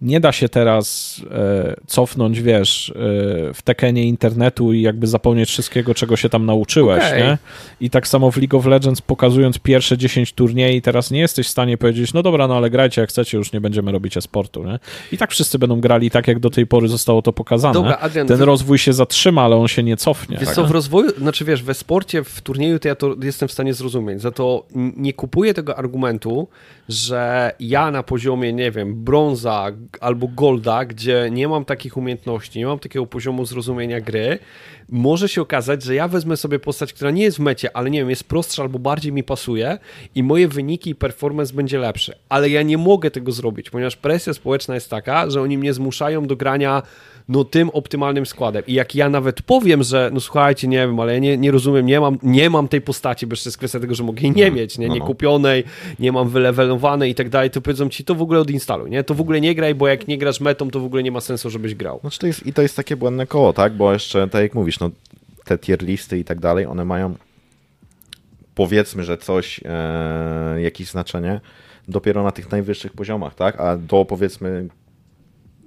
[0.03, 2.95] nie da się teraz e, cofnąć, wiesz, e,
[3.55, 7.19] w tekenie internetu i jakby zapomnieć wszystkiego, czego się tam nauczyłeś, okay.
[7.19, 7.39] nie?
[7.81, 11.51] I tak samo w League of Legends pokazując pierwsze 10 turniej, teraz nie jesteś w
[11.51, 14.79] stanie powiedzieć, no dobra, no ale grajcie jak chcecie, już nie będziemy robić e-sportu, nie?
[15.13, 17.75] I tak wszyscy będą grali tak, jak do tej pory zostało to pokazane.
[17.75, 20.37] Dobra, Adrian, Ten rozwój się zatrzyma, ale on się nie cofnie.
[20.37, 20.55] Wiesz tak?
[20.55, 23.75] co, w rozwoju, znaczy wiesz, we sporcie, w turnieju to ja to jestem w stanie
[23.75, 26.49] zrozumieć, za to nie kupuję tego argumentu,
[26.89, 32.67] że ja na poziomie, nie wiem, brąza, albo Golda, gdzie nie mam takich umiejętności, nie
[32.67, 34.39] mam takiego poziomu zrozumienia gry,
[34.89, 37.99] może się okazać, że ja wezmę sobie postać, która nie jest w mecie, ale nie
[37.99, 39.79] wiem, jest prostsza albo bardziej mi pasuje
[40.15, 42.15] i moje wyniki i performance będzie lepszy.
[42.29, 46.27] Ale ja nie mogę tego zrobić, ponieważ presja społeczna jest taka, że oni mnie zmuszają
[46.27, 46.83] do grania
[47.29, 48.63] no tym optymalnym składem.
[48.67, 51.87] I jak ja nawet powiem, że no słuchajcie, nie wiem, ale ja nie, nie rozumiem,
[51.87, 54.51] nie mam, nie mam tej postaci, bo jeszcze jest kwestia tego, że mogę jej nie
[54.51, 55.07] no, mieć, nie, nie no, no.
[55.07, 55.65] kupionej,
[55.99, 59.05] nie mam wylewelowanej i tak dalej, to powiedzą ci, to w ogóle odinstaluj, nie?
[59.05, 61.21] To w ogóle nie graj, bo jak nie grasz metą, to w ogóle nie ma
[61.21, 62.01] sensu, żebyś grał.
[62.01, 63.73] Znaczy to jest, I to jest takie błędne koło, tak?
[63.73, 64.91] Bo jeszcze, tak jak mówisz, no
[65.45, 67.15] te tier listy i tak dalej, one mają
[68.55, 71.41] powiedzmy, że coś, e, jakieś znaczenie
[71.89, 73.61] dopiero na tych najwyższych poziomach, tak?
[73.61, 74.69] A do powiedzmy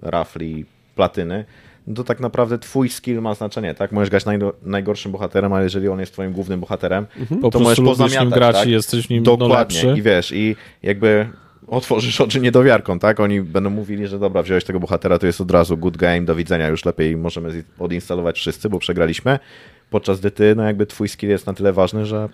[0.01, 0.65] roughly
[0.98, 1.45] platyny,
[1.88, 3.91] no to tak naprawdę twój skill ma znaczenie, tak?
[3.91, 7.41] Możesz grać naj, najgorszym bohaterem, ale jeżeli on jest twoim głównym bohaterem, mhm.
[7.41, 8.68] to po możesz pozamiatać, grać tak?
[8.68, 9.84] i jesteś nim Dokładnie.
[9.84, 9.95] No.
[9.95, 11.28] I wiesz, i jakby
[11.68, 13.19] otworzysz oczy niedowiarką, tak?
[13.19, 16.36] Oni będą mówili, że dobra, wziąłeś tego bohatera, to jest od razu good game, do
[16.36, 19.40] widzenia, już lepiej możemy odinstalować wszyscy, bo przegraliśmy
[19.89, 22.30] podczas gdy ty, no jakby twój skill jest na tyle ważny, że...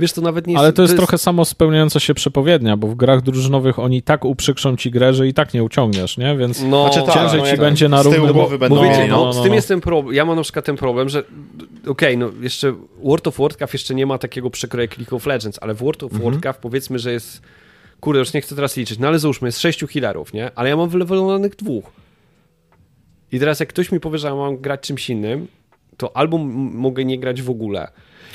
[0.00, 0.62] Wiesz, to nawet nie jest...
[0.62, 1.06] Ale to jest, to jest...
[1.06, 5.28] trochę samo spełniająca się przepowiednia, bo w grach drużynowych oni tak uprzykrzą ci grę, że
[5.28, 6.36] i tak nie uciągniesz, nie?
[6.36, 8.32] Więc no, znaczy, ciężej tak, no, ci będzie na równym...
[8.32, 8.76] Bo, będą...
[8.76, 10.76] Bo wiecie, no, no, no, z tym jest ten problem, ja mam na przykład ten
[10.76, 14.98] problem, że okej, okay, no jeszcze World of Warcraft jeszcze nie ma takiego przekroju jak
[14.98, 16.32] League of Legends, ale w World of mhm.
[16.32, 17.42] Warcraft powiedzmy, że jest
[18.00, 20.50] kurde, już nie chcę teraz liczyć, no ale załóżmy, jest sześciu healerów, nie?
[20.54, 21.84] Ale ja mam wylewelowanych dwóch.
[23.32, 25.48] I teraz jak ktoś mi powie, że ja mam grać czymś innym,
[25.96, 27.88] to albo mogę nie grać w ogóle.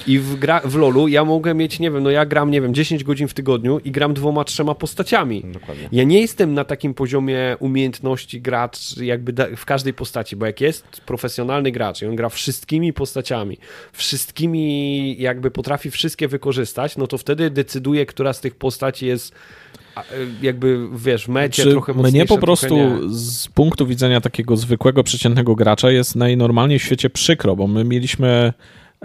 [0.08, 2.74] I w, gra, w LoLu ja mogę mieć, nie wiem, no ja gram, nie wiem,
[2.74, 5.44] 10 godzin w tygodniu i gram dwoma, trzema postaciami.
[5.54, 5.90] Dokładnie.
[5.92, 11.02] Ja nie jestem na takim poziomie umiejętności gracz jakby w każdej postaci, bo jak jest
[11.06, 13.58] profesjonalny gracz i on gra wszystkimi postaciami,
[13.94, 19.36] wszystkimi jakby potrafi wszystkie wykorzystać, no to wtedy decyduje, która z tych postaci jest
[20.42, 22.76] jakby, wiesz, w mecie znaczy, trochę Mnie po prostu
[23.10, 28.54] z punktu widzenia takiego zwykłego, przeciętnego gracza jest najnormalniej w świecie przykro, bo my mieliśmy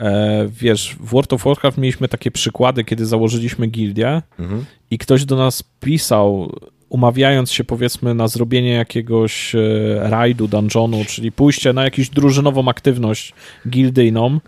[0.00, 4.64] E, wiesz, w World of Warcraft mieliśmy takie przykłady, kiedy założyliśmy gildię mhm.
[4.90, 6.52] i ktoś do nas pisał,
[6.88, 9.58] umawiając się powiedzmy na zrobienie jakiegoś e,
[10.02, 13.34] rajdu, dungeonu, czyli pójście na jakąś drużynową aktywność
[13.68, 14.40] gildyjną,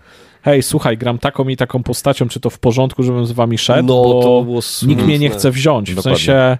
[0.48, 3.88] hej, słuchaj, gram taką i taką postacią, czy to w porządku, żebym z wami szedł,
[3.88, 5.92] no, bo nikt mnie nie chce wziąć.
[5.92, 6.16] W Dokładnie.
[6.16, 6.58] sensie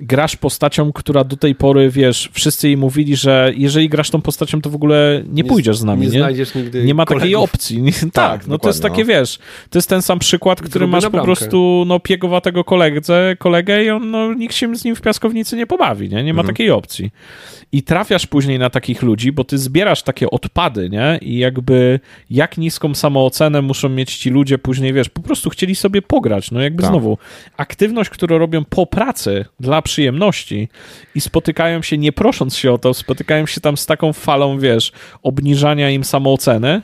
[0.00, 4.60] grasz postacią, która do tej pory, wiesz, wszyscy jej mówili, że jeżeli grasz tą postacią,
[4.60, 6.12] to w ogóle nie, nie pójdziesz z nami, nie?
[6.12, 7.22] Nie znajdziesz nigdy Nie ma kolegów.
[7.22, 7.82] takiej opcji.
[8.00, 9.08] tak, tak no to jest takie, no.
[9.08, 9.38] wiesz,
[9.70, 13.00] to jest ten sam przykład, który Gruby masz po prostu, no, piegowatego kolegę,
[13.38, 16.24] kolegę i on, no, nikt się z nim w piaskownicy nie pobawi, nie?
[16.24, 16.54] Nie ma mhm.
[16.54, 17.10] takiej opcji
[17.72, 21.18] i trafiasz później na takich ludzi, bo ty zbierasz takie odpady, nie?
[21.22, 22.00] I jakby
[22.30, 26.50] jak niską samoocenę muszą mieć ci ludzie później, wiesz, po prostu chcieli sobie pograć.
[26.50, 26.90] No jakby tak.
[26.90, 27.18] znowu,
[27.56, 30.68] aktywność, którą robią po pracy dla przyjemności
[31.14, 34.92] i spotykają się, nie prosząc się o to, spotykają się tam z taką falą, wiesz,
[35.22, 36.82] obniżania im samooceny,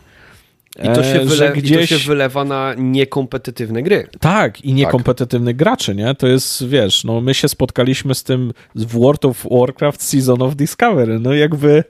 [0.79, 1.53] i to, się wyle...
[1.53, 1.91] gdzieś...
[1.91, 4.09] I to się wylewa na niekompetytywne gry.
[4.21, 5.59] Tak, i niekompetytywnych tak.
[5.59, 6.15] graczy, nie?
[6.15, 10.57] To jest, wiesz, no my się spotkaliśmy z tym w World of Warcraft Season of
[10.57, 11.85] Discovery, no jakby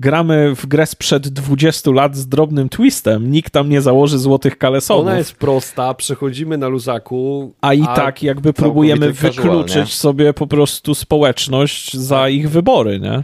[0.00, 5.06] gramy w grę sprzed 20 lat z drobnym twistem, nikt tam nie założy złotych kalesonów.
[5.06, 7.52] Ona jest prosta, przechodzimy na luzaku.
[7.60, 13.22] A i a tak jakby próbujemy wykluczyć sobie po prostu społeczność za ich wybory, nie?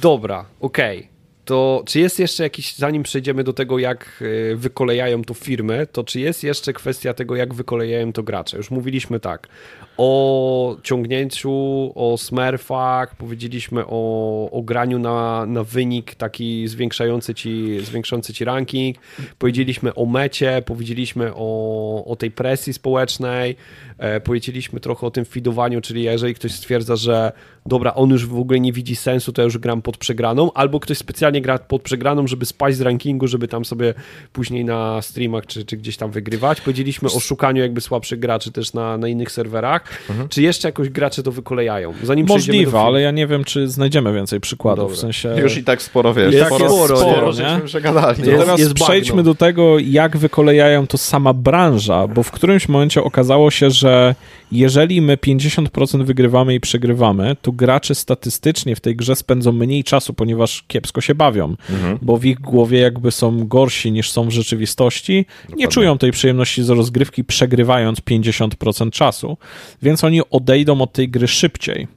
[0.00, 0.98] Dobra, okej.
[0.98, 1.14] Okay
[1.44, 4.22] to czy jest jeszcze jakiś, zanim przejdziemy do tego, jak
[4.52, 8.56] e, wykolejają to firmy, to czy jest jeszcze kwestia tego, jak wykolejają to gracze?
[8.56, 9.48] Już mówiliśmy tak,
[9.96, 11.52] o ciągnięciu,
[11.94, 18.96] o smurfach, powiedzieliśmy o, o graniu na, na wynik taki zwiększający ci, zwiększający ci ranking,
[19.38, 23.56] powiedzieliśmy o mecie, powiedzieliśmy o, o tej presji społecznej,
[23.98, 27.32] e, powiedzieliśmy trochę o tym fidowaniu, czyli jeżeli ktoś stwierdza, że
[27.66, 30.80] dobra, on już w ogóle nie widzi sensu, to ja już gram pod przegraną, albo
[30.80, 33.94] ktoś specjalnie gra pod przegraną, żeby spaść z rankingu, żeby tam sobie
[34.32, 36.60] później na streamach czy, czy gdzieś tam wygrywać.
[36.60, 39.83] Powiedzieliśmy o szukaniu jakby słabszych graczy też na, na innych serwerach.
[40.10, 40.28] Mhm.
[40.28, 41.94] Czy jeszcze jakoś gracze to wykolejają?
[42.02, 44.92] Zanim Możliwe, ale ja nie wiem, czy znajdziemy więcej przykładów.
[44.92, 45.34] W sensie...
[45.42, 46.34] Już i tak sporo wiesz.
[46.34, 47.60] Jest sporo, sporo, sporo nie?
[47.66, 48.18] przegadali.
[48.18, 53.04] Jest, teraz jest przejdźmy do tego, jak wykolejają to sama branża, bo w którymś momencie
[53.04, 54.14] okazało się, że
[54.52, 60.14] jeżeli my 50% wygrywamy i przegrywamy, to gracze statystycznie w tej grze spędzą mniej czasu,
[60.14, 61.98] ponieważ kiepsko się bawią, mhm.
[62.02, 65.64] bo w ich głowie jakby są gorsi niż są w rzeczywistości, Dokładnie.
[65.64, 69.36] nie czują tej przyjemności z rozgrywki, przegrywając 50% czasu,
[69.84, 71.88] więc oni odejdą od tej gry szybciej.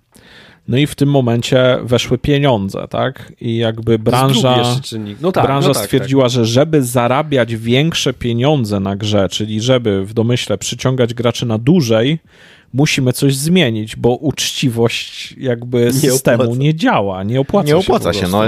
[0.68, 3.34] No i w tym momencie weszły pieniądze, tak?
[3.42, 4.64] I jakby branża,
[5.22, 6.32] no tak, branża no tak, stwierdziła, tak.
[6.32, 12.20] że żeby zarabiać większe pieniądze na grze, czyli żeby w domyśle przyciągać graczy na dłużej,
[12.74, 16.60] musimy coś zmienić, bo uczciwość jakby nie systemu opłaca.
[16.62, 17.78] nie działa, nie opłaca nie się.
[17.78, 18.44] Nie opłaca się, no.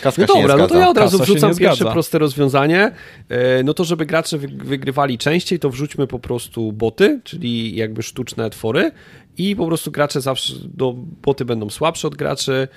[0.00, 2.92] Kaska no dobra, no to ja od razu Kasa wrzucam pierwsze proste rozwiązanie.
[3.28, 8.50] E, no to, żeby gracze wygrywali częściej, to wrzućmy po prostu boty, czyli jakby sztuczne
[8.50, 8.92] twory
[9.38, 12.68] i po prostu gracze zawsze, do, boty będą słabsze od graczy,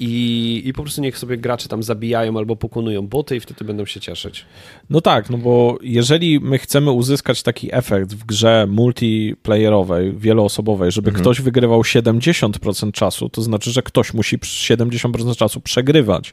[0.00, 3.84] I, I po prostu niech sobie gracze tam zabijają albo pokonują boty i wtedy będą
[3.84, 4.44] się cieszyć.
[4.90, 11.08] No tak, no bo jeżeli my chcemy uzyskać taki efekt w grze multiplayerowej, wieloosobowej, żeby
[11.08, 11.22] mhm.
[11.22, 16.32] ktoś wygrywał 70% czasu, to znaczy, że ktoś musi 70% czasu przegrywać.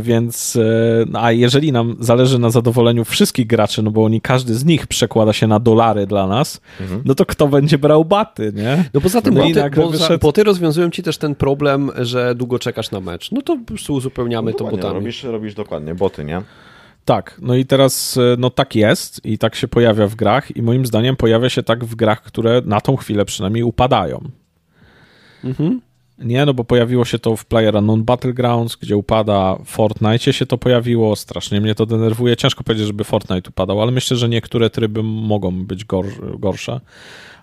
[0.00, 4.54] Więc, e, no, a jeżeli nam zależy na zadowoleniu wszystkich graczy, no bo oni, każdy
[4.54, 7.02] z nich przekłada się na dolary dla nas, mhm.
[7.04, 8.84] no to kto będzie brał baty, nie?
[8.94, 10.18] No poza tym, no boty, bo, wyszedł...
[10.18, 13.32] boty rozwiązują ci też ten problem, że długo czekasz na mecz.
[13.32, 14.94] No to po prostu uzupełniamy no, to botami.
[14.94, 16.42] Robisz, robisz dokładnie boty, nie?
[17.04, 20.62] Tak, no i teraz e, no tak jest i tak się pojawia w grach i
[20.62, 24.30] moim zdaniem pojawia się tak w grach, które na tą chwilę przynajmniej upadają.
[25.44, 25.80] Mhm.
[26.18, 30.46] Nie, no bo pojawiło się to w Player Non Battlegrounds, gdzie upada, w Fortnite się
[30.46, 32.36] to pojawiło, strasznie mnie to denerwuje.
[32.36, 36.06] Ciężko powiedzieć, żeby Fortnite upadał, ale myślę, że niektóre tryby mogą być gor
[36.38, 36.80] gorsze.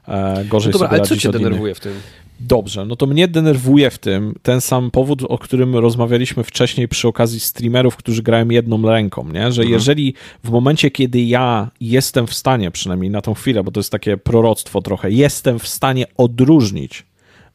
[0.07, 1.93] E, gorzej no dobra, ale co cię denerwuje w tym?
[2.39, 7.07] Dobrze, no to mnie denerwuje w tym ten sam powód, o którym rozmawialiśmy wcześniej przy
[7.07, 9.51] okazji streamerów, którzy grają jedną ręką, nie?
[9.51, 9.69] że mhm.
[9.73, 13.91] jeżeli w momencie, kiedy ja jestem w stanie, przynajmniej na tą chwilę, bo to jest
[13.91, 17.05] takie proroctwo trochę, jestem w stanie odróżnić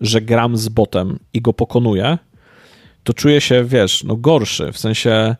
[0.01, 2.19] że gram z botem i go pokonuję,
[3.05, 5.37] to czuję się, wiesz, no gorszy, w sensie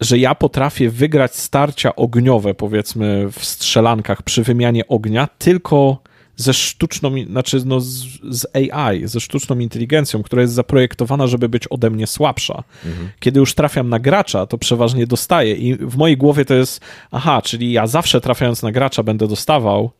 [0.00, 5.98] że ja potrafię wygrać starcia ogniowe, powiedzmy, w strzelankach przy wymianie ognia, tylko
[6.36, 11.68] ze sztuczną, znaczy no z, z AI, ze sztuczną inteligencją, która jest zaprojektowana, żeby być
[11.68, 12.62] ode mnie słabsza.
[12.86, 13.08] Mhm.
[13.20, 16.80] Kiedy już trafiam na gracza, to przeważnie dostaję i w mojej głowie to jest,
[17.10, 19.90] aha, czyli ja zawsze trafiając na gracza będę dostawał,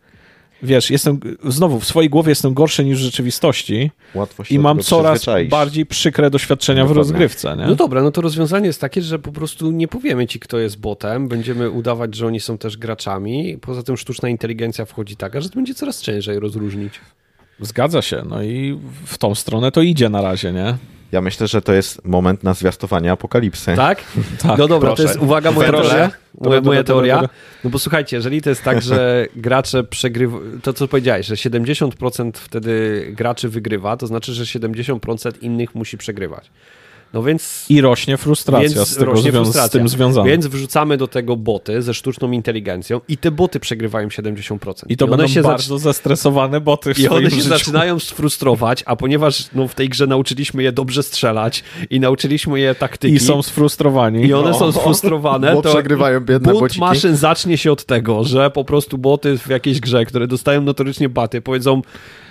[0.62, 4.80] wiesz, jestem, znowu w swojej głowie jestem gorszy niż w rzeczywistości Łatwo się i mam
[4.80, 6.94] coraz bardziej przykre doświadczenia Dokładnie.
[6.94, 7.56] w rozgrywce.
[7.56, 7.66] Nie?
[7.66, 10.80] No dobra, no to rozwiązanie jest takie, że po prostu nie powiemy ci, kto jest
[10.80, 15.48] botem, będziemy udawać, że oni są też graczami, poza tym sztuczna inteligencja wchodzi taka, że
[15.48, 17.00] to będzie coraz ciężej rozróżnić.
[17.60, 20.76] Zgadza się, no i w tą stronę to idzie na razie, nie?
[21.16, 23.76] Ja myślę, że to jest moment na zwiastowanie apokalipsy.
[23.76, 24.02] Tak?
[24.42, 25.02] tak no dobra, proszę.
[25.02, 26.10] to jest, uwaga, moja teoria.
[26.40, 27.28] Moja, moja teoria.
[27.64, 32.30] No bo słuchajcie, jeżeli to jest tak, że gracze przegrywają, to co powiedziałeś, że 70%
[32.34, 36.50] wtedy graczy wygrywa, to znaczy, że 70% innych musi przegrywać.
[37.16, 37.64] No więc...
[37.68, 39.68] I rośnie frustracja z, tego rośnie frustracja.
[39.68, 40.26] z tym związana.
[40.26, 44.84] Więc wrzucamy do tego boty ze sztuczną inteligencją i te boty przegrywają 70%.
[44.88, 47.48] I to I będą się bardzo zestresowane boty w I one się życiu.
[47.48, 52.74] zaczynają sfrustrować, a ponieważ no, w tej grze nauczyliśmy je dobrze strzelać i nauczyliśmy je
[52.74, 53.14] taktyki.
[53.14, 54.26] I są sfrustrowani.
[54.26, 54.58] I one no.
[54.58, 55.54] są sfrustrowane.
[55.54, 56.80] Bo to przegrywają biedne but bociki.
[56.80, 61.08] maszyn zacznie się od tego, że po prostu boty w jakiejś grze, które dostają notorycznie
[61.08, 61.82] baty, powiedzą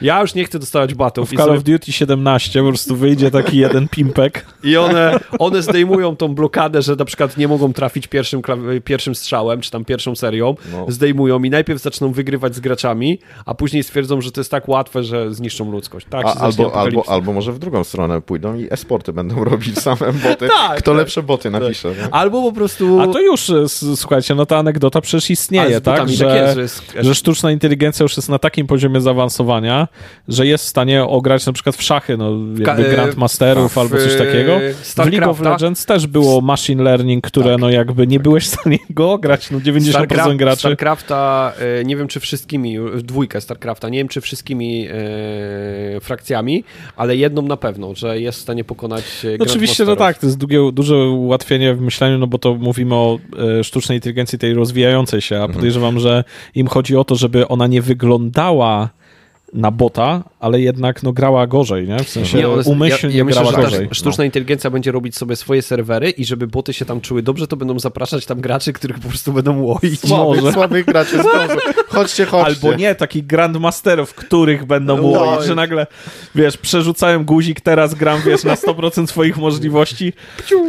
[0.01, 1.29] ja już nie chcę dostawać batów.
[1.29, 4.45] W Call of Duty 17 po prostu wyjdzie taki jeden pimpek.
[4.63, 8.41] I one, one zdejmują tą blokadę, że na przykład nie mogą trafić pierwszym,
[8.84, 10.56] pierwszym strzałem, czy tam pierwszą serią.
[10.72, 10.85] No.
[10.88, 15.03] Zdejmują i najpierw zaczną wygrywać z graczami, a później stwierdzą, że to jest tak łatwe,
[15.03, 16.07] że zniszczą ludzkość.
[16.10, 20.14] Tak, a, albo, albo, albo może w drugą stronę pójdą i esporty będą robić same
[20.14, 20.47] boty.
[20.47, 20.97] tak, Kto tak.
[20.97, 21.95] lepsze boty napisze.
[21.95, 22.10] Tak.
[22.11, 22.99] Albo po prostu...
[23.02, 26.10] A to już, e, słuchajcie, no ta anegdota przecież istnieje, tak?
[26.10, 26.93] Że, tak jest, że, jest...
[26.99, 29.88] że sztuczna inteligencja już jest na takim poziomie zaawansowania,
[30.27, 34.55] że jest w stanie ograć na przykład w szachy, no jakby Grandmasterów albo coś takiego.
[34.84, 37.61] W League of Legends też było machine learning, które tak.
[37.61, 40.60] no jakby nie byłeś w stanie go ograć, no 90% Starcraft, graczy.
[40.60, 46.64] StarCrafta, e, nie wiem czy wszystkimi, dwójkę StarCrafta, nie wiem czy wszystkimi e, frakcjami,
[46.95, 49.03] ale jedną na pewno, że jest w stanie pokonać
[49.40, 52.95] no Oczywiście to tak, to jest długie, duże ułatwienie w myśleniu, no bo to mówimy
[52.95, 53.19] o
[53.60, 55.53] e, sztucznej inteligencji tej rozwijającej się, a mhm.
[55.53, 56.23] podejrzewam, że
[56.56, 58.90] im chodzi o to, żeby ona nie wyglądała
[59.56, 61.99] na bota, ale jednak no, grała gorzej, nie?
[61.99, 63.88] W sensie nie, umyślnie ja, ja myślę, grała gorzej.
[63.91, 64.26] Sztuczna no.
[64.26, 67.80] inteligencja będzie robić sobie swoje serwery i żeby boty się tam czuły dobrze, to będą
[67.80, 69.99] zapraszać tam graczy, których po prostu będą łoić.
[69.99, 71.18] Słabych, słabych graczy
[71.88, 72.68] Chodźcie, chodźcie.
[72.68, 75.88] Albo nie, takich grandmasterów, których będą łoić, że nagle,
[76.36, 80.14] wiesz, przerzucałem guzik, teraz gram, wiesz, na 100% swoich możliwości,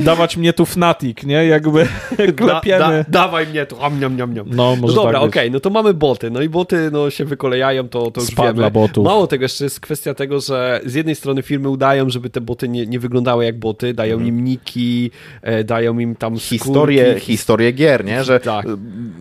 [0.01, 1.47] dawać mnie tu Fnatic, nie?
[1.47, 1.87] Jakby
[2.37, 2.79] klepiemy.
[2.79, 4.47] Da, da, dawaj mnie tu, am, niam, niam, niam.
[4.51, 7.11] No, może no dobra, tak okej, okay, no to mamy boty, no i boty no,
[7.11, 9.05] się wykolejają, to, to już wiemy botów.
[9.05, 12.69] Mało tego, jeszcze jest kwestia tego, że z jednej strony firmy udają, żeby te boty
[12.69, 14.28] nie, nie wyglądały jak boty, dają mhm.
[14.28, 15.11] im niki,
[15.43, 18.24] e, dają im tam historię, historię gier, nie?
[18.24, 18.66] Że tak.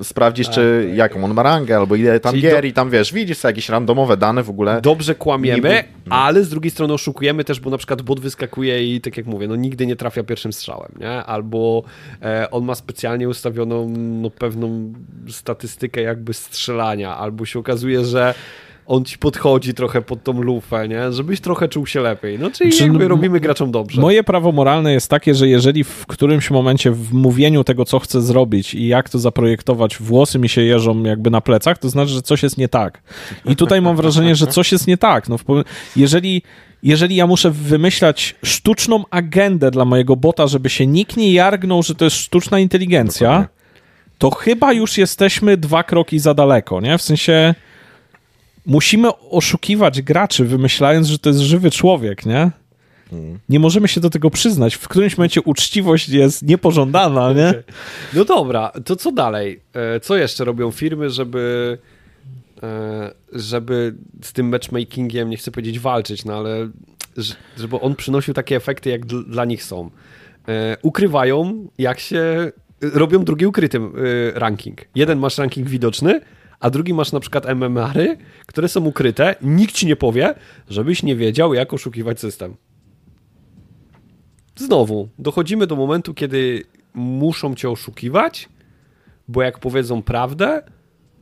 [0.03, 2.67] sprawdzisz, tak, czy tak, jaką on ma rangę, albo ile tam Czyli gier do...
[2.67, 4.81] i tam wiesz, widzisz jakieś randomowe dane w ogóle.
[4.81, 5.83] Dobrze kłamiemy, Niby...
[6.05, 6.15] No.
[6.15, 9.47] ale z drugiej strony oszukujemy też, bo na przykład bot wyskakuje i tak jak mówię,
[9.47, 11.09] no nigdy nie trafia pierwszym strzałem, nie?
[11.09, 11.83] Albo
[12.21, 14.93] e, on ma specjalnie ustawioną no, pewną
[15.29, 18.33] statystykę jakby strzelania, albo się okazuje, że
[18.87, 21.11] on ci podchodzi trochę pod tą lufę, nie?
[21.11, 22.39] Żebyś trochę czuł się lepiej.
[22.39, 24.01] No czyli Czy jakby robimy graczom dobrze.
[24.01, 28.21] Moje prawo moralne jest takie, że jeżeli w którymś momencie w mówieniu tego, co chcę
[28.21, 32.21] zrobić i jak to zaprojektować, włosy mi się jeżą jakby na plecach, to znaczy, że
[32.21, 33.01] coś jest nie tak.
[33.45, 35.29] I tutaj mam wrażenie, że coś jest nie tak.
[35.29, 35.37] No,
[35.95, 36.41] jeżeli
[36.83, 41.95] jeżeli ja muszę wymyślać sztuczną agendę dla mojego bota, żeby się nikt nie jargnął, że
[41.95, 43.47] to jest sztuczna inteligencja, Dokładnie.
[44.17, 46.97] to chyba już jesteśmy dwa kroki za daleko, nie?
[46.97, 47.55] W sensie
[48.65, 52.51] musimy oszukiwać graczy, wymyślając, że to jest żywy człowiek, nie?
[53.09, 53.39] Hmm.
[53.49, 54.75] Nie możemy się do tego przyznać.
[54.75, 57.53] W którymś momencie uczciwość jest niepożądana, nie?
[58.13, 59.61] No dobra, to co dalej?
[59.73, 61.77] E, co jeszcze robią firmy, żeby
[62.63, 66.69] e, żeby z tym matchmakingiem, nie chcę powiedzieć walczyć, no ale
[67.57, 69.89] żeby on przynosił takie efekty, jak dla nich są.
[70.47, 72.51] E, ukrywają, jak się
[72.81, 73.79] robią drugi ukryty
[74.33, 74.81] ranking.
[74.95, 76.21] Jeden masz ranking widoczny,
[76.65, 80.35] a drugi masz na przykład MMR-y, które są ukryte, nikt ci nie powie,
[80.69, 82.55] żebyś nie wiedział, jak oszukiwać system.
[84.55, 86.63] Znowu, dochodzimy do momentu, kiedy
[86.93, 88.49] muszą cię oszukiwać,
[89.27, 90.63] bo jak powiedzą prawdę,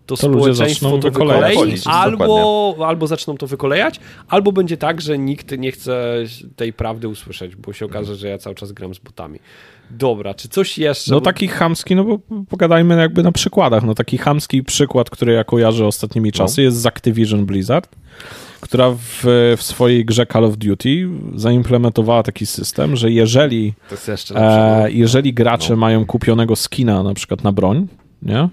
[0.06, 5.58] to, To społeczeństwo to wykolei, albo, albo zaczną to wykolejać, albo będzie tak, że nikt
[5.58, 6.16] nie chce
[6.56, 9.40] tej prawdy usłyszeć, bo się okaże, że ja cały czas gram z botami.
[9.92, 11.12] Dobra, czy coś jeszcze?
[11.12, 12.20] No taki chamski, no bo
[12.50, 13.84] pogadajmy jakby na przykładach.
[13.84, 17.96] No taki chamski przykład, który ja kojarzę ostatnimi czasy jest z Activision Blizzard,
[18.62, 19.24] która w,
[19.58, 24.86] w swojej grze Call of Duty zaimplementowała taki system, że jeżeli, To jest jeszcze lepsze.
[24.86, 25.76] e, jeżeli gracze No.
[25.78, 27.88] mają kupionego skina na przykład na broń,
[28.22, 28.50] nie?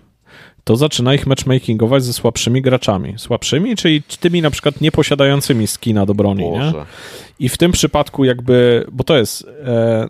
[0.70, 3.14] To zaczyna ich matchmakingować ze słabszymi graczami.
[3.16, 6.72] Słabszymi, czyli tymi na przykład nieposiadającymi skina do broni, nie?
[7.38, 10.09] I w tym przypadku jakby, bo to jest e,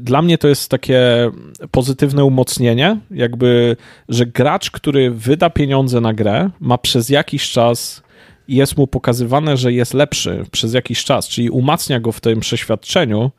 [0.00, 1.30] dla mnie to jest takie
[1.70, 3.76] pozytywne umocnienie, jakby,
[4.08, 8.02] że gracz, który wyda pieniądze na grę, ma przez jakiś czas
[8.48, 13.30] jest mu pokazywane, że jest lepszy przez jakiś czas, czyli umacnia go w tym przeświadczeniu,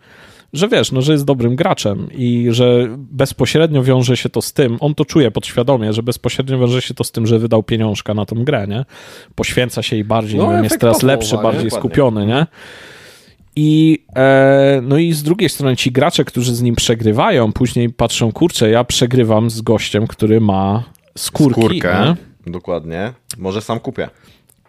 [0.54, 4.78] że wiesz, no, że jest dobrym graczem i że bezpośrednio wiąże się to z tym,
[4.80, 8.26] on to czuje podświadomie, że bezpośrednio wiąże się to z tym, że wydał pieniążka na
[8.26, 8.86] tą grę, nie?
[9.36, 11.42] Poświęca się jej bardziej, No, jest teraz lepszy, nie?
[11.42, 11.80] bardziej Dokładnie.
[11.80, 12.48] skupiony, nie?
[13.56, 18.32] I, e, no i z drugiej strony ci gracze, którzy z nim przegrywają, później patrzą,
[18.32, 20.84] kurczę, ja przegrywam z gościem, który ma
[21.18, 21.62] skórki.
[21.62, 22.16] Skórkę,
[22.46, 22.52] nie?
[22.52, 23.14] dokładnie.
[23.38, 24.10] Może sam kupię.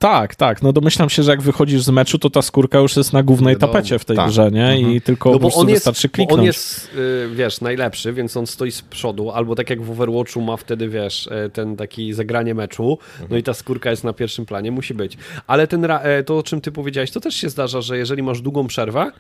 [0.01, 0.62] Tak, tak.
[0.62, 3.55] No domyślam się, że jak wychodzisz z meczu, to ta skórka już jest na głównej
[3.55, 3.72] Wiadomo.
[3.72, 4.28] tapecie w tej Tak.
[4.28, 4.81] grze, nie?
[4.81, 6.39] I tylko No bo on jest, wystarczy bo kliknąć.
[6.40, 10.40] on jest, y, wiesz, najlepszy, więc on stoi z przodu, albo tak jak w Overwatchu
[10.40, 12.98] ma wtedy, wiesz, y, ten taki zagranie meczu,
[13.31, 15.18] no i ta skórka jest na pierwszym planie, musi być.
[15.47, 18.40] Ale ten, e, to o czym ty powiedziałeś, to też się zdarza, że jeżeli masz
[18.40, 19.12] długą przerwę,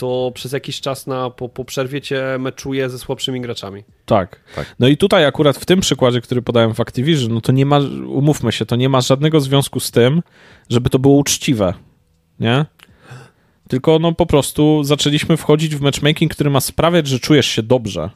[0.00, 3.84] to przez jakiś czas na, po, po przerwie cię meczuje ze słabszymi graczami.
[4.06, 4.40] Tak.
[4.56, 4.76] Tak.
[4.78, 7.78] No i tutaj akurat w tym przykładzie, który podałem w Activision, no to nie ma,
[8.06, 10.22] umówmy się, to nie ma żadnego związku z tym,
[10.70, 11.74] żeby to było uczciwe,
[12.40, 12.66] nie?
[13.68, 18.10] Tylko no po prostu zaczęliśmy wchodzić w matchmaking, który ma sprawiać, że czujesz się dobrze.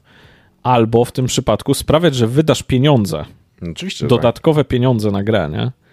[0.63, 3.25] Albo w tym przypadku sprawiać, że wydasz pieniądze,
[3.71, 5.84] Oczywiście, że dodatkowe pieniądze na grę, nie?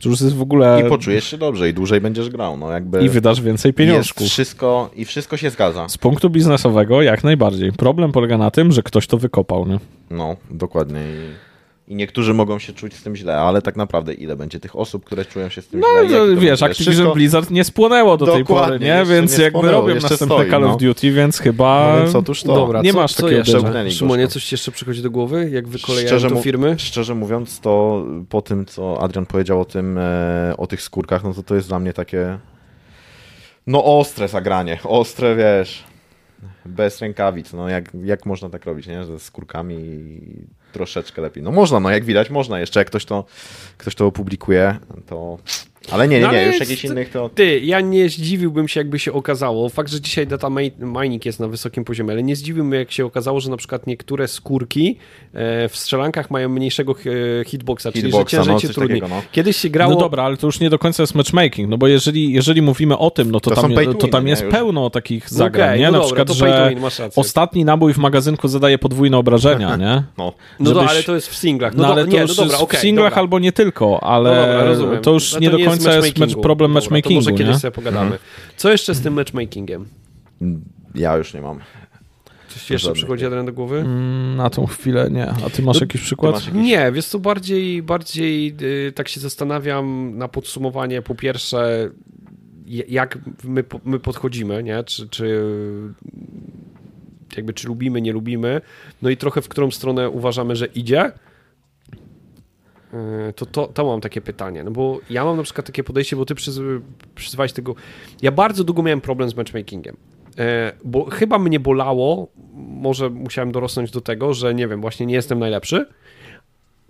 [0.00, 0.82] To już jest w ogóle...
[0.86, 2.56] I poczujesz się dobrze i dłużej będziesz grał.
[2.56, 4.26] No jakby I wydasz więcej pieniążków.
[4.28, 5.88] wszystko i wszystko się zgadza.
[5.88, 7.72] Z punktu biznesowego jak najbardziej.
[7.72, 9.78] Problem polega na tym, że ktoś to wykopał, nie?
[10.10, 11.00] No, dokładnie.
[11.90, 15.04] I, niektórzy mogą się czuć z tym źle, ale tak naprawdę ile będzie tych osób,
[15.04, 16.18] które czują się z tym No, źle?
[16.18, 16.62] to wiesz?
[16.62, 19.04] Activision Wszystko- Blizzard nie spłonęło do tej Dokładnie, pory, nie?
[19.14, 20.74] Więc nie jakby robią następne stoi, Call no.
[20.74, 22.54] of Duty, więc chyba No więc otóż to.
[22.54, 23.90] Dobra, nie co, masz co takiego jeszcze?
[23.90, 26.74] Szymonie, coś ci jeszcze przychodzi do głowy, jak wykolejają to firmy?
[26.78, 31.34] szczerze mówiąc, to po tym, co Adrian powiedział o tym, e, o tych skórkach, no
[31.34, 32.38] to to jest dla mnie takie
[33.66, 35.84] no ostre zagranie, ostre, wiesz,
[36.66, 39.76] bez rękawic, no jak, jak można tak robić, nie, ze skórkami
[40.72, 41.42] troszeczkę lepiej.
[41.42, 43.24] No można, no jak widać, można, jeszcze jak ktoś to,
[43.78, 45.38] ktoś to opublikuje, to...
[45.92, 47.28] Ale nie, nie, No nie, już jakichś innych to...
[47.34, 49.68] Ty, ja nie zdziwiłbym się, jakby się okazało.
[49.68, 53.04] Fakt, że dzisiaj data mi- mining jest na wysokim poziomie, ale nie zdziwiłbym, jak się
[53.06, 54.96] okazało, że na przykład niektóre skórki
[55.34, 56.92] e, w strzelankach mają mniejszego
[57.40, 59.00] e, hitboxa, czyli że ciężej no, cię trudniej.
[59.00, 59.22] takiego, no.
[59.32, 59.94] Kiedyś się grało...
[59.94, 62.98] No dobra, ale to już nie do końca jest matchmaking, no bo jeżeli, jeżeli mówimy
[62.98, 64.46] o tym, no to, To tam, to to tam jest nie?
[64.46, 64.54] Już.
[64.54, 65.86] pełno takich zagrań, Okej, nie?
[65.86, 66.72] no Na dobra, przykład, że
[67.16, 70.02] ostatni nabój w magazynku zadaje podwójne obrażenia, nie?
[70.18, 71.74] No, No to, żebyś- ale to jest w singlach.
[71.74, 73.20] No, No, ale do, to nie, już no dobra, jest okej, w singlach dobra.
[73.20, 76.42] albo nie tylko, ale No to już No nie do jest końca jest mecz, matchmakingu.
[76.42, 77.58] problem Dobra, może kiedyś nie?
[77.60, 78.18] sobie pogadamy.
[78.56, 79.86] Co jeszcze z tym matchmakingiem?
[80.94, 81.58] ja już nie mam.
[82.48, 83.26] Coś jeszcze przychodzi.
[83.26, 83.78] Adrian do głowy?
[83.78, 85.28] Mm, Na tą chwilę nie.
[85.46, 86.32] A ty masz jakiś przykład?
[86.32, 88.54] masz jakiś- Nie, wiesz co, bardziej, bardziej
[88.88, 91.90] y, tak się zastanawiam na podsumowanie, po pierwsze,
[92.88, 94.84] jak my, my podchodzimy, nie?
[94.84, 95.42] Czy, czy
[97.36, 98.60] jakby czy lubimy, nie lubimy,
[99.02, 101.12] no i trochę w którą stronę uważamy, że idzie.
[103.28, 106.16] Y, To, to, to mam takie pytanie, no bo ja mam na przykład takie podejście,
[106.16, 106.60] bo ty przyz,
[107.14, 107.74] przyzwałeś tego.
[108.22, 109.96] Ja bardzo długo miałem problem z matchmakingiem.
[110.38, 115.14] E, Bo chyba mnie bolało, może musiałem dorosnąć do tego, że nie wiem, właśnie nie
[115.14, 115.86] jestem najlepszy.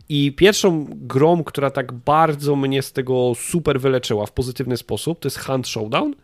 [0.09, 5.27] I pierwszą grą, która tak bardzo mnie z tego super wyleczyła w pozytywny sposób, to
[5.27, 6.15] jest Hunt Showdown,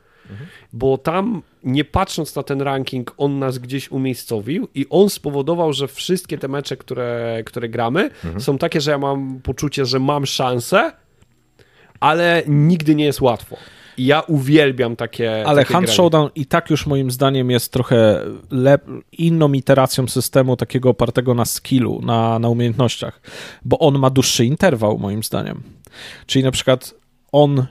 [0.73, 5.89] bo tam nie patrząc na ten ranking, on nas gdzieś umiejscowił i on spowodował, że
[5.89, 10.93] wszystkie te mecze, które, które gramy, są takie, że ja mam poczucie, że mam szansę,
[12.01, 13.57] ale nigdy nie jest łatwo.
[13.98, 15.47] I ja uwielbiam takie.
[15.47, 15.97] Ale takie Hunt granie.
[15.97, 18.20] Showdown i tak już moim zdaniem jest trochę
[18.53, 23.20] lep- inną iteracją systemu takiego opartego na skillu, na, na umiejętnościach,
[23.65, 25.62] bo on ma dłuższy interwał moim zdaniem.
[26.27, 26.94] Czyli na przykład
[27.32, 27.66] on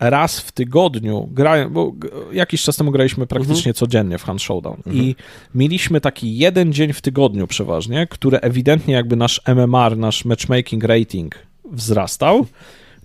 [0.00, 1.92] raz w tygodniu grają, bo
[2.32, 5.14] jakiś czas temu graliśmy praktycznie codziennie w Hunt Showdown i
[5.54, 11.34] mieliśmy taki jeden dzień w tygodniu przeważnie, który ewidentnie jakby nasz MMR, nasz matchmaking rating
[11.64, 12.46] wzrastał,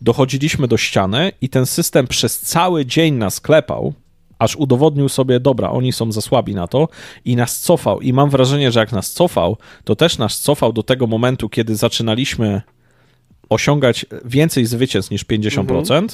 [0.02, 3.94] dochodziliśmy do ściany i ten system przez cały dzień nas klepał,
[4.40, 6.88] aż udowodnił sobie, dobra, oni są za słabi na to
[7.26, 8.02] i nas cofał.
[8.02, 11.76] I mam wrażenie, że jak nas cofał, to też nas cofał do tego momentu, kiedy
[11.76, 12.62] zaczynaliśmy
[13.50, 16.08] osiągać więcej zwycięstw niż 50%,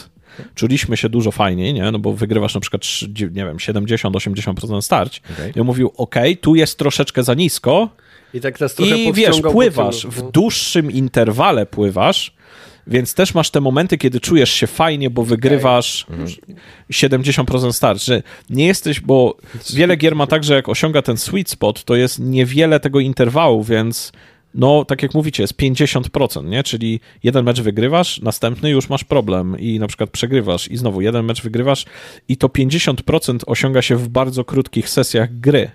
[0.55, 1.91] czuliśmy się dużo fajniej, nie?
[1.91, 2.81] No bo wygrywasz na przykład,
[3.19, 5.21] nie wiem, 70-80% starć.
[5.33, 5.51] Okej.
[5.55, 7.89] I on mówił, ok, tu jest troszeczkę za nisko
[8.33, 12.33] I tak nas trochę i wiesz, pływasz, w dłuższym interwale pływasz,
[12.87, 16.05] więc też masz te momenty, kiedy czujesz się fajnie, bo wygrywasz
[16.91, 19.37] 70% starć, że nie jesteś, bo
[19.73, 23.63] wiele gier ma tak, że jak osiąga ten sweet spot, to jest niewiele tego interwału,
[23.63, 24.11] więc
[24.53, 26.63] no, tak jak mówicie, jest 50%, nie?
[26.63, 31.25] Czyli jeden mecz wygrywasz, następny już masz problem i na przykład przegrywasz i znowu jeden
[31.25, 31.85] mecz wygrywasz
[32.27, 35.71] i to 50% osiąga się w bardzo krótkich sesjach gry.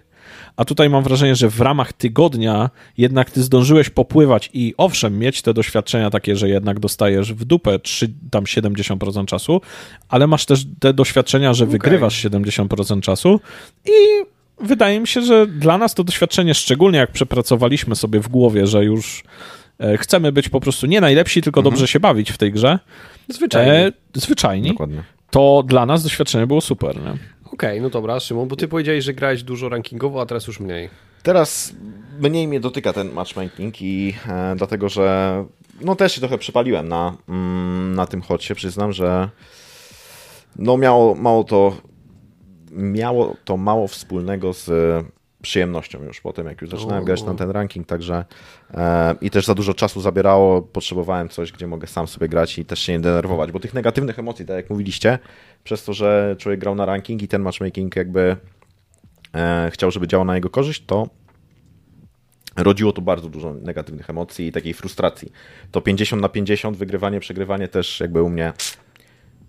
[0.57, 5.43] A tutaj mam wrażenie, że w ramach tygodnia jednak ty zdążyłeś popływać i owszem, mieć
[5.43, 9.61] te doświadczenia takie, że jednak dostajesz w dupę 3, tam 70% czasu,
[10.09, 13.41] ale masz też te doświadczenia, że wygrywasz 70% czasu
[13.85, 13.91] i
[14.61, 18.85] wydaje mi się, że dla nas to doświadczenie, szczególnie jak przepracowaliśmy sobie w głowie, że
[18.85, 19.23] już
[19.79, 22.79] e, chcemy być po prostu nie najlepsi, tylko dobrze się bawić w tej grze,
[23.29, 23.73] Zwyczajnie.
[23.73, 25.03] e, zwyczajni, Dokładnie.
[25.31, 26.97] to dla nas doświadczenie było super.
[27.03, 27.13] Nie?
[27.53, 30.89] Okej, no dobra, Szymon, bo ty powiedziałeś, że grałeś dużo rankingowo, a teraz już mniej.
[31.23, 31.73] Teraz
[32.21, 35.45] mniej mnie dotyka ten matchmaking i e, dlatego, że
[35.81, 38.55] no też się trochę przypaliłem na, mm, na tym chodźcie.
[38.55, 39.29] Przyznam, że
[40.57, 41.77] no miało, mało to
[42.71, 44.71] miało to mało wspólnego z
[45.43, 48.25] przyjemnością już potem, jak już zaczynałem grać na ten ranking, także
[48.75, 52.65] e, i też za dużo czasu zabierało, potrzebowałem coś, gdzie mogę sam sobie grać i
[52.65, 55.19] też się nie denerwować, bo tych negatywnych emocji, tak jak mówiliście,
[55.65, 58.37] przez to, że człowiek grał na ranking i ten matchmaking jakby
[59.35, 61.09] e, chciał, żeby działał na jego korzyść, to
[62.57, 65.33] rodziło to bardzo dużo negatywnych emocji i takiej frustracji.
[65.71, 68.53] To 50 na 50, wygrywanie, przegrywanie też jakby u mnie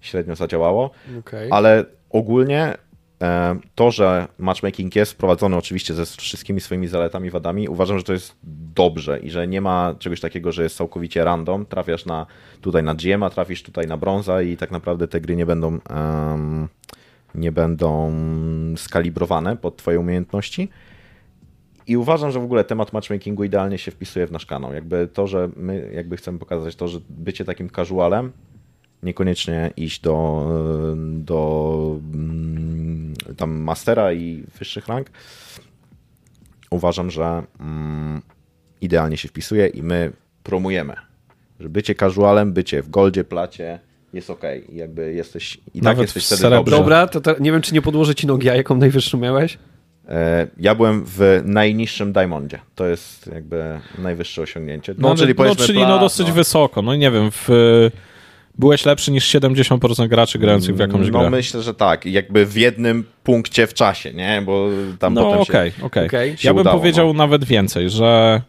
[0.02, 1.50] średnio zadziałało, Okej.
[1.52, 2.78] ale ogólnie e,
[3.76, 8.36] to, że matchmaking jest wprowadzony oczywiście ze wszystkimi swoimi zaletami, wadami, uważam, że to jest
[8.76, 12.26] dobrze i że nie ma czegoś takiego, że jest całkowicie random, trafiasz na,
[12.62, 16.68] tutaj na GM, trafisz tutaj na brąza i tak naprawdę te gry nie będą em,
[17.36, 18.14] nie będą
[18.78, 20.70] skalibrowane pod twoje umiejętności.
[21.88, 24.74] I uważam, że w ogóle temat matchmakingu idealnie się wpisuje w nasz kanał.
[24.74, 28.32] Jakby to, że my jakby chcemy pokazać to, że bycie takim casualem,
[29.08, 30.48] niekoniecznie iść do,
[30.98, 35.08] do mm, tam mastera i wyższych rank,
[36.70, 38.22] uważam, że mm,
[38.82, 40.12] idealnie się wpisuje i my
[40.44, 40.94] promujemy,
[41.60, 43.80] że bycie casualem, bycie w goldzie, placie
[44.14, 44.42] jest ok.
[44.70, 46.72] I jakby jesteś i tak Nawet jesteś w wtedy dobry.
[46.72, 49.58] Dobra, to, te- nie wiem, czy nie podłożę ci nogi, a jaką najwyższą miałeś?
[50.10, 52.60] E, Ja byłem w najniższym Diamondzie.
[52.76, 54.96] To jest jakby najwyższe osiągnięcie.
[54.98, 56.34] No, ale- czyli powiedzmy czyli plat, no dosyć no.
[56.34, 56.82] wysoko.
[56.82, 57.48] No nie wiem, w,
[58.58, 61.30] byłeś lepszy niż 70% graczy grających w jakąś No grę.
[61.30, 62.06] myślę, że tak.
[62.06, 64.42] Jakby w jednym punkcie w czasie, nie?
[64.46, 64.70] Bo
[65.00, 65.84] tam No potem okej, się...
[65.86, 66.06] okej.
[66.08, 66.38] Okej.
[66.38, 67.14] się Ja bym udało, powiedział no.
[67.14, 68.42] nawet więcej, że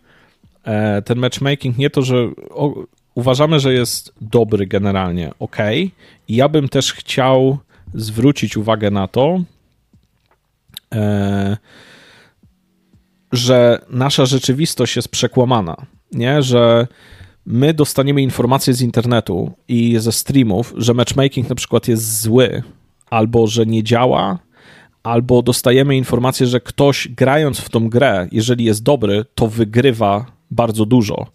[0.65, 2.17] e, ten matchmaking nie to, że
[2.51, 2.75] o,
[3.15, 5.91] uważamy, że jest dobry generalnie, okej.
[6.29, 7.59] I ja bym też chciał
[7.95, 9.41] zwrócić uwagę na to,
[10.95, 11.57] e,
[13.33, 15.77] że nasza rzeczywistość jest przekłamana,
[16.13, 16.43] nie?
[16.43, 16.87] Że
[17.51, 22.63] my dostaniemy informacje z internetu i ze streamów, że matchmaking na przykład jest zły,
[23.11, 24.39] albo że nie działa,
[25.03, 30.87] albo dostajemy informację, że ktoś grając w tą grę, jeżeli jest dobry, to wygrywa bardzo
[30.87, 31.27] dużo.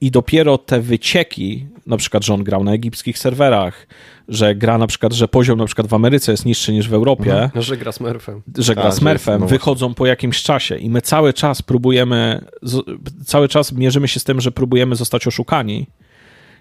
[0.00, 3.86] I dopiero te wycieki, na przykład, że on grał na egipskich serwerach,
[4.28, 7.50] że gra na przykład, że poziom na przykład w Ameryce jest niższy niż w Europie,
[7.54, 8.42] No, że gra Smurfem.
[8.58, 11.62] że gra Tak, że Smurfem, jest- no wychodzą po jakimś czasie i my cały czas
[11.62, 12.82] próbujemy, z-
[13.26, 15.86] cały czas mierzymy się z tym, że próbujemy zostać oszukani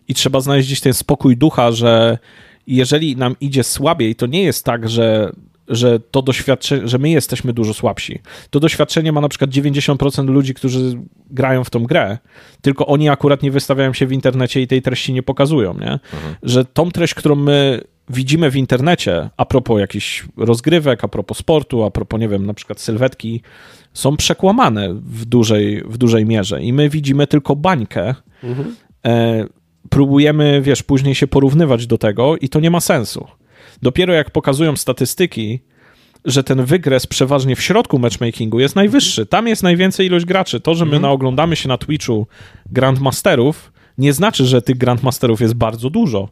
[0.07, 2.17] i trzeba znaleźć gdzieś ten spokój ducha, że
[2.67, 5.31] jeżeli nam idzie słabiej, to nie jest tak, że,
[5.67, 8.19] że to doświadczenie, że my jesteśmy dużo słabsi.
[8.49, 10.97] To doświadczenie ma na przykład 90% ludzi, którzy
[11.29, 12.17] grają w tą grę,
[12.61, 15.99] tylko oni akurat nie wystawiają się w internecie i tej treści nie pokazują, nie?
[16.43, 21.83] Że tą treść, którą my widzimy w internecie, a propos jakichś rozgrywek, a propos sportu,
[21.83, 23.41] a propos, nie wiem, na przykład sylwetki,
[23.93, 28.15] są przekłamane w dużej, w dużej mierze i my widzimy tylko bańkę,
[29.05, 29.45] e,
[29.89, 33.27] próbujemy, wiesz, później się porównywać do tego i to nie ma sensu.
[33.85, 35.59] Dopiero jak pokazują statystyki,
[36.25, 39.25] że ten wygres przeważnie w środku matchmakingu jest najwyższy.
[39.25, 40.59] Tam jest najwięcej ilość graczy.
[40.59, 42.27] To, że my naoglądamy się na Twitchu
[42.71, 46.29] Grandmasterów, nie znaczy, że tych Grandmasterów jest bardzo dużo.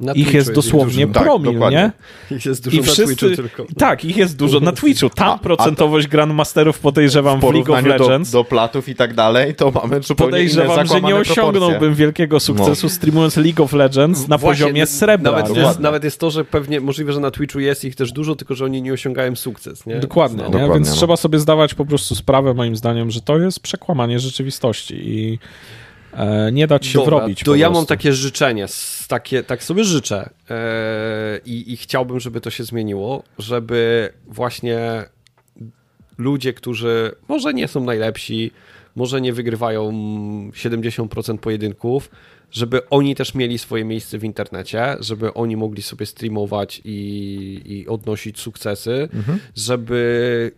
[0.00, 1.14] Na Ich Twitchu jest dosłownie dużo.
[1.14, 1.90] Tak, promil, dokładnie.
[2.30, 2.36] nie?
[2.36, 3.66] Ich jest dużo I na wszyscy, Twitchu tylko.
[3.78, 5.10] tak, ich jest dużo na Twitchu.
[5.10, 8.30] Tam A- a- procentowość Grandmasterów podejrzewam W w League of porównaniu do, Legends.
[8.30, 10.02] do platów i tak dalej, to mamy zupełnie
[10.42, 11.94] inne Podejrzewam, że nie osiągnąłbym proporcje.
[11.94, 15.32] wielkiego sukcesu streamując League of Legends na Właśnie, poziomie srebra.
[15.32, 18.36] Nawet jest, nawet jest to, że pewnie możliwe, że na Twitchu jest ich też dużo,
[18.36, 19.86] tylko że oni nie osiągają sukces.
[19.86, 19.96] Nie?
[19.96, 20.44] Dokładnie, No.
[20.44, 20.50] nie?
[20.52, 20.94] Dokładnie, więc no.
[20.96, 25.38] trzeba sobie zdawać po prostu sprawę, moim zdaniem, że to jest przekłamanie rzeczywistości i
[26.52, 27.42] nie dać się Dobra, wrobić.
[27.42, 28.66] To ja mam takie życzenie,
[29.08, 35.04] takie, tak sobie życzę e, i, i chciałbym, żeby to się zmieniło, żeby właśnie
[36.18, 38.50] ludzie, którzy może nie są najlepsi,
[38.96, 39.90] może nie wygrywają
[40.50, 42.10] 70% pojedynków,
[42.50, 47.88] żeby oni też mieli swoje miejsce w internecie, żeby oni mogli sobie streamować i, i
[47.88, 49.08] odnosić sukcesy,
[49.56, 50.52] żeby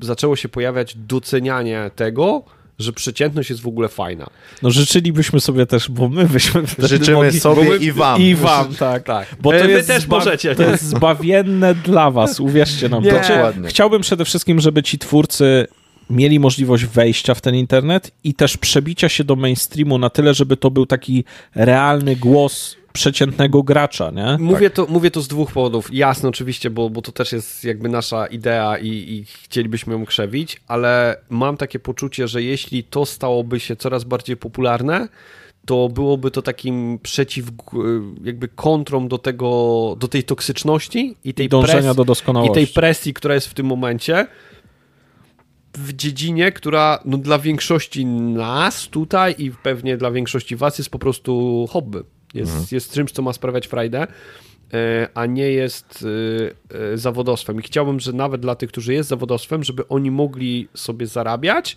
[0.00, 2.44] zaczęło się pojawiać docenianie tego,
[2.80, 4.26] że przeciętność jest w ogóle fajna.
[4.62, 7.40] No życzylibyśmy sobie też, bo my byśmy Życzymy mogli...
[7.40, 8.22] sobie my- i wam.
[8.22, 9.02] I wam, tak.
[9.02, 9.26] Tak.
[9.40, 13.04] Bo to E, wy jest też możecie, To jest zbawienne dla was, uwierzcie nam.
[13.04, 13.10] Nie.
[13.12, 13.68] To Dokładnie.
[13.68, 15.66] Chciałbym przede wszystkim, żeby ci twórcy
[16.10, 20.56] mieli możliwość wejścia w ten internet i też przebicia się do mainstreamu na tyle, żeby
[20.56, 21.24] to był taki
[21.54, 24.36] realny głos przeciętnego gracza, nie?
[24.40, 25.88] Mówię, to, mówię to z dwóch powodów.
[25.92, 30.60] Jasne, oczywiście, bo, bo to też jest jakby nasza idea i, i chcielibyśmy ją krzewić,
[30.66, 35.08] ale mam takie poczucie, że jeśli to stałoby się coraz bardziej popularne,
[35.66, 37.46] to byłoby to takim przeciw,
[38.24, 41.96] jakby kontrą do tego, do tej toksyczności i tej Dążenia presji,
[42.32, 44.26] do i tej presji, która jest w tym momencie
[45.74, 50.98] w dziedzinie, która no, dla większości nas tutaj i pewnie dla większości was jest po
[50.98, 51.98] prostu hobby.
[52.34, 54.06] Jest, jest czymś, co ma sprawiać frajdę,
[54.72, 56.04] e, a nie jest
[56.72, 57.60] e, e, zawodowstwem.
[57.60, 61.76] I chciałbym, że nawet dla tych, którzy jest zawodowstwem, żeby oni mogli sobie zarabiać,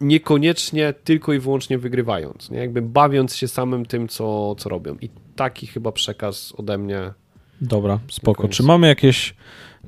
[0.00, 2.58] niekoniecznie tylko i wyłącznie wygrywając, nie?
[2.58, 4.96] jakby bawiąc się samym tym, co, co robią.
[5.00, 7.12] I taki chyba przekaz ode mnie.
[7.60, 8.48] Dobra, spoko.
[8.48, 9.34] Czy mamy jakieś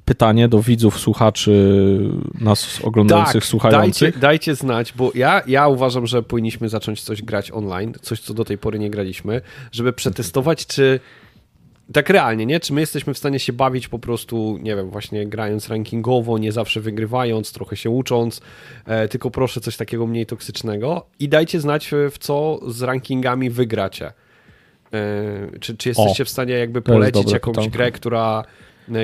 [0.05, 1.99] pytanie do widzów, słuchaczy,
[2.41, 4.15] nas oglądających, słuchających?
[4.15, 8.21] Tak, Dajcie, dajcie znać, bo ja, ja uważam, że powinniśmy zacząć coś grać online, coś,
[8.21, 9.41] co do tej pory nie graliśmy,
[9.73, 11.01] żeby przetestować, czy
[11.93, 12.61] tak realnie, nie?
[12.61, 16.53] Czy my jesteśmy w stanie się bawić po prostu, nie wiem, właśnie grając rankingowo, nie
[16.53, 18.41] zawsze wygrywając, trochę się ucząc,
[18.87, 23.51] e, tylko proszę coś takiego mniej toksycznego i dajcie znać, e, w co z rankingami
[23.51, 24.07] wygracie.
[24.07, 27.71] E, czy, czy jesteście O, w stanie jakby polecić jakąś pytanko.
[27.71, 28.45] grę, która,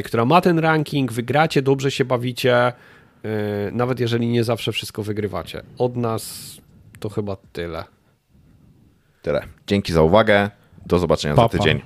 [0.04, 2.72] która ma ten ranking, wygracie, dobrze się bawicie, e,
[3.72, 5.62] nawet jeżeli nie zawsze wszystko wygrywacie.
[5.78, 6.52] Od nas
[7.00, 7.84] to chyba tyle.
[9.22, 9.42] Tyle.
[9.66, 10.50] Dzięki za uwagę.
[10.86, 11.58] Do zobaczenia Pa, za pa.
[11.58, 11.80] tydzień.